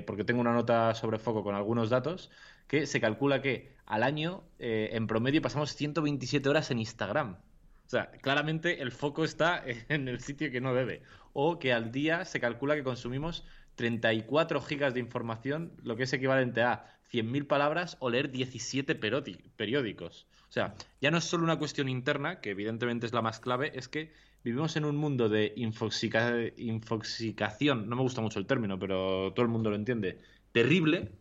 [0.05, 2.31] porque tengo una nota sobre foco con algunos datos,
[2.67, 7.37] que se calcula que al año, en promedio, pasamos 127 horas en Instagram.
[7.85, 11.03] O sea, claramente el foco está en el sitio que no debe.
[11.33, 13.45] O que al día se calcula que consumimos
[13.75, 20.27] 34 gigas de información, lo que es equivalente a 100.000 palabras o leer 17 periódicos.
[20.49, 23.71] O sea, ya no es solo una cuestión interna, que evidentemente es la más clave,
[23.75, 24.11] es que
[24.43, 29.51] vivimos en un mundo de infoxicación, no me gusta mucho el término, pero todo el
[29.51, 30.19] mundo lo entiende,
[30.51, 31.11] terrible,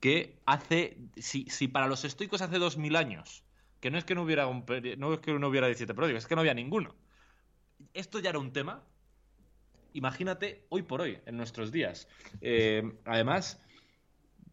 [0.00, 3.44] que hace, si, si para los estoicos hace 2.000 años,
[3.80, 4.64] que no es que no hubiera, un,
[4.98, 6.94] no es que no hubiera 17 periódicos, es que no había ninguno.
[7.94, 8.84] Esto ya era un tema,
[9.94, 12.08] imagínate hoy por hoy, en nuestros días.
[12.40, 13.60] Eh, además,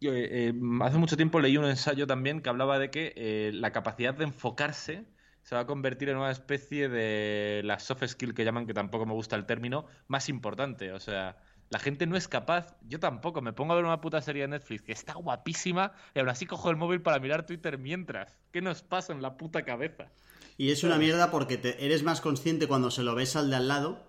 [0.02, 4.14] eh, hace mucho tiempo leí un ensayo también que hablaba de que eh, la capacidad
[4.14, 5.06] de enfocarse
[5.44, 9.06] se va a convertir en una especie de la soft skill que llaman, que tampoco
[9.06, 10.92] me gusta el término, más importante.
[10.92, 11.38] O sea,
[11.70, 14.50] la gente no es capaz, yo tampoco, me pongo a ver una puta serie de
[14.50, 18.38] Netflix que está guapísima y ahora sí cojo el móvil para mirar Twitter mientras.
[18.52, 20.12] ¿Qué nos pasa en la puta cabeza?
[20.58, 23.56] Y es una mierda porque te, eres más consciente cuando se lo ves al de
[23.56, 24.09] al lado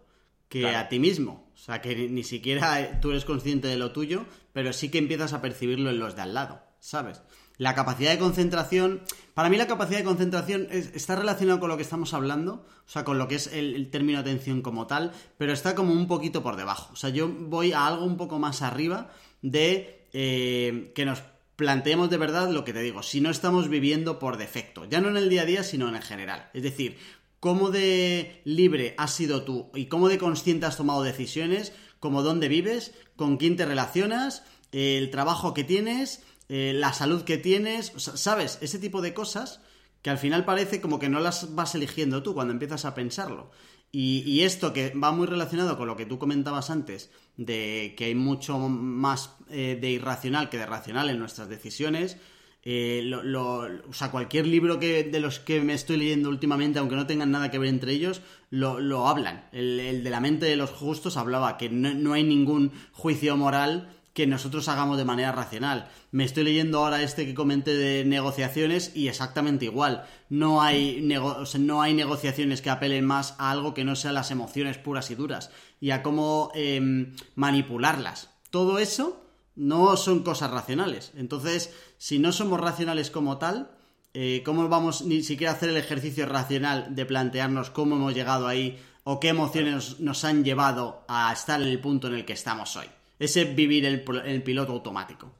[0.51, 1.48] que a ti mismo.
[1.55, 5.32] O sea, que ni siquiera tú eres consciente de lo tuyo, pero sí que empiezas
[5.32, 7.22] a percibirlo en los de al lado, ¿sabes?
[7.56, 9.02] La capacidad de concentración,
[9.35, 13.05] para mí la capacidad de concentración está relacionada con lo que estamos hablando, o sea,
[13.05, 16.56] con lo que es el, término atención como tal, pero está como un poquito por
[16.56, 16.93] debajo.
[16.93, 19.10] O sea, yo voy a algo un poco más arriba
[19.43, 21.22] de eh, que nos
[21.55, 25.10] planteemos de verdad lo que te digo, si no estamos viviendo por defecto, ya no
[25.10, 26.48] en el día a día, sino en el general.
[26.55, 26.97] Es decir,
[27.40, 32.48] cómo de libre has sido tú y cómo de consciente has tomado decisiones, como dónde
[32.48, 38.58] vives, con quién te relacionas, el trabajo que tienes, eh, la salud que tienes, ¿sabes?
[38.60, 39.60] Ese tipo de cosas
[40.02, 43.50] que al final parece como que no las vas eligiendo tú cuando empiezas a pensarlo.
[43.92, 48.14] Y, esto que va muy relacionado con lo que tú comentabas antes, de que hay
[48.14, 52.16] mucho más eh, de irracional que de racional en nuestras decisiones,
[52.62, 56.97] eh, lo, o sea, cualquier libro que, de los que me estoy leyendo últimamente, aunque
[56.97, 58.20] no tengan nada que ver entre ellos,
[58.51, 59.49] lo, hablan.
[59.53, 64.27] El, de la mente de los justos hablaba que no, hay ningún juicio moral que
[64.27, 65.89] nosotros hagamos de manera racional.
[66.11, 70.05] Me estoy leyendo ahora este que comenté de negociaciones y exactamente igual.
[70.28, 74.78] No hay, no hay negociaciones que apelen más a algo que no sean las emociones
[74.78, 75.51] puras y duras
[75.81, 78.31] y a cómo em, manipularlas.
[78.51, 79.24] Todo eso
[79.55, 81.12] no son cosas racionales.
[81.15, 83.72] Entonces, si no somos racionales como tal,
[84.14, 88.48] eh, ¿cómo vamos ni siquiera a hacer el ejercicio racional de plantearnos cómo hemos llegado
[88.48, 92.32] ahí o qué emociones nos han llevado a estar en el punto en el que
[92.32, 92.86] estamos hoy?
[93.18, 95.31] Ese vivir el, piloto automático.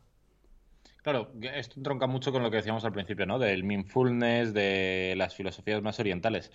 [1.03, 3.39] Claro, esto tronca mucho con lo que decíamos al principio, ¿no?
[3.39, 6.53] Del mindfulness, de las filosofías más orientales.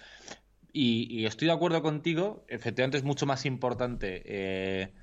[0.71, 4.93] Y, estoy de acuerdo contigo, efectivamente es mucho más importante eh,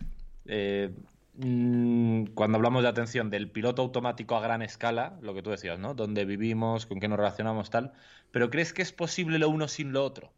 [0.47, 0.95] eh,
[1.35, 5.95] cuando hablamos de atención del piloto automático a gran escala, lo que tú decías, ¿no?
[5.95, 7.93] Dónde vivimos, con qué nos relacionamos, tal.
[8.31, 10.33] Pero ¿crees que es posible lo uno sin lo otro?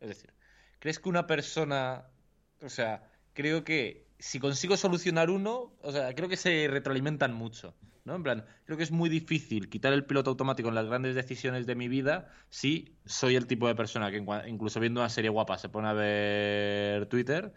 [0.00, 0.34] Es decir,
[0.80, 2.04] ¿crees que una persona,
[2.62, 7.74] o sea, creo que si consigo solucionar uno, o sea, creo que se retroalimentan mucho,
[8.04, 8.14] ¿no?
[8.14, 11.66] En plan, creo que es muy difícil quitar el piloto automático en las grandes decisiones
[11.66, 15.56] de mi vida si soy el tipo de persona que incluso viendo una serie guapa
[15.56, 17.54] se pone a ver Twitter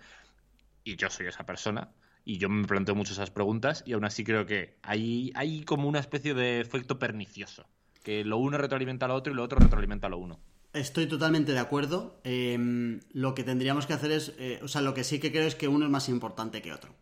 [0.86, 1.92] y yo soy esa persona
[2.28, 5.88] y yo me planteo mucho esas preguntas y aún así creo que hay, hay como
[5.88, 7.66] una especie de efecto pernicioso,
[8.04, 10.38] que lo uno retroalimenta a lo otro y lo otro retroalimenta a lo uno.
[10.74, 12.20] Estoy totalmente de acuerdo.
[12.26, 15.48] Em, lo que tendríamos que hacer es, eh, o sea, lo que sí que creo
[15.48, 16.94] es que uno es más importante que otro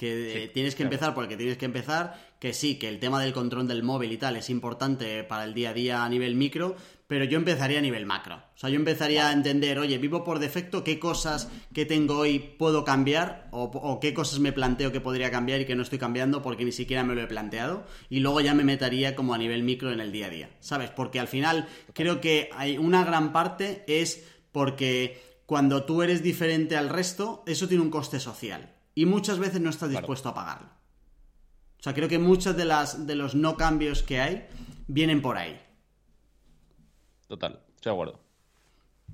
[0.00, 3.68] que tienes que empezar porque tienes que empezar, que sí, que el tema del control
[3.68, 6.74] del móvil y tal es importante para el día a día a nivel micro,
[7.10, 8.36] pero yo empezaría a nivel macro.
[8.36, 12.38] O sea, yo empezaría a entender, oye, vivo por defecto, qué cosas que tengo hoy
[12.38, 16.40] puedo cambiar o, qué cosas me planteo que podría cambiar y que no estoy cambiando
[16.40, 17.84] porque ni siquiera me lo he planteado.
[18.10, 20.90] Y luego ya me metería como a nivel micro en el día a día, ¿sabes?
[20.90, 26.76] Porque al final creo que hay una gran parte es porque cuando tú eres diferente
[26.76, 30.68] al resto, eso tiene un coste social y muchas veces no estás dispuesto a pagarlo.
[31.80, 34.46] O sea, creo que muchos de, las, de los no cambios que hay
[34.86, 35.60] vienen por ahí.
[37.30, 38.20] Total, estoy de acuerdo.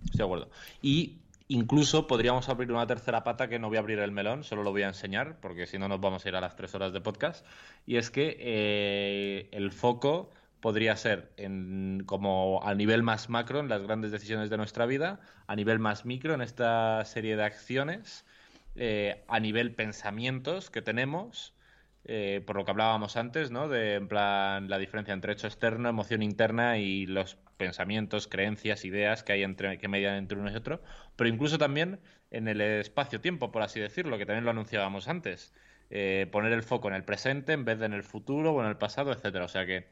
[0.07, 0.51] Estoy de acuerdo.
[0.81, 1.19] Y
[1.49, 4.71] incluso podríamos abrir una tercera pata que no voy a abrir el melón, solo lo
[4.71, 7.03] voy a enseñar, porque si no nos vamos a ir a las tres horas de
[7.03, 7.45] podcast.
[7.85, 10.31] Y es que eh, el foco
[10.63, 15.21] podría ser en, como a nivel más macro en las grandes decisiones de nuestra vida,
[15.47, 18.25] a nivel más micro en esta serie de acciones
[18.77, 21.53] eh, a nivel pensamientos que tenemos,
[22.05, 23.69] eh, por lo que hablábamos antes, ¿no?
[23.69, 29.23] De en plan la diferencia entre hecho externo, emoción interna y los pensamientos, creencias, ideas
[29.23, 30.83] que hay entre que median entre uno y otro,
[31.17, 32.01] pero incluso también
[32.31, 35.53] en el espacio-tiempo, por así decirlo, que también lo anunciábamos antes.
[35.89, 38.69] Eh, poner el foco en el presente en vez de en el futuro o en
[38.69, 39.45] el pasado, etcétera.
[39.45, 39.87] O sea que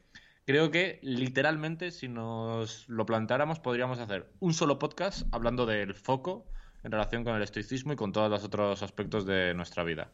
[0.44, 6.46] creo que literalmente, si nos lo plantáramos, podríamos hacer un solo podcast hablando del foco
[6.82, 10.12] en relación con el estoicismo y con todos los otros aspectos de nuestra vida.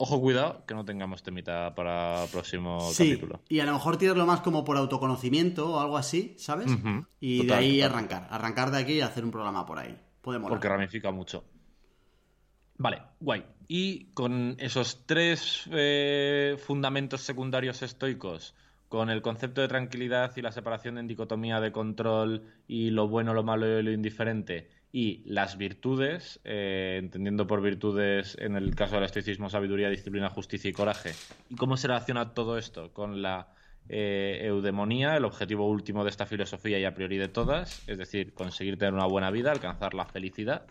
[0.00, 3.40] Ojo, cuidado, que no tengamos temita para el próximo sí, capítulo.
[3.48, 6.70] Y a lo mejor tirarlo más como por autoconocimiento o algo así, ¿sabes?
[7.18, 8.28] y de ahí arrancar.
[8.30, 9.98] Arrancar de aquí y hacer un programa por ahí.
[10.22, 10.48] Podemos.
[10.50, 11.44] Porque ramifica mucho.
[12.76, 13.44] Vale, guay.
[13.66, 18.54] Y con esos tres eh, fundamentos secundarios estoicos,
[18.88, 23.34] con el concepto de tranquilidad y la separación en dicotomía de control y lo bueno,
[23.34, 28.94] lo malo y lo indiferente, y las virtudes, eh, entendiendo por virtudes en el caso
[28.94, 31.12] del estoicismo sabiduría, disciplina, justicia y coraje.
[31.50, 33.52] ¿Y cómo se relaciona todo esto con la
[33.88, 38.32] eh, eudemonía, el objetivo último de esta filosofía y a priori de todas, es decir,
[38.32, 40.66] conseguir tener una buena vida, alcanzar la felicidad?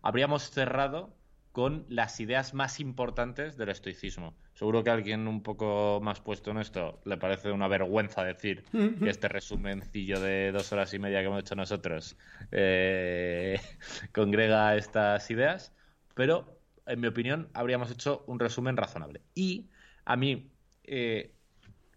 [0.00, 1.10] Habríamos cerrado
[1.56, 4.34] con las ideas más importantes del estoicismo.
[4.52, 8.62] Seguro que a alguien un poco más puesto en esto le parece una vergüenza decir
[8.72, 12.18] que este resumencillo de dos horas y media que hemos hecho nosotros
[12.52, 13.58] eh,
[14.12, 15.72] congrega estas ideas,
[16.14, 19.22] pero en mi opinión habríamos hecho un resumen razonable.
[19.34, 19.70] Y
[20.04, 20.50] a mí,
[20.84, 21.32] eh,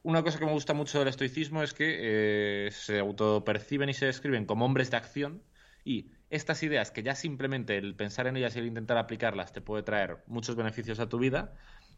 [0.03, 4.05] una cosa que me gusta mucho del estoicismo es que eh, se autoperciben y se
[4.05, 5.43] describen como hombres de acción
[5.83, 9.61] y estas ideas que ya simplemente el pensar en ellas y el intentar aplicarlas te
[9.61, 11.53] puede traer muchos beneficios a tu vida,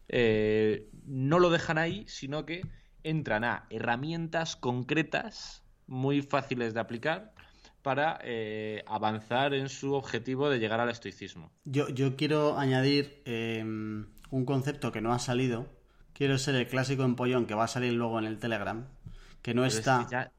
[0.08, 2.62] eh, no lo dejan ahí, sino que
[3.02, 7.34] entran a herramientas concretas muy fáciles de aplicar
[7.82, 11.50] para eh, avanzar en su objetivo de llegar al estoicismo.
[11.64, 15.66] Yo, yo quiero añadir em, un concepto que no ha salido.
[16.12, 18.86] Quiero ser el clásico empollón que va a salir luego en el Telegram,
[19.42, 20.32] que no está es que ya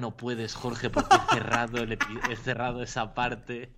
[0.00, 3.72] no puedes, Jorge, porque he cerrado, he cerrado esa parte.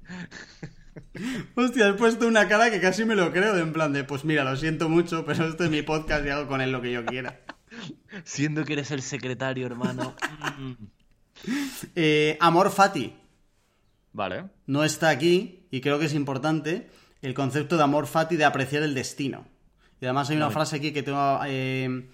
[1.54, 4.24] Hostia, he puesto una cara que casi me lo creo, de en plan de, pues
[4.24, 6.92] mira, lo siento mucho, pero este es mi podcast y hago con él lo que
[6.92, 7.40] yo quiera.
[8.24, 10.14] Siendo que eres el secretario, hermano.
[11.94, 13.14] Eh, Amor Fati.
[14.12, 14.46] Vale.
[14.66, 16.88] No está aquí, y creo que es importante,
[17.20, 19.46] el concepto de amor fati de apreciar el destino.
[20.00, 20.54] Y además hay una Vale.
[20.54, 22.08] frase aquí que tengo eh,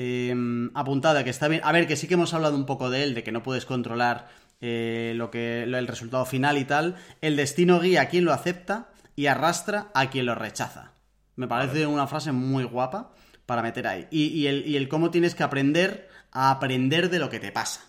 [0.00, 0.32] eh,
[0.74, 1.60] apuntada que está bien.
[1.64, 3.66] A ver, que sí que hemos hablado un poco de él, de que no puedes
[3.66, 4.28] controlar
[4.60, 6.94] eh, lo que, lo- el resultado final y tal.
[7.20, 10.92] El destino guía a quien lo acepta y arrastra a quien lo rechaza.
[11.34, 13.10] Me parece una frase muy guapa
[13.44, 14.06] para meter ahí.
[14.10, 17.50] Y, y el, y el cómo tienes que aprender a aprender de lo que te
[17.50, 17.80] pasa.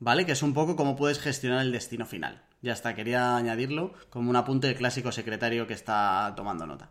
[0.00, 0.26] ¿Vale?
[0.26, 2.42] Que es un poco cómo puedes gestionar el destino final.
[2.62, 6.90] Ya está, quería añadirlo como un apunte del clásico secretario que está tomando nota.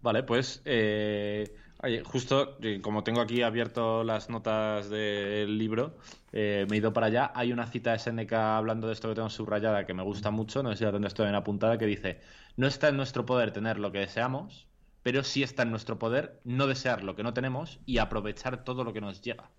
[0.00, 1.56] Vale, pues eh,
[2.04, 5.98] justo eh, como tengo aquí abierto las notas del libro,
[6.32, 7.32] eh, me he ido para allá.
[7.34, 10.62] Hay una cita de Seneca hablando de esto que tengo subrayada que me gusta mucho,
[10.62, 12.20] no sé si la tendré apuntada, que dice,
[12.56, 14.68] no está en nuestro poder tener lo que deseamos,
[15.02, 18.84] pero sí está en nuestro poder no desear lo que no tenemos y aprovechar todo
[18.84, 19.50] lo que nos llega.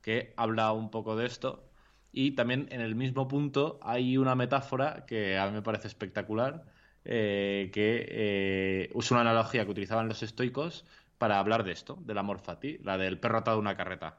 [0.00, 1.68] Que habla un poco de esto.
[2.12, 6.64] Y también en el mismo punto hay una metáfora que a mí me parece espectacular,
[7.06, 10.84] eh, que eh, usa una analogía que utilizaban los estoicos
[11.18, 14.18] para hablar de esto, del amor fati, la del perro atado a una carreta.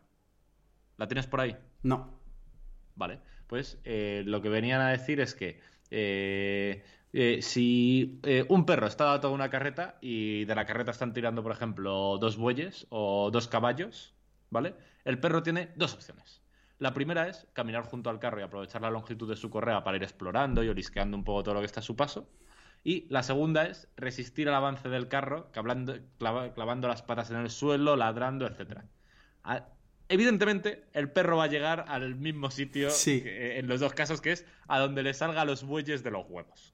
[0.97, 1.55] ¿La tienes por ahí?
[1.84, 2.19] No.
[2.95, 5.59] Vale, pues eh, lo que venían a decir es que
[5.91, 6.84] eh,
[7.41, 11.43] si eh, un perro está atado a una carreta y de la carreta están tirando,
[11.43, 14.14] por ejemplo, dos bueyes o dos caballos,
[14.49, 14.76] ¿vale?
[15.05, 16.41] El perro tiene dos opciones.
[16.80, 19.97] La primera es caminar junto al carro y aprovechar la longitud de su correa para
[19.97, 22.30] ir explorando y olisqueando un poco todo lo que está a su paso.
[22.88, 27.35] Y la segunda es resistir al avance del carro, clavando, clava- clavando las patas en
[27.35, 28.85] el suelo, ladrando, etc.
[30.07, 33.22] Evidentemente, el perro va a llegar al mismo sitio Sí.
[33.22, 36.11] que- eh, en los dos casos, que es a donde le salga los bueyes de
[36.11, 36.73] los huevos.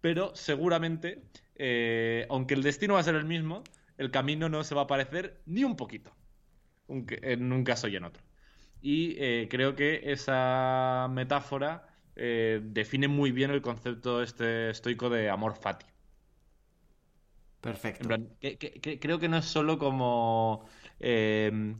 [0.00, 1.22] Pero seguramente,
[1.56, 3.62] eh, aunque el destino va a ser el mismo,
[3.98, 6.16] el camino no se va a parecer ni un poquito,
[6.88, 8.22] en un caso y en otro.
[8.80, 15.30] Y eh, creo que esa metáfora eh, define muy bien el concepto este estoico de
[15.30, 15.86] amor fati.
[17.60, 18.02] Perfecto.
[18.02, 20.66] En plan, que- que- que- creo que no es solo como.
[21.00, 21.76] eh,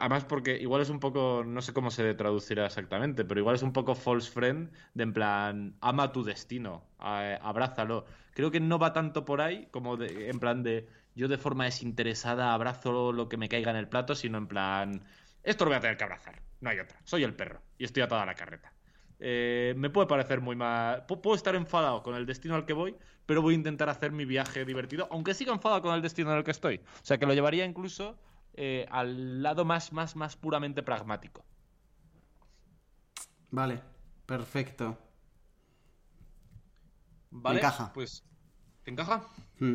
[0.00, 1.44] además, porque igual es un poco.
[1.46, 5.12] No sé cómo se traducirá exactamente, pero igual es un poco false friend, de en
[5.12, 8.06] plan, ama tu destino, abrázalo.
[8.34, 10.88] Creo que no va tanto por ahí, como de- en plan de.
[11.14, 15.04] Yo de forma desinteresada abrazo lo que me caiga en el plato, sino en plan.
[15.42, 16.98] Esto lo voy a tener que abrazar, no hay otra.
[17.04, 18.72] Soy el perro y estoy atada a la carreta.
[19.20, 21.06] Eh, me puede parecer muy mal.
[21.06, 22.96] pu- Puedo estar enfadado con el destino al que voy,
[23.26, 26.38] pero voy a intentar hacer mi viaje divertido, aunque siga enfadado con el destino en
[26.38, 26.76] el que estoy.
[26.76, 28.16] O sea, que lo llevaría incluso
[28.54, 31.44] eh, al lado más, más, más puramente pragmático.
[33.50, 33.80] Vale,
[34.26, 34.96] perfecto.
[37.30, 37.58] ¿Vale?
[37.58, 37.92] encaja.
[37.92, 38.24] Pues,
[38.84, 39.26] ¿te encaja?
[39.58, 39.74] Mm.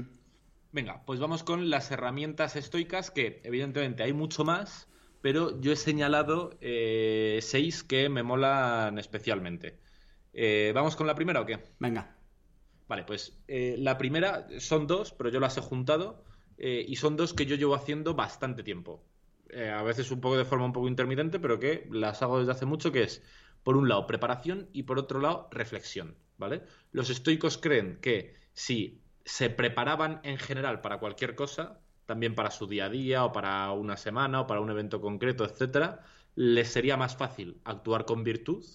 [0.71, 4.87] Venga, pues vamos con las herramientas estoicas, que evidentemente hay mucho más,
[5.23, 9.79] pero yo he señalado eh, seis que me molan especialmente.
[10.33, 11.63] Eh, ¿Vamos con la primera o qué?
[11.79, 12.17] Venga.
[12.89, 16.25] Vale, pues eh, la primera son dos, pero yo las he juntado
[16.57, 19.03] y son dos que yo llevo haciendo bastante tiempo.
[19.75, 22.65] A veces un poco de forma un poco intermitente, pero que las hago desde hace
[22.65, 23.23] mucho, que es,
[23.63, 26.63] por un lado, preparación y por otro lado, reflexión, ¿vale?
[26.91, 32.67] Los estoicos creen que si se preparaban en general para cualquier cosa, también para su
[32.67, 36.03] día a día o para una semana o para un evento concreto, etcétera,
[36.35, 38.65] les sería más fácil actuar con virtud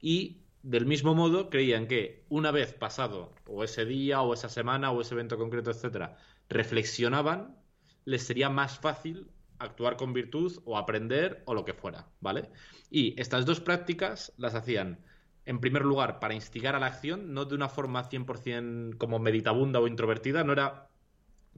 [0.00, 4.90] y del mismo modo creían que una vez pasado o ese día o esa semana
[4.90, 6.16] o ese evento concreto, etcétera,
[6.48, 7.56] reflexionaban,
[8.04, 12.50] les sería más fácil actuar con virtud o aprender o lo que fuera, ¿vale?
[12.90, 15.04] Y estas dos prácticas las hacían
[15.44, 19.80] en primer lugar para instigar a la acción, no de una forma 100% como meditabunda
[19.80, 20.87] o introvertida, no era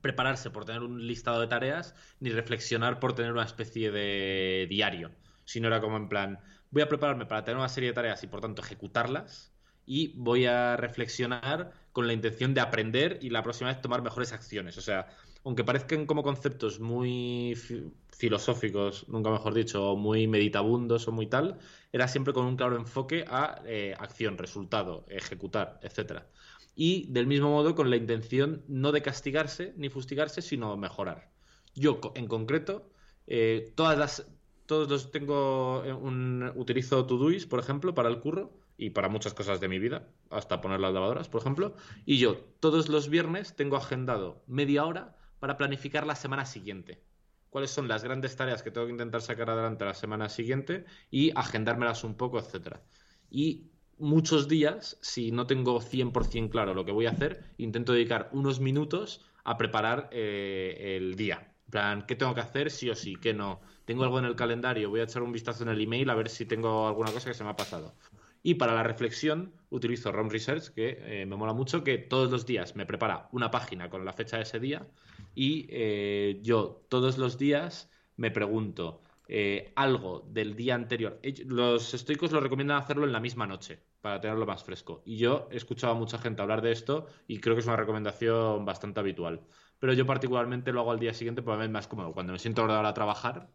[0.01, 5.13] prepararse por tener un listado de tareas ni reflexionar por tener una especie de diario,
[5.45, 6.41] sino era como en plan,
[6.71, 9.55] voy a prepararme para tener una serie de tareas y por tanto ejecutarlas
[9.85, 14.33] y voy a reflexionar con la intención de aprender y la próxima vez tomar mejores
[14.33, 14.79] acciones.
[14.79, 15.09] O sea,
[15.45, 21.27] aunque parezcan como conceptos muy fi- filosóficos, nunca mejor dicho, o muy meditabundos o muy
[21.29, 21.59] tal,
[21.93, 26.31] era siempre con un claro enfoque a eh, acción, resultado, ejecutar, etcétera.
[26.75, 31.31] Y del mismo modo con la intención no de castigarse ni fustigarse, sino mejorar.
[31.75, 32.91] Yo, en concreto,
[33.27, 34.27] eh, todas las,
[34.67, 39.35] todos los tengo eh, un, utilizo Todoist, por ejemplo, para el curro y para muchas
[39.35, 41.75] cosas de mi vida, hasta poner las lavadoras, por ejemplo.
[42.07, 47.03] Y yo todos los viernes tengo agendado media hora para planificar la semana siguiente.
[47.51, 51.33] Cuáles son las grandes tareas que tengo que intentar sacar adelante la semana siguiente y
[51.35, 52.83] agendármelas un poco, etcétera.
[53.29, 53.71] Y
[54.01, 58.61] muchos días, si no tengo 100% claro lo que voy a hacer, intento dedicar unos
[58.61, 61.55] minutos a preparar eh, el día.
[61.67, 63.17] En plan, ¿qué tengo que hacer sí o sí?
[63.17, 63.61] ¿Qué no?
[63.85, 64.91] ¿Tengo algo en el calendario?
[64.91, 67.35] Voy a echar un vistazo en el email a ver si tengo alguna cosa que
[67.35, 67.95] se me ha pasado.
[68.43, 72.47] Y para la reflexión utilizo ROM Research, que eh, me mola mucho, que todos los
[72.47, 74.87] días me prepara una página con la fecha de ese día
[75.35, 79.03] y eh, yo todos los días me pregunto
[79.33, 81.21] eh, algo del día anterior.
[81.47, 85.03] Los estoicos lo recomiendan hacerlo en la misma noche para tenerlo más fresco.
[85.07, 87.77] Y yo he escuchado a mucha gente hablar de esto y creo que es una
[87.77, 89.47] recomendación bastante habitual.
[89.79, 92.13] Pero yo particularmente lo hago al día siguiente porque es más cómodo.
[92.13, 93.49] Cuando me siento hora a trabajar,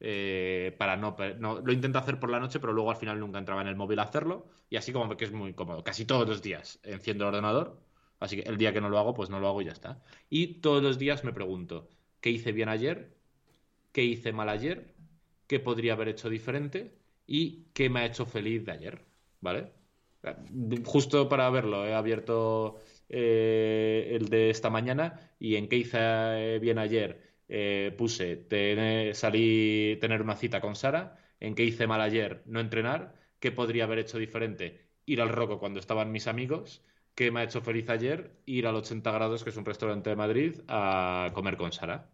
[0.00, 3.38] eh, para no, no, Lo intento hacer por la noche, pero luego al final nunca
[3.38, 4.48] entraba en el móvil a hacerlo.
[4.68, 5.82] Y así como que es muy cómodo.
[5.82, 7.80] Casi todos los días enciendo el ordenador.
[8.20, 10.02] Así que el día que no lo hago, pues no lo hago y ya está.
[10.28, 11.88] Y todos los días me pregunto,
[12.20, 13.16] ¿qué hice bien ayer?
[13.92, 14.95] ¿Qué hice mal ayer?
[15.46, 19.04] Qué podría haber hecho diferente y qué me ha hecho feliz de ayer,
[19.40, 19.72] ¿vale?
[20.84, 26.78] Justo para verlo, he abierto eh, el de esta mañana y en qué hice bien
[26.78, 32.42] ayer eh, puse tener, salí, tener una cita con Sara, en qué hice mal ayer
[32.46, 37.30] no entrenar, qué podría haber hecho diferente ir al Roco cuando estaban mis amigos, qué
[37.30, 40.60] me ha hecho feliz ayer ir al 80 grados, que es un restaurante de Madrid,
[40.68, 42.10] a comer con Sara.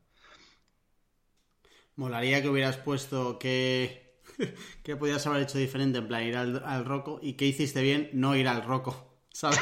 [1.97, 4.17] Molaría que hubieras puesto que,
[4.83, 8.11] que podías haber hecho diferente, en plan ir al, al Roco y que hiciste bien
[8.13, 9.61] no ir al Roco, ¿sabes?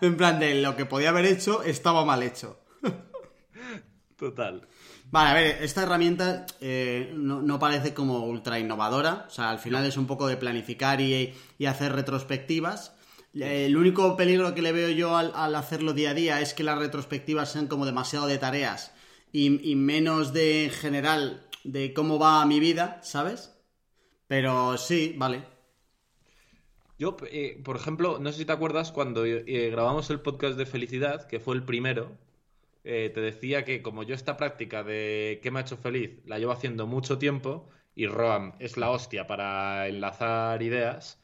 [0.00, 2.60] en plan de lo que podía haber hecho estaba mal hecho.
[4.16, 4.66] Total.
[5.10, 9.84] Vale, a ver, esta herramienta eh, no, parece como ultra innovadora, o sea, al final
[9.84, 11.34] es un poco de planificar y,
[11.66, 12.94] hacer retrospectivas.
[13.34, 16.64] el único peligro que le veo yo al, al hacerlo día a día es que
[16.64, 18.95] las retrospectivas sean como demasiado de tareas
[19.32, 23.54] y, menos de general de cómo va mi vida, ¿sabes?
[24.26, 25.42] Pero sí, vale.
[26.98, 30.64] Yo, eh, por ejemplo, no sé si te acuerdas cuando eh, grabamos el podcast de
[30.64, 32.16] felicidad, que fue el primero,
[32.84, 36.38] eh, te decía que como yo esta práctica de qué me ha hecho feliz la
[36.38, 41.20] llevo haciendo mucho tiempo y Roam es la hostia para enlazar ideas,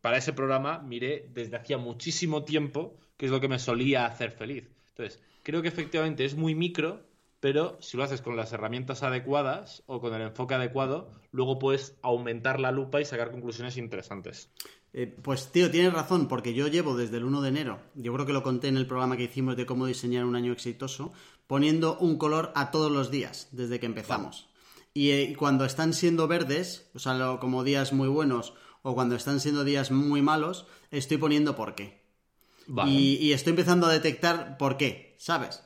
[0.00, 4.32] para ese programa miré desde hacía muchísimo tiempo qué es lo que me solía hacer
[4.32, 4.68] feliz.
[4.90, 7.06] Entonces, creo que efectivamente es muy micro,
[7.38, 11.96] pero si lo haces con las herramientas adecuadas o con el enfoque adecuado, luego puedes
[12.02, 14.50] aumentar la lupa y sacar conclusiones interesantes.
[14.94, 18.26] Eh, pues tío, tienes razón, porque yo llevo desde el 1 de enero, yo creo
[18.26, 21.12] que lo conté en el programa que hicimos de cómo diseñar un año exitoso,
[21.46, 24.48] poniendo un color a todos los días desde que empezamos.
[24.94, 29.40] Y, eh, cuando están siendo verdes, o sea, como días muy buenos, o cuando están
[29.40, 32.03] siendo días muy malos, estoy poniendo por qué.
[32.86, 35.62] Y, estoy empezando a detectar por qué, ¿sabes?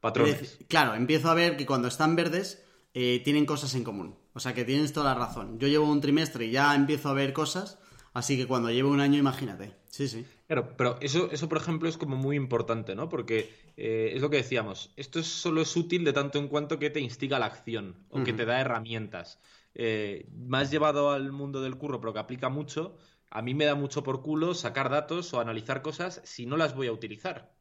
[0.00, 0.58] Patrones.
[0.68, 2.64] claro, empiezo a ver que cuando están verdes
[2.94, 4.16] eh, tienen cosas en común.
[4.32, 5.58] O sea que tienes toda la razón.
[5.58, 7.78] Yo llevo un trimestre y ya empiezo a ver cosas,
[8.12, 9.74] así que cuando llevo un año, imagínate.
[9.90, 10.24] Sí, sí.
[10.46, 13.08] Claro, pero eso, eso por ejemplo, es como muy importante, ¿no?
[13.08, 16.90] Porque eh, es lo que decíamos, esto solo es útil de tanto en cuanto que
[16.90, 19.38] te instiga la acción o que te da herramientas.
[19.74, 22.96] Eh, más llevado al mundo del curro, pero que aplica mucho,
[23.30, 26.74] a mí me da mucho por culo sacar datos o analizar cosas si no las
[26.74, 27.52] voy a utilizar.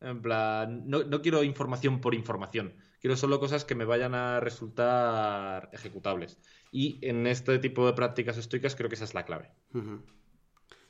[0.00, 2.74] En plan, no, quiero información por información.
[3.00, 6.38] Quiero solo cosas que me vayan a resultar ejecutables.
[6.72, 9.52] Y en este tipo de prácticas estoicas creo que esa es la clave.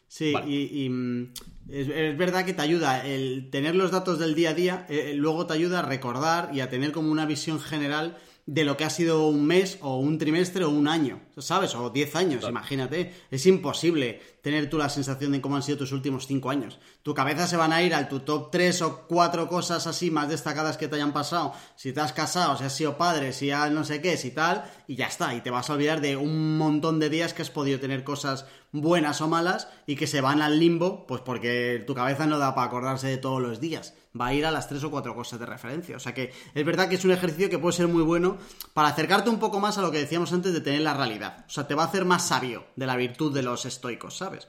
[0.09, 1.33] Sí, y, mm,
[1.71, 5.47] es, verdad que te ayuda el tener los datos del día a día, eh, luego
[5.47, 8.91] te ayuda a recordar y a tener como una visión general de lo que ha
[8.91, 11.75] sido un mes o un trimestre o un año, ¿sabes?
[11.75, 13.15] O diez años, imagínate.
[13.31, 16.79] Es imposible tener tú la sensación de cómo han sido tus últimos cinco años.
[17.03, 20.29] Tu cabeza se van a ir al tu top tres o cuatro cosas así más
[20.29, 21.55] destacadas que te hayan pasado.
[21.77, 24.65] Si te has casado, si has sido padre, si has no sé qué, si tal,
[24.87, 25.35] y ya está.
[25.35, 28.47] Y te vas a olvidar de un montón de días que has podido tener cosas
[28.73, 32.55] buenas o malas y que se van al limbo, pues porque tu cabeza no da
[32.55, 35.41] para acordarse de todos los días va a ir a las tres o cuatro cosas
[35.41, 35.97] de referencia.
[35.97, 38.37] O sea que es verdad que es un ejercicio que puede ser muy bueno
[38.75, 41.22] para acercarte un poco más a lo que decíamos antes de tener la realidad.
[41.29, 44.49] O sea, te va a hacer más sabio de la virtud de los estoicos, ¿sabes?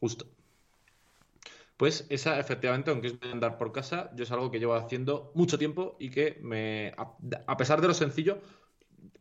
[0.00, 0.26] Justo.
[1.76, 5.58] Pues esa, efectivamente, aunque es andar por casa, yo es algo que llevo haciendo mucho
[5.58, 6.94] tiempo y que me,
[7.46, 8.40] a pesar de lo sencillo,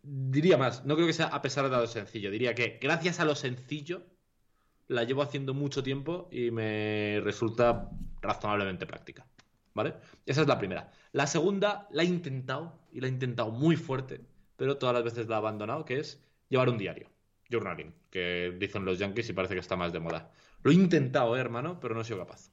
[0.04, 3.26] diría más, no creo que sea a pesar de lo sencillo, diría que gracias a
[3.26, 4.04] lo sencillo
[4.88, 7.90] la llevo haciendo mucho tiempo y me resulta
[8.22, 9.26] razonablemente práctica.
[9.74, 9.96] ¿Vale?
[10.26, 10.92] Esa es la primera.
[11.14, 14.22] La segunda la he intentado y la he intentado muy fuerte,
[14.64, 17.10] pero todas las veces la he abandonado, que es llevar un diario.
[17.52, 20.32] Journaling, que dicen los yankees y parece que está más de moda.
[20.62, 22.50] Lo he intentado, ¿eh, hermano, pero no he sido capaz.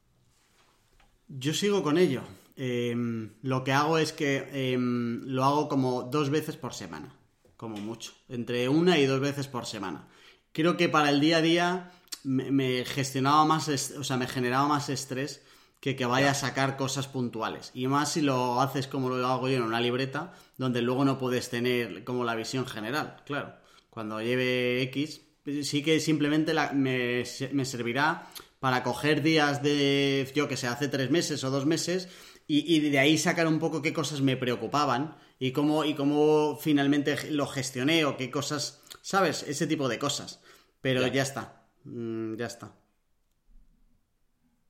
[1.28, 2.22] Yo sigo con ello.
[2.56, 7.14] Em, lo que hago es que em, lo hago como dos veces por semana,
[7.56, 8.10] como mucho.
[8.28, 10.08] Entre una y dos veces por semana.
[10.50, 11.92] Creo que para el día a día
[12.24, 15.44] me, gestionaba más, o sea, me generaba más estrés
[15.81, 17.70] que que vaya a sacar cosas puntuales.
[17.74, 21.19] Y más si lo haces como lo hago yo en una libreta, donde luego no
[21.19, 23.55] puedes tener como la visión general, claro.
[23.89, 25.23] Cuando lleve X,
[25.62, 28.28] sí que simplemente me, servirá
[28.61, 32.09] para coger días de, yo que sé, hace tres meses o dos meses
[32.47, 37.31] y, de ahí sacar un poco qué cosas me preocupaban y cómo, y cómo finalmente
[37.31, 39.44] lo gestioné o qué cosas, ¿sabes?
[39.44, 40.40] Ese tipo de cosas.
[40.81, 42.74] Pero ya, está, mm, ya está.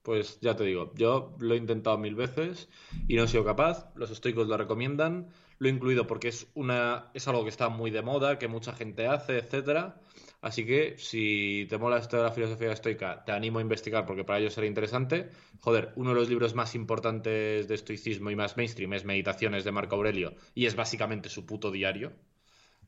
[0.03, 2.69] Pues ya te digo, yo lo he intentado mil veces
[3.07, 3.91] y no he sido capaz.
[3.95, 5.29] Los estoicos lo recomiendan.
[5.59, 8.73] Lo he incluido porque es una es algo que está muy de moda, que mucha
[8.73, 10.01] gente hace, etcétera.
[10.41, 14.25] Así que si te mola esto de la filosofía estoica, te animo a investigar porque
[14.25, 15.29] para ello será interesante.
[15.61, 19.73] Joder, uno de los libros más importantes de estoicismo y más mainstream es Meditaciones de
[19.73, 22.13] Marco Aurelio y es básicamente su puto diario.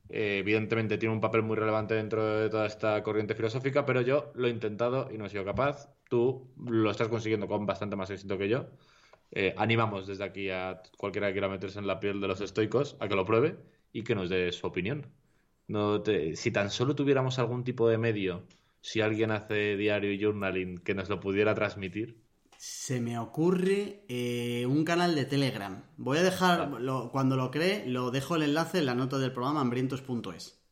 [0.09, 4.31] Eh, evidentemente tiene un papel muy relevante dentro de toda esta corriente filosófica, pero yo
[4.35, 5.89] lo he intentado y no he sido capaz.
[6.09, 8.69] Tú lo estás consiguiendo con bastante más éxito que yo.
[9.31, 12.97] Eh, animamos desde aquí a cualquiera que quiera meterse en la piel de los estoicos
[12.99, 13.57] a que lo pruebe
[13.91, 15.11] y que nos dé su opinión.
[15.67, 16.03] No
[16.35, 18.47] si tan solo tuviéramos algún tipo de medio,
[18.81, 22.22] si alguien hace diario y journaling, que nos lo pudiera transmitir,
[22.63, 25.83] se me ocurre eh, un canal de Telegram.
[25.97, 26.71] Voy a dejar,
[27.11, 30.63] cuando lo cree, lo dejo el enlace en la nota del programa hambrientos.es.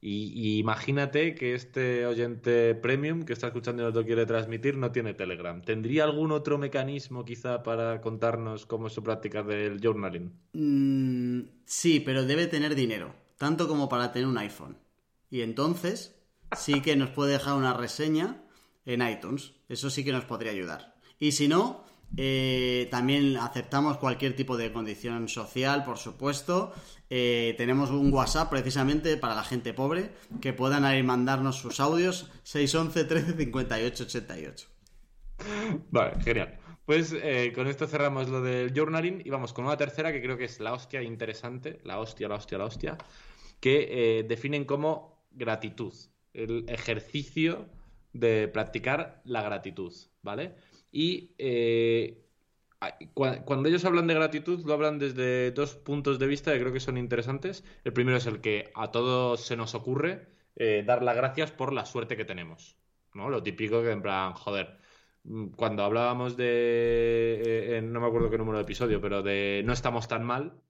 [0.00, 4.92] Y, imagínate que este oyente premium que está escuchando y no lo quiere transmitir no
[4.92, 5.60] tiene Telegram.
[5.60, 10.32] ¿Tendría algún otro mecanismo quizá para contarnos cómo es su práctica del journaling?
[10.52, 14.78] Mm, sí, pero debe tener dinero, tanto como para tener un iPhone.
[15.32, 16.14] Y entonces
[16.56, 18.44] sí que nos puede dejar una reseña
[18.86, 19.54] en iTunes.
[19.68, 20.97] Eso sí que nos podría ayudar.
[21.18, 21.84] Y si no,
[22.16, 26.72] eh, también aceptamos cualquier tipo de condición social, por supuesto.
[27.10, 32.30] Eh, tenemos un WhatsApp precisamente para la gente pobre que puedan ir mandarnos sus audios
[32.44, 34.68] 611 13 58 88.
[35.90, 36.58] Vale, genial.
[36.84, 40.38] Pues eh, con esto cerramos lo del journaling y vamos con una tercera que creo
[40.38, 42.96] que es la hostia interesante, la hostia, la hostia, la hostia,
[43.60, 45.92] que definen como gratitud,
[46.32, 47.66] el ejercicio
[48.14, 49.92] de practicar la gratitud,
[50.22, 50.54] ¿vale?
[50.90, 52.24] Y eh,
[53.14, 56.80] cuando ellos hablan de gratitud, lo hablan desde dos puntos de vista que creo que
[56.80, 57.64] son interesantes.
[57.84, 61.72] El primero es el que a todos se nos ocurre eh, dar las gracias por
[61.72, 62.76] la suerte que tenemos.
[63.14, 63.30] ¿no?
[63.30, 64.78] Lo típico que en plan, joder,
[65.24, 69.72] mm, cuando hablábamos de, eh, no me acuerdo qué número de episodio, pero de no
[69.72, 70.62] estamos tan mal,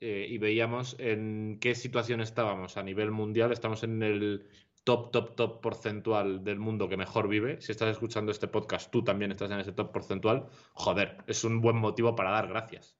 [0.00, 3.52] y veíamos en qué situación estábamos a nivel mundial.
[3.52, 4.48] Estamos en el
[4.84, 9.02] top, top, top porcentual del mundo que mejor vive, si estás escuchando este podcast, tú
[9.02, 12.96] también estás en ese top porcentual, joder, es un buen motivo para dar gracias.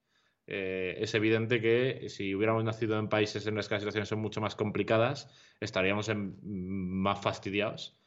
[0.47, 4.21] Eh, es evidente que si hubiéramos nacido en países en los que las situaciones son
[4.21, 5.31] mucho más complicadas,
[5.61, 6.11] estaríamos
[6.43, 8.01] más fastidiados.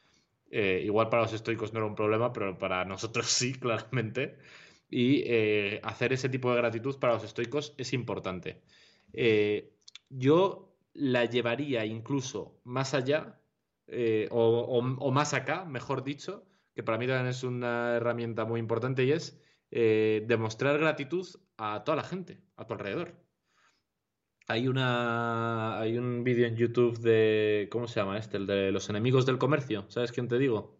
[0.50, 4.38] Eh, igual para los estoicos no era un problema, pero para nosotros sí, claramente.
[4.90, 8.62] Y eh, hacer ese tipo de gratitud para los estoicos es importante.
[10.10, 13.37] yo la llevaría incluso más allá
[13.88, 19.04] eh, o, más acá, mejor dicho, que para mí también es una herramienta muy importante
[19.04, 23.14] y es eh, demostrar gratitud a toda la gente, a tu alrededor.
[24.46, 28.38] Hay una hay un vídeo en YouTube de ¿cómo se llama este?
[28.38, 30.77] El de los enemigos del comercio, ¿sabes quién te digo?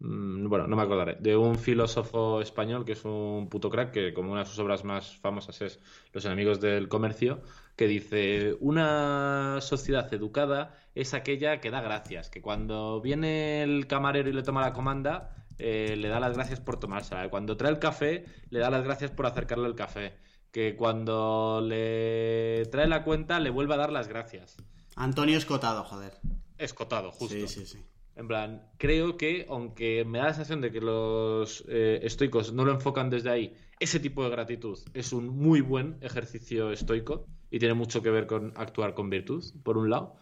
[0.00, 4.14] Mm, bueno, no me acordaré, de un filósofo español que es un puto crack, que
[4.14, 5.78] como una de sus obras más famosas es
[6.12, 7.42] Los enemigos del comercio,
[7.76, 14.30] que dice, una sociedad educada es aquella que da gracias, que cuando viene el camarero
[14.30, 17.78] y le toma la comanda, eh, le da las gracias por tomársela, cuando trae el
[17.78, 20.16] café, le da las gracias por acercarle el café,
[20.50, 24.56] que cuando le trae la cuenta, le vuelve a dar las gracias.
[24.96, 26.18] Antonio Escotado, joder.
[26.56, 27.34] Escotado, justo.
[27.34, 27.84] Sí, sí, sí.
[28.20, 32.66] En plan, creo que, aunque me da la sensación de que los eh, estoicos no
[32.66, 37.58] lo enfocan desde ahí, ese tipo de gratitud es un muy buen ejercicio estoico y
[37.58, 40.16] tiene mucho que ver con actuar con virtud, por un lado.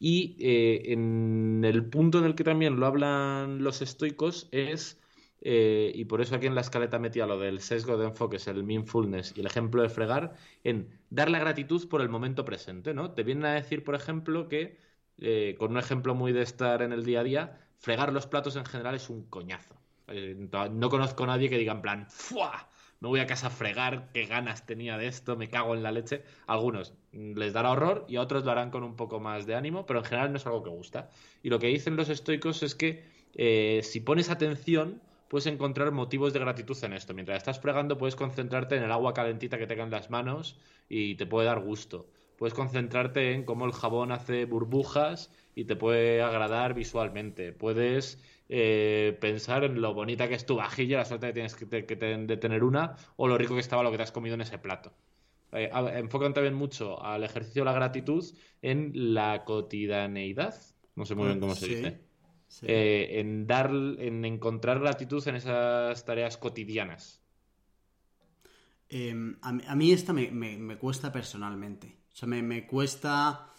[0.00, 5.00] Y eh, en el punto en el que también lo hablan los estoicos es,
[5.40, 8.48] eh, y por eso aquí en la escaleta metía lo del sesgo de enfoque, es
[8.48, 12.94] el mindfulness y el ejemplo de fregar, en dar la gratitud por el momento presente,
[12.94, 13.12] ¿no?
[13.12, 14.76] Te vienen a decir, por ejemplo, que
[15.18, 18.56] eh, con un ejemplo muy de estar en el día a día, fregar los platos
[18.56, 19.74] en general es un coñazo.
[20.08, 20.36] Eh,
[20.70, 22.68] no conozco a nadie que diga en plan, ¡fua!
[23.00, 25.92] Me voy a casa a fregar, qué ganas tenía de esto, me cago en la
[25.92, 26.24] leche.
[26.46, 29.84] algunos les dará horror y a otros lo harán con un poco más de ánimo,
[29.84, 31.10] pero en general no es algo que gusta.
[31.42, 33.04] Y lo que dicen los estoicos es que
[33.34, 37.12] eh, si pones atención, puedes encontrar motivos de gratitud en esto.
[37.12, 40.58] Mientras estás fregando, puedes concentrarte en el agua calentita que te en las manos
[40.88, 45.76] y te puede dar gusto puedes concentrarte en cómo el jabón hace burbujas y te
[45.76, 47.52] puede agradar visualmente.
[47.52, 51.66] Puedes eh, pensar en lo bonita que es tu vajilla, la suerte que tienes que,
[51.66, 54.58] de tener una, o lo rico que estaba lo que te has comido en ese
[54.58, 54.92] plato.
[55.52, 58.24] Eh, enfocan también mucho al ejercicio de la gratitud
[58.60, 60.54] en la cotidianeidad.
[60.96, 62.00] No sé muy bien cómo se dice.
[62.62, 67.24] Eh, en dar, en encontrar gratitud en esas tareas cotidianas.
[68.88, 71.96] Em, a, mí esta me, cuesta personalmente.
[72.14, 73.50] O sea, me, cuesta,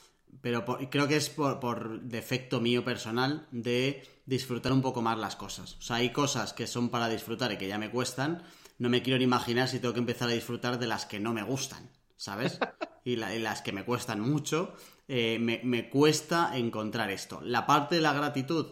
[0.42, 5.76] pero creo que es por, defecto mío personal de disfrutar un poco más las cosas.
[5.76, 8.44] O sea, hay cosas que son para disfrutar y que ya me cuestan.
[8.80, 11.34] No me quiero ni imaginar si tengo que empezar a disfrutar de las que no
[11.34, 12.60] me gustan, ¿sabes?
[13.04, 14.74] Y, las que me cuestan mucho.
[15.08, 17.42] Eh, me, cuesta encontrar esto.
[17.42, 18.68] La parte de la gratitud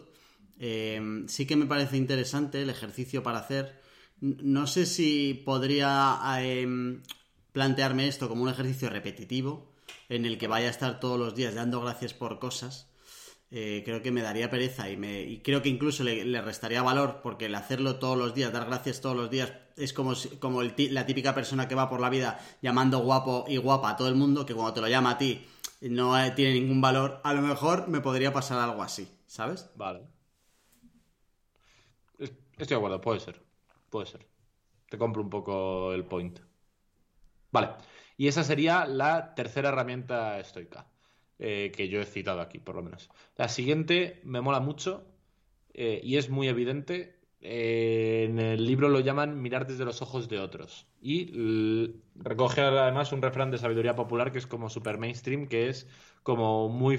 [0.58, 3.80] em, sí que me parece interesante el ejercicio para hacer
[4.20, 7.02] no sé si podría em,
[7.52, 9.73] plantearme esto como un ejercicio repetitivo,
[10.08, 12.90] en el que vaya a estar todos los días dando gracias por cosas.
[13.50, 17.46] Eh, creo que me daría pereza y, me, creo que incluso le, restaría valor porque
[17.46, 21.34] el hacerlo todos los días, dar gracias todos los días, es como, como la típica
[21.34, 24.54] persona que va por la vida llamando guapo y guapa a todo el mundo, que
[24.54, 25.46] cuando te lo llama a ti
[25.82, 27.20] no tiene ningún valor.
[27.22, 29.70] A lo mejor me podría pasar algo así, ¿sabes?
[29.76, 30.00] Vale.
[32.18, 33.42] Estoy de acuerdo, puede ser.
[33.90, 34.26] Puede ser.
[34.88, 36.38] Te compro un poco el point.
[37.50, 37.70] Vale.
[38.16, 40.86] Y esa sería la tercera herramienta estoica
[41.38, 43.10] eh, que yo he citado aquí, por lo menos.
[43.36, 45.04] La siguiente me mola mucho
[45.72, 47.18] eh, y es muy evidente.
[47.40, 50.86] Eh, en el libro lo llaman mirar desde los ojos de otros.
[51.02, 55.88] Y recoge además un refrán de sabiduría popular que es como super mainstream, que es
[56.22, 56.98] como muy,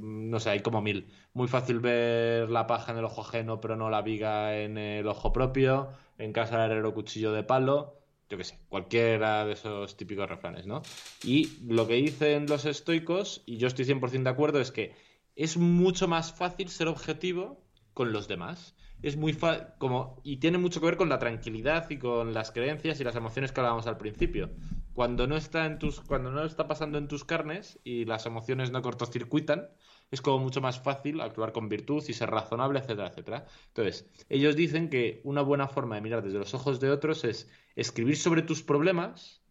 [0.00, 1.06] no sé, hay como mil.
[1.32, 5.06] Muy fácil ver la paja en el ojo ajeno, pero no la viga en el
[5.06, 5.88] ojo propio
[6.18, 8.01] en casa del herrero cuchillo de palo,
[8.32, 10.80] yo qué sé, cualquiera de esos típicos refranes, ¿no?
[11.22, 14.94] Y lo que dicen los estoicos, y yo estoy 100% de acuerdo, es que
[15.36, 18.74] es mucho más fácil ser objetivo con los demás.
[19.02, 19.36] Es muy
[19.76, 23.16] como y tiene mucho que ver con la tranquilidad y con las creencias y las
[23.16, 24.48] emociones que hablábamos al principio.
[24.94, 28.70] Cuando no está en tus cuando no está pasando en tus carnes y las emociones
[28.70, 29.68] no cortocircuitan,
[30.12, 33.46] es como mucho más fácil actuar con virtud y ser razonable, etcétera, etcétera.
[33.68, 37.50] Entonces, ellos dicen que una buena forma de mirar desde los ojos de otros es
[37.76, 39.42] escribir sobre tus problemas,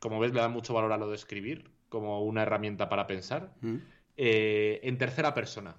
[0.00, 3.52] como ves, le da mucho valor a lo de escribir, como una herramienta para pensar,
[3.62, 3.76] mm.
[4.16, 5.76] eh, en tercera persona.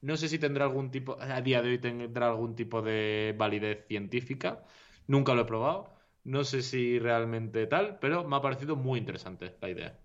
[0.00, 3.84] No sé si tendrá algún tipo, a día de hoy tendrá algún tipo de validez
[3.86, 4.64] científica,
[5.06, 5.92] nunca lo he probado,
[6.24, 9.98] no sé si realmente tal, pero me ha parecido muy interesante la idea.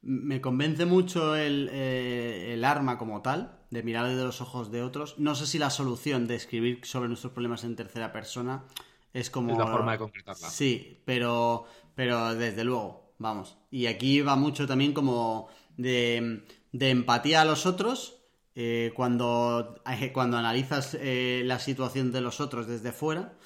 [0.00, 5.18] Me convence mucho eh, el, arma como tal, de mirar desde los ojos de otros.
[5.18, 8.64] No sé si la solución de escribir sobre nuestros problemas en tercera persona
[9.12, 9.52] es como...
[9.52, 10.48] Es la forma de concretarla.
[10.50, 13.58] Sí, pero, pero desde luego, vamos.
[13.70, 18.14] Y aquí va mucho también como de, empatía a los otros.
[18.54, 23.36] Eh, cuando, eh, cuando analizas la situación de los otros desde fuera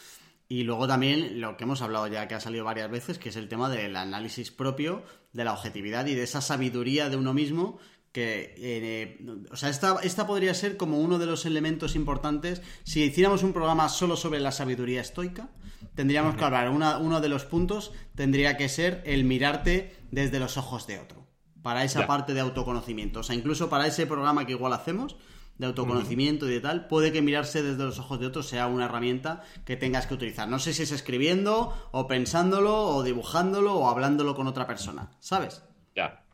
[0.53, 3.37] y luego también lo que hemos hablado ya, que ha salido varias veces, que es
[3.37, 5.03] el tema del análisis propio,
[5.33, 7.79] de la objetividad y de esa sabiduría de uno mismo
[8.13, 12.61] que, eh, o sea, esta, esta, podría ser como uno de los elementos importantes.
[12.85, 15.49] Si hiciéramos un programa solo sobre la sabiduría estoica,
[15.95, 20.87] tendríamos que hablar, uno de los puntos tendría que ser el mirarte desde los ojos
[20.87, 21.27] de otro,
[21.63, 23.21] para esa parte de autoconocimiento.
[23.21, 25.17] O sea, incluso para ese programa que igual hacemos,
[25.59, 28.87] de autoconocimiento y de tal, puede que mirarse desde los ojos de otros sea una
[28.87, 30.49] herramienta que tengas que utilizar.
[30.49, 35.63] No sé si es escribiendo, o pensándolo, o dibujándolo, o hablándolo con otra persona, ¿sabes?
[35.95, 36.25] Ya.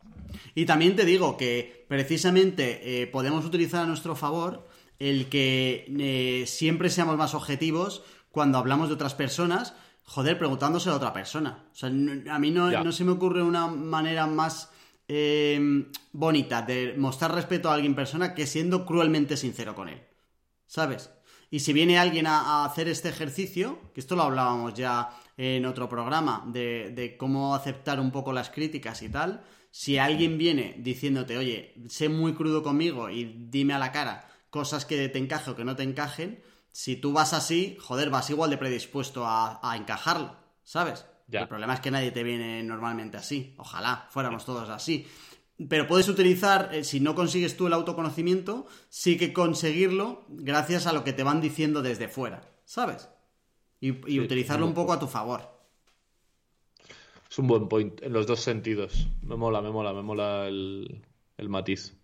[0.54, 4.68] Y también te digo que precisamente eh, podemos utilizar a nuestro favor
[4.98, 9.74] el que eh, siempre seamos más objetivos cuando hablamos de otras personas,
[10.04, 11.64] joder, preguntándose a otra persona.
[11.72, 14.70] O sea, a mí no, no se me ocurre una manera más
[15.10, 20.02] Em, bonita de mostrar respeto a alguien persona que siendo cruelmente sincero con él.
[20.66, 21.10] ¿Sabes?
[21.50, 25.88] Y si viene alguien a, hacer este ejercicio, que esto lo hablábamos ya en otro
[25.88, 31.74] programa, de, cómo aceptar un poco las críticas y tal, si alguien viene diciéndote, oye,
[31.88, 35.64] sé muy crudo conmigo y dime a la cara cosas que te encaje o que
[35.64, 40.36] no te encajen, si tú vas así, joder, vas igual de predispuesto a, a encajarlo,
[40.64, 41.06] ¿sabes?
[41.30, 43.54] El problema es que nadie te viene normalmente así.
[43.58, 45.06] Ojalá fuéramos todos así.
[45.68, 50.92] Pero puedes utilizar, eh, si no consigues tú el autoconocimiento, sí que conseguirlo gracias a
[50.92, 53.08] lo que te van diciendo desde fuera, ¿sabes?
[53.80, 55.58] Y, utilizarlo un poco a tu favor.
[57.28, 59.08] Es un buen point en los dos sentidos.
[59.22, 61.04] Me mola, me mola, me mola el,
[61.36, 61.94] el matiz.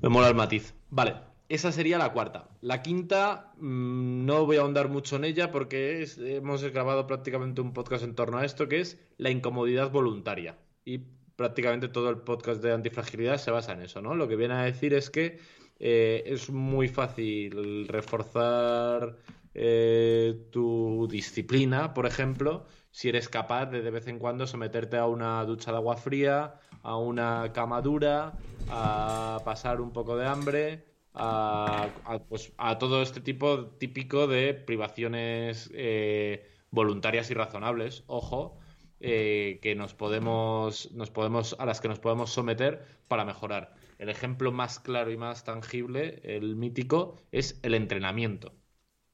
[0.00, 0.74] Me mola el matiz.
[0.90, 1.14] Vale,
[1.50, 2.48] esa sería la cuarta.
[2.60, 7.72] La quinta, mm, no voy a ahondar mucho en ella porque hemos grabado prácticamente un
[7.72, 10.58] podcast en torno a esto, que es la incomodidad voluntaria.
[10.84, 10.98] y
[11.36, 14.14] prácticamente todo el podcast de antifragilidad se basa en eso, ¿no?
[14.14, 15.38] Lo que viene a decir es que
[15.78, 19.16] eh, es muy fácil reforzar
[19.54, 25.06] eh, tu disciplina, por ejemplo, si eres capaz de de vez en cuando someterte a
[25.06, 28.34] una ducha de agua fría, a una cama dura,
[28.68, 31.92] a pasar un poco de hambre, a,
[32.28, 38.58] pues, todo este tipo típico de privaciones eh, voluntarias y razonables, ojo,
[39.00, 43.74] eh, que nos podemos, nos podemos, a las que nos podemos someter para mejorar.
[43.98, 48.54] El ejemplo más claro y más tangible, el mítico, es el entrenamiento.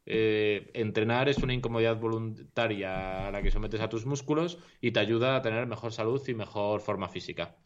[0.07, 5.01] Eh, entrenar es una incomodidad voluntaria a la que sometes a tus músculos y te
[5.01, 7.57] ayuda a tener mejor salud y mejor forma física.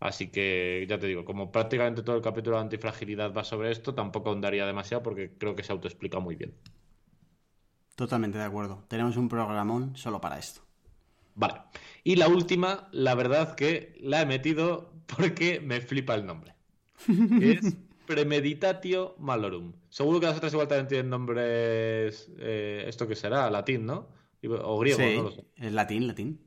[0.00, 3.94] Así que ya te digo, como prácticamente todo el capítulo de antifragilidad va sobre esto,
[3.94, 6.54] tampoco ahondaría demasiado porque creo que se autoexplica muy bien.
[7.94, 8.84] Totalmente de acuerdo.
[8.88, 10.60] Tenemos un programón solo para esto.
[11.34, 11.54] Vale.
[12.04, 16.54] Y la última, la verdad que la he metido porque me flipa el nombre.
[17.40, 19.72] es Premeditatio Malorum.
[19.88, 22.30] Seguro que las otras igual también tienen nombres.
[22.38, 23.50] Eh, ¿Esto qué será?
[23.50, 24.08] Latín, ¿no?
[24.62, 25.44] O griego, no lo sé.
[25.56, 26.45] Es latín, latín.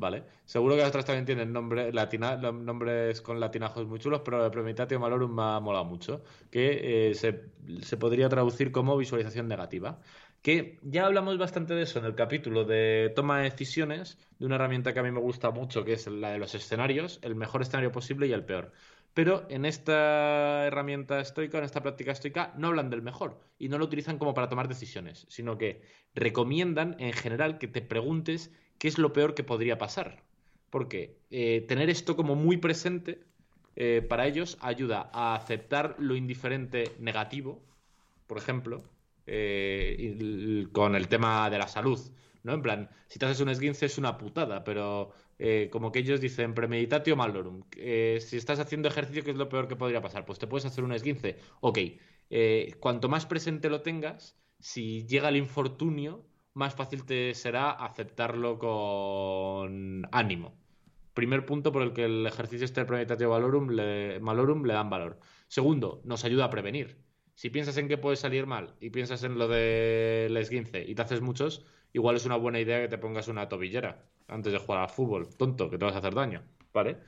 [0.00, 0.24] Vale.
[0.46, 4.50] Seguro que las otras también tienen nombre, latina, nombres con latinajos muy chulos, pero el
[4.50, 6.22] Premeditatio Malorum me ha molado mucho.
[6.50, 7.50] Que eh, se,
[7.82, 10.00] se podría traducir como visualización negativa
[10.42, 14.54] que ya hablamos bastante de eso en el capítulo de toma de decisiones, de una
[14.54, 17.60] herramienta que a mí me gusta mucho, que es la de los escenarios, el mejor
[17.60, 18.72] escenario posible y el peor.
[19.12, 23.76] Pero en esta herramienta estoica, en esta práctica estoica, no hablan del mejor y no
[23.76, 25.82] lo utilizan como para tomar decisiones, sino que
[26.14, 30.24] recomiendan en general que te preguntes qué es lo peor que podría pasar.
[30.70, 33.22] Porque eh, tener esto como muy presente
[33.76, 37.62] eh, para ellos ayuda a aceptar lo indiferente negativo,
[38.26, 38.82] por ejemplo,
[39.26, 42.00] eh, con el tema de la salud,
[42.42, 42.54] ¿no?
[42.54, 45.12] En plan, si te haces un esguince es una putada, pero
[45.70, 47.62] como que ellos dicen premeditatio malorum.
[47.72, 50.26] Si estás haciendo ejercicio, ¿qué es lo peor que podría pasar?
[50.26, 51.38] Pues te puedes hacer un esguince.
[51.60, 51.78] Ok,
[52.78, 60.06] cuanto más presente lo tengas, si llega el infortunio, más fácil te será aceptarlo con
[60.12, 60.54] ánimo.
[61.14, 65.20] Primer punto por el que el ejercicio este premeditatio malorum le, malorum le dan valor.
[65.48, 66.98] Segundo, nos ayuda a prevenir
[67.40, 71.00] si piensas en que puede salir mal y piensas en lo del esguince y te
[71.00, 71.64] haces muchos,
[71.94, 75.34] igual es una buena idea que te pongas una tobillera antes de jugar al fútbol.
[75.38, 76.42] Tonto, que te vas a hacer daño.
[76.74, 76.98] ¿Vale?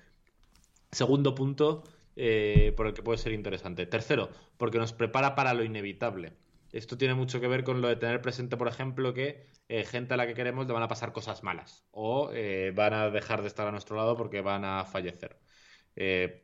[0.90, 1.82] Segundo punto
[2.16, 3.84] eh, por el que puede ser interesante.
[3.84, 6.32] Tercero, porque nos prepara para lo inevitable.
[6.72, 10.14] Esto tiene mucho que ver con lo de tener presente, por ejemplo, que eh, gente
[10.14, 13.42] a la que queremos le van a pasar cosas malas o eh, van a dejar
[13.42, 15.38] de estar a nuestro lado porque van a fallecer.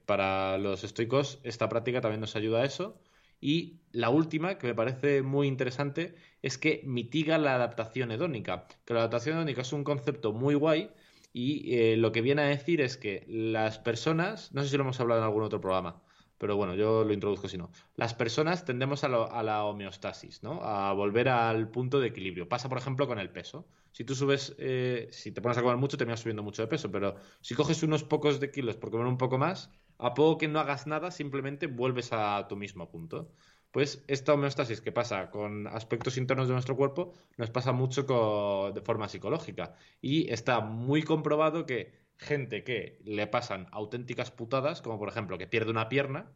[0.07, 3.01] para los estoicos, esta práctica también nos ayuda a eso
[3.41, 8.67] y la última, que me parece muy interesante, es que mitiga la adaptación hedónica.
[8.85, 10.91] Que la adaptación hedónica es un concepto muy guay
[11.33, 14.83] y eh, lo que viene a decir es que las personas, no sé si lo
[14.83, 16.03] hemos hablado en algún otro programa,
[16.39, 17.71] pero bueno, yo lo introduzco si no.
[17.97, 20.63] Las personas tendemos a, la homeostasis, ¿no?
[20.63, 22.49] A volver al punto de equilibrio.
[22.49, 23.67] Pasa, por ejemplo, con el peso.
[23.93, 26.91] Si tú subes, eh, si te pones a comer mucho, terminas subiendo mucho de peso,
[26.91, 30.49] pero si coges unos pocos de kilos por comer un poco más, a poco que
[30.49, 33.33] no hagas nada, simplemente vuelves a tu mismo punto.
[33.73, 38.81] Pues esta homeostasis que pasa con aspectos internos de nuestro cuerpo nos pasa mucho de
[38.81, 39.75] forma psicológica.
[40.01, 45.47] Y está muy comprobado que gente que le pasan auténticas putadas, como por ejemplo que
[45.47, 46.31] pierde una pierna,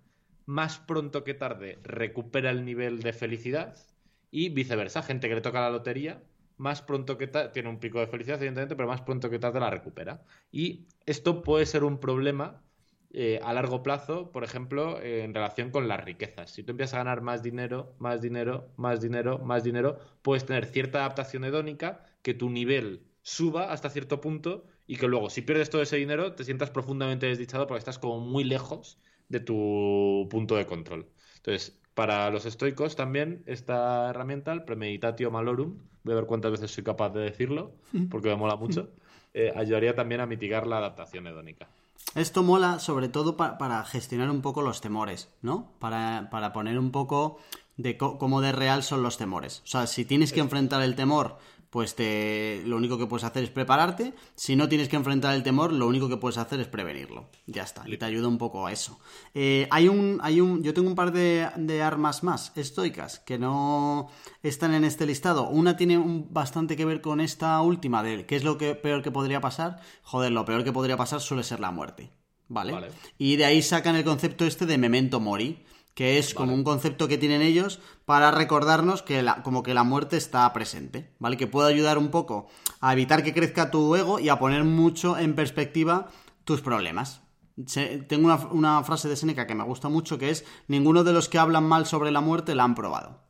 [0.46, 3.76] más pronto que tarde recupera el nivel de felicidad
[4.30, 6.22] y viceversa, gente que le toca la lotería,
[6.56, 9.60] más pronto que tarde, tiene un pico de felicidad evidentemente, pero más pronto que tarde
[9.60, 10.22] la recupera.
[10.50, 12.62] Y esto puede ser un problema
[13.10, 16.50] eh, a largo plazo, por ejemplo, en relación con las riquezas.
[16.50, 20.66] Si tú empiezas a ganar más dinero, más dinero, más dinero, más dinero, puedes tener
[20.66, 25.70] cierta adaptación hedónica, que tu nivel suba hasta cierto punto y que luego, si pierdes
[25.70, 28.98] todo ese dinero, te sientas profundamente desdichado porque estás como muy lejos
[29.30, 31.08] de tu punto de control.
[31.36, 36.72] Entonces, para los estoicos también esta herramienta, el premeditatio malorum, voy a ver cuántas veces
[36.72, 37.72] soy capaz de decirlo,
[38.10, 38.90] porque me mola mucho,
[39.32, 41.70] eh, ayudaría también a mitigar la adaptación hedónica.
[42.14, 45.72] Esto mola sobre todo para gestionar un poco los temores, ¿no?
[45.78, 47.38] Para, para poner un poco
[47.78, 49.62] de cómo de real son los temores.
[49.64, 51.38] O sea, si tienes que enfrentar el temor
[51.72, 54.12] pues te, lo único que puedes hacer es prepararte.
[54.34, 57.30] Si no tienes que enfrentar el temor, lo único que puedes hacer es prevenirlo.
[57.46, 59.00] Ya está, y te ayuda un poco a eso.
[59.32, 64.10] Eh, hay un, hay un, yo tengo un par de, armas más estoicas que no
[64.42, 65.48] están en este listado.
[65.48, 69.10] Una tiene bastante que ver con esta última, de qué es lo que, peor que
[69.10, 69.80] podría pasar.
[70.02, 72.10] Joder, lo peor que podría pasar suele ser la muerte.
[72.48, 72.72] ¿Vale?
[72.72, 72.88] vale.
[73.16, 77.08] Y de ahí sacan el concepto este de memento mori que es como un concepto
[77.08, 81.36] que tienen ellos para recordarnos que la, como que la muerte está presente, ¿vale?
[81.36, 82.48] Que puede ayudar un poco
[82.80, 86.08] a evitar que crezca tu ego y a poner mucho en perspectiva
[86.44, 87.22] tus problemas.
[88.08, 91.28] tengo una, una, frase de Seneca que me gusta mucho que es, ninguno de los
[91.28, 93.20] que hablan mal sobre la muerte la han probado.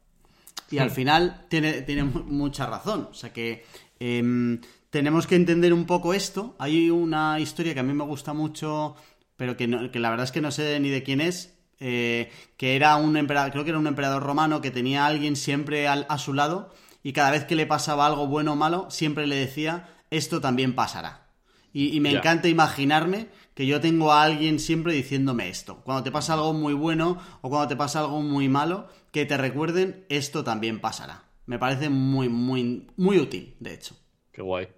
[0.70, 3.08] Y al final tiene, tiene mucha razón.
[3.10, 3.64] O sea que
[4.00, 6.56] em, tenemos que entender un poco esto.
[6.58, 8.96] Hay una historia que a mí me gusta mucho,
[9.36, 12.76] pero que, que la verdad es que no sé ni de quién es, eh, que
[12.76, 16.18] era un emperador, creo que era un emperador romano que tenía a alguien siempre a
[16.18, 16.72] su lado
[17.02, 20.74] y cada vez que le pasaba algo bueno o malo, siempre le decía, esto también
[20.74, 21.26] pasará.
[21.74, 25.78] Y, me encanta imaginarme que yo tengo a alguien siempre diciéndome esto.
[25.84, 29.38] Cuando te pasa algo muy bueno o cuando te pasa algo muy malo, que te
[29.38, 31.24] recuerden, esto también pasará.
[31.46, 33.96] Me parece muy, muy, muy útil, de hecho.
[34.32, 34.68] Qué guay.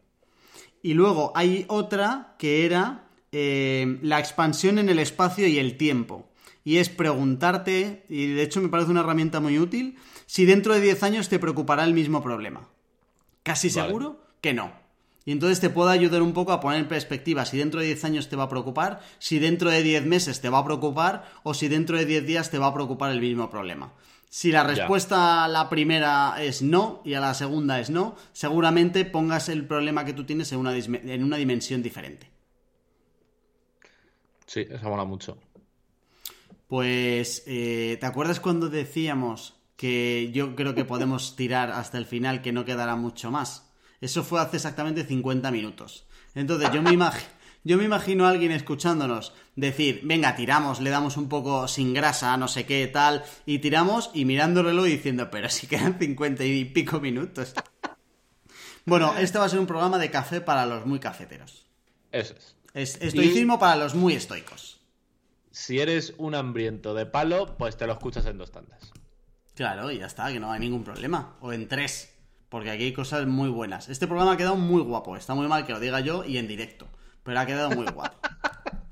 [0.83, 6.31] Y luego hay otra que era eh, la expansión en el espacio y el tiempo
[6.65, 9.97] y es preguntarte, y de hecho me parece una herramienta muy útil,
[10.27, 12.69] si dentro de 10 años te preocupará el mismo problema.
[13.43, 14.73] Casi seguro que no.
[15.27, 18.05] Y entonces te puedo ayudar un poco a poner en perspectiva si dentro de 10
[18.05, 21.55] años te va a preocupar, si dentro de 10 meses te va a preocupar o
[21.55, 23.93] si dentro de 10 días te va a preocupar el mismo problema.
[24.29, 29.05] Si la respuesta a la primera es no y a la segunda es no, seguramente
[29.05, 32.29] pongas el problema que tú tienes en una, en una dimensión diferente.
[34.47, 35.39] Sí, eso mola mucho.
[36.69, 42.43] Pues, eh, ¿te acuerdas cuando decíamos que yo creo que podemos tirar hasta el final,
[42.43, 43.71] que no quedará mucho más?
[44.01, 46.07] Eso fue hace exactamente 50 minutos.
[46.35, 46.97] Entonces, yo me,
[47.65, 52.37] yo me imagino a alguien escuchándonos decir, venga, tiramos, le damos un poco sin grasa,
[52.37, 56.65] no sé qué, tal, y tiramos y mirándolo y diciendo, pero si quedan 50 y
[56.67, 57.55] pico minutos.
[58.87, 61.67] Bueno, este va a ser un programa de café para los muy cafeteros.
[62.13, 62.35] Eso
[62.75, 62.99] es.
[63.01, 64.74] estoicismo para los muy estoicos
[65.55, 68.93] si eres un hambriento de palo, pues te lo escuchas en dos tandas.
[69.55, 71.37] Claro, y ya está, que no hay ningún problema.
[71.41, 72.13] O en tres,
[72.49, 73.89] porque aquí hay cosas muy buenas.
[73.89, 76.49] Este programa ha quedado muy guapo, está muy mal que lo diga yo y en
[76.49, 76.89] directo,
[77.23, 78.17] pero ha quedado muy guapo.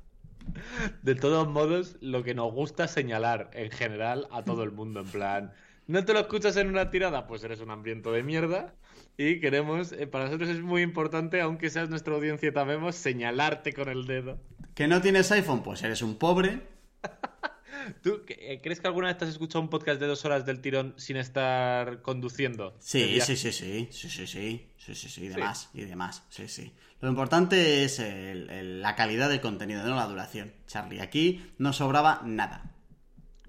[1.01, 5.07] De todos modos, lo que nos gusta señalar en general a todo el mundo, en
[5.07, 5.53] plan,
[5.87, 7.27] ¿no te lo escuchas en una tirada?
[7.27, 8.73] Pues eres un hambriento de mierda.
[9.17, 13.73] Y queremos, eh, para nosotros es muy importante, aunque seas nuestra audiencia y tamemos, señalarte
[13.73, 14.39] con el dedo.
[14.73, 15.61] ¿Que no tienes iPhone?
[15.61, 16.61] Pues eres un pobre.
[18.01, 20.61] ¿Tú eh, crees que alguna vez te has escuchado un podcast de dos horas del
[20.61, 22.75] tirón sin estar conduciendo?
[22.79, 26.47] Sí, sí, sí, sí, sí, sí, sí, sí, sí, sí, y demás, y demás, sí,
[26.47, 26.71] sí.
[27.01, 28.01] Lo importante es
[28.47, 31.01] la calidad del contenido, no la duración, Charlie.
[31.01, 32.72] Aquí no sobraba nada.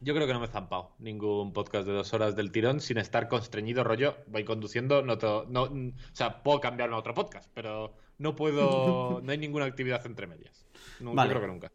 [0.05, 2.99] Yo creo que no me he zampado ningún podcast de dos horas del tirón sin
[2.99, 4.19] estar constreñido, rollo.
[4.27, 5.17] Voy conduciendo, no,
[5.49, 10.05] no o sea, puedo cambiarme a otro podcast, pero no puedo, no hay ninguna actividad
[10.05, 10.67] entre medias.
[11.01, 11.73] No, creo que nunca.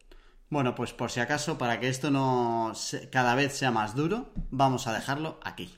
[0.48, 2.72] Bueno, pues por si acaso, para que esto no
[3.10, 5.74] cada vez sea más duro, vamos a dejarlo aquí.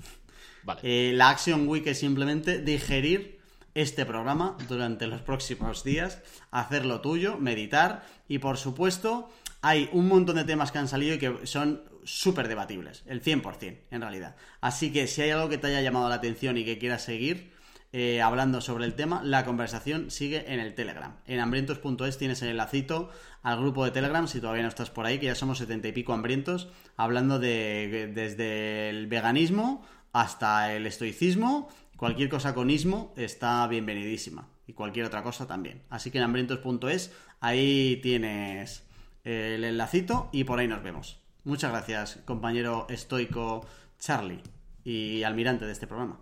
[0.63, 0.81] Vale.
[0.83, 3.41] Eh, la Action Week es simplemente digerir
[3.75, 6.21] este programa durante los próximos días,
[6.51, 9.31] hacerlo tuyo, meditar y por supuesto
[9.63, 13.79] hay un montón de temas que han salido y que son súper debatibles, el 100%
[13.91, 14.37] en realidad.
[14.61, 17.53] Así que si hay algo que te haya llamado la atención y que quieras seguir
[17.95, 21.17] eh, hablando sobre el tema, la conversación sigue en el Telegram.
[21.27, 23.11] En hambrientos.es tienes el enlacito
[23.43, 25.93] al grupo de Telegram, si todavía no estás por ahí, que ya somos setenta y
[25.93, 33.67] pico hambrientos, hablando de desde el veganismo hasta el estoicismo, cualquier cosa con ismo está
[33.67, 34.49] bienvenidísima.
[34.67, 35.83] Y cualquier otra cosa también.
[35.91, 38.85] Así que en hambrientos.es, ahí tienes
[39.25, 41.22] el enlacito y por ahí nos vemos.
[41.45, 43.67] Muchas gracias, compañero estoico
[43.99, 44.43] Charlie
[44.85, 46.19] y almirante de este programa.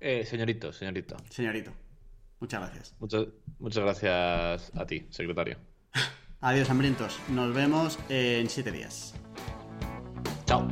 [0.00, 1.16] Eh, señorito, señorito.
[1.30, 1.72] Señorito.
[2.40, 2.94] Muchas gracias.
[2.98, 3.26] Muchas,
[3.58, 5.58] muchas gracias a ti, secretario.
[6.40, 7.18] Adiós, hambrientos.
[7.28, 9.14] Nos vemos en siete días.
[10.46, 10.68] Chao.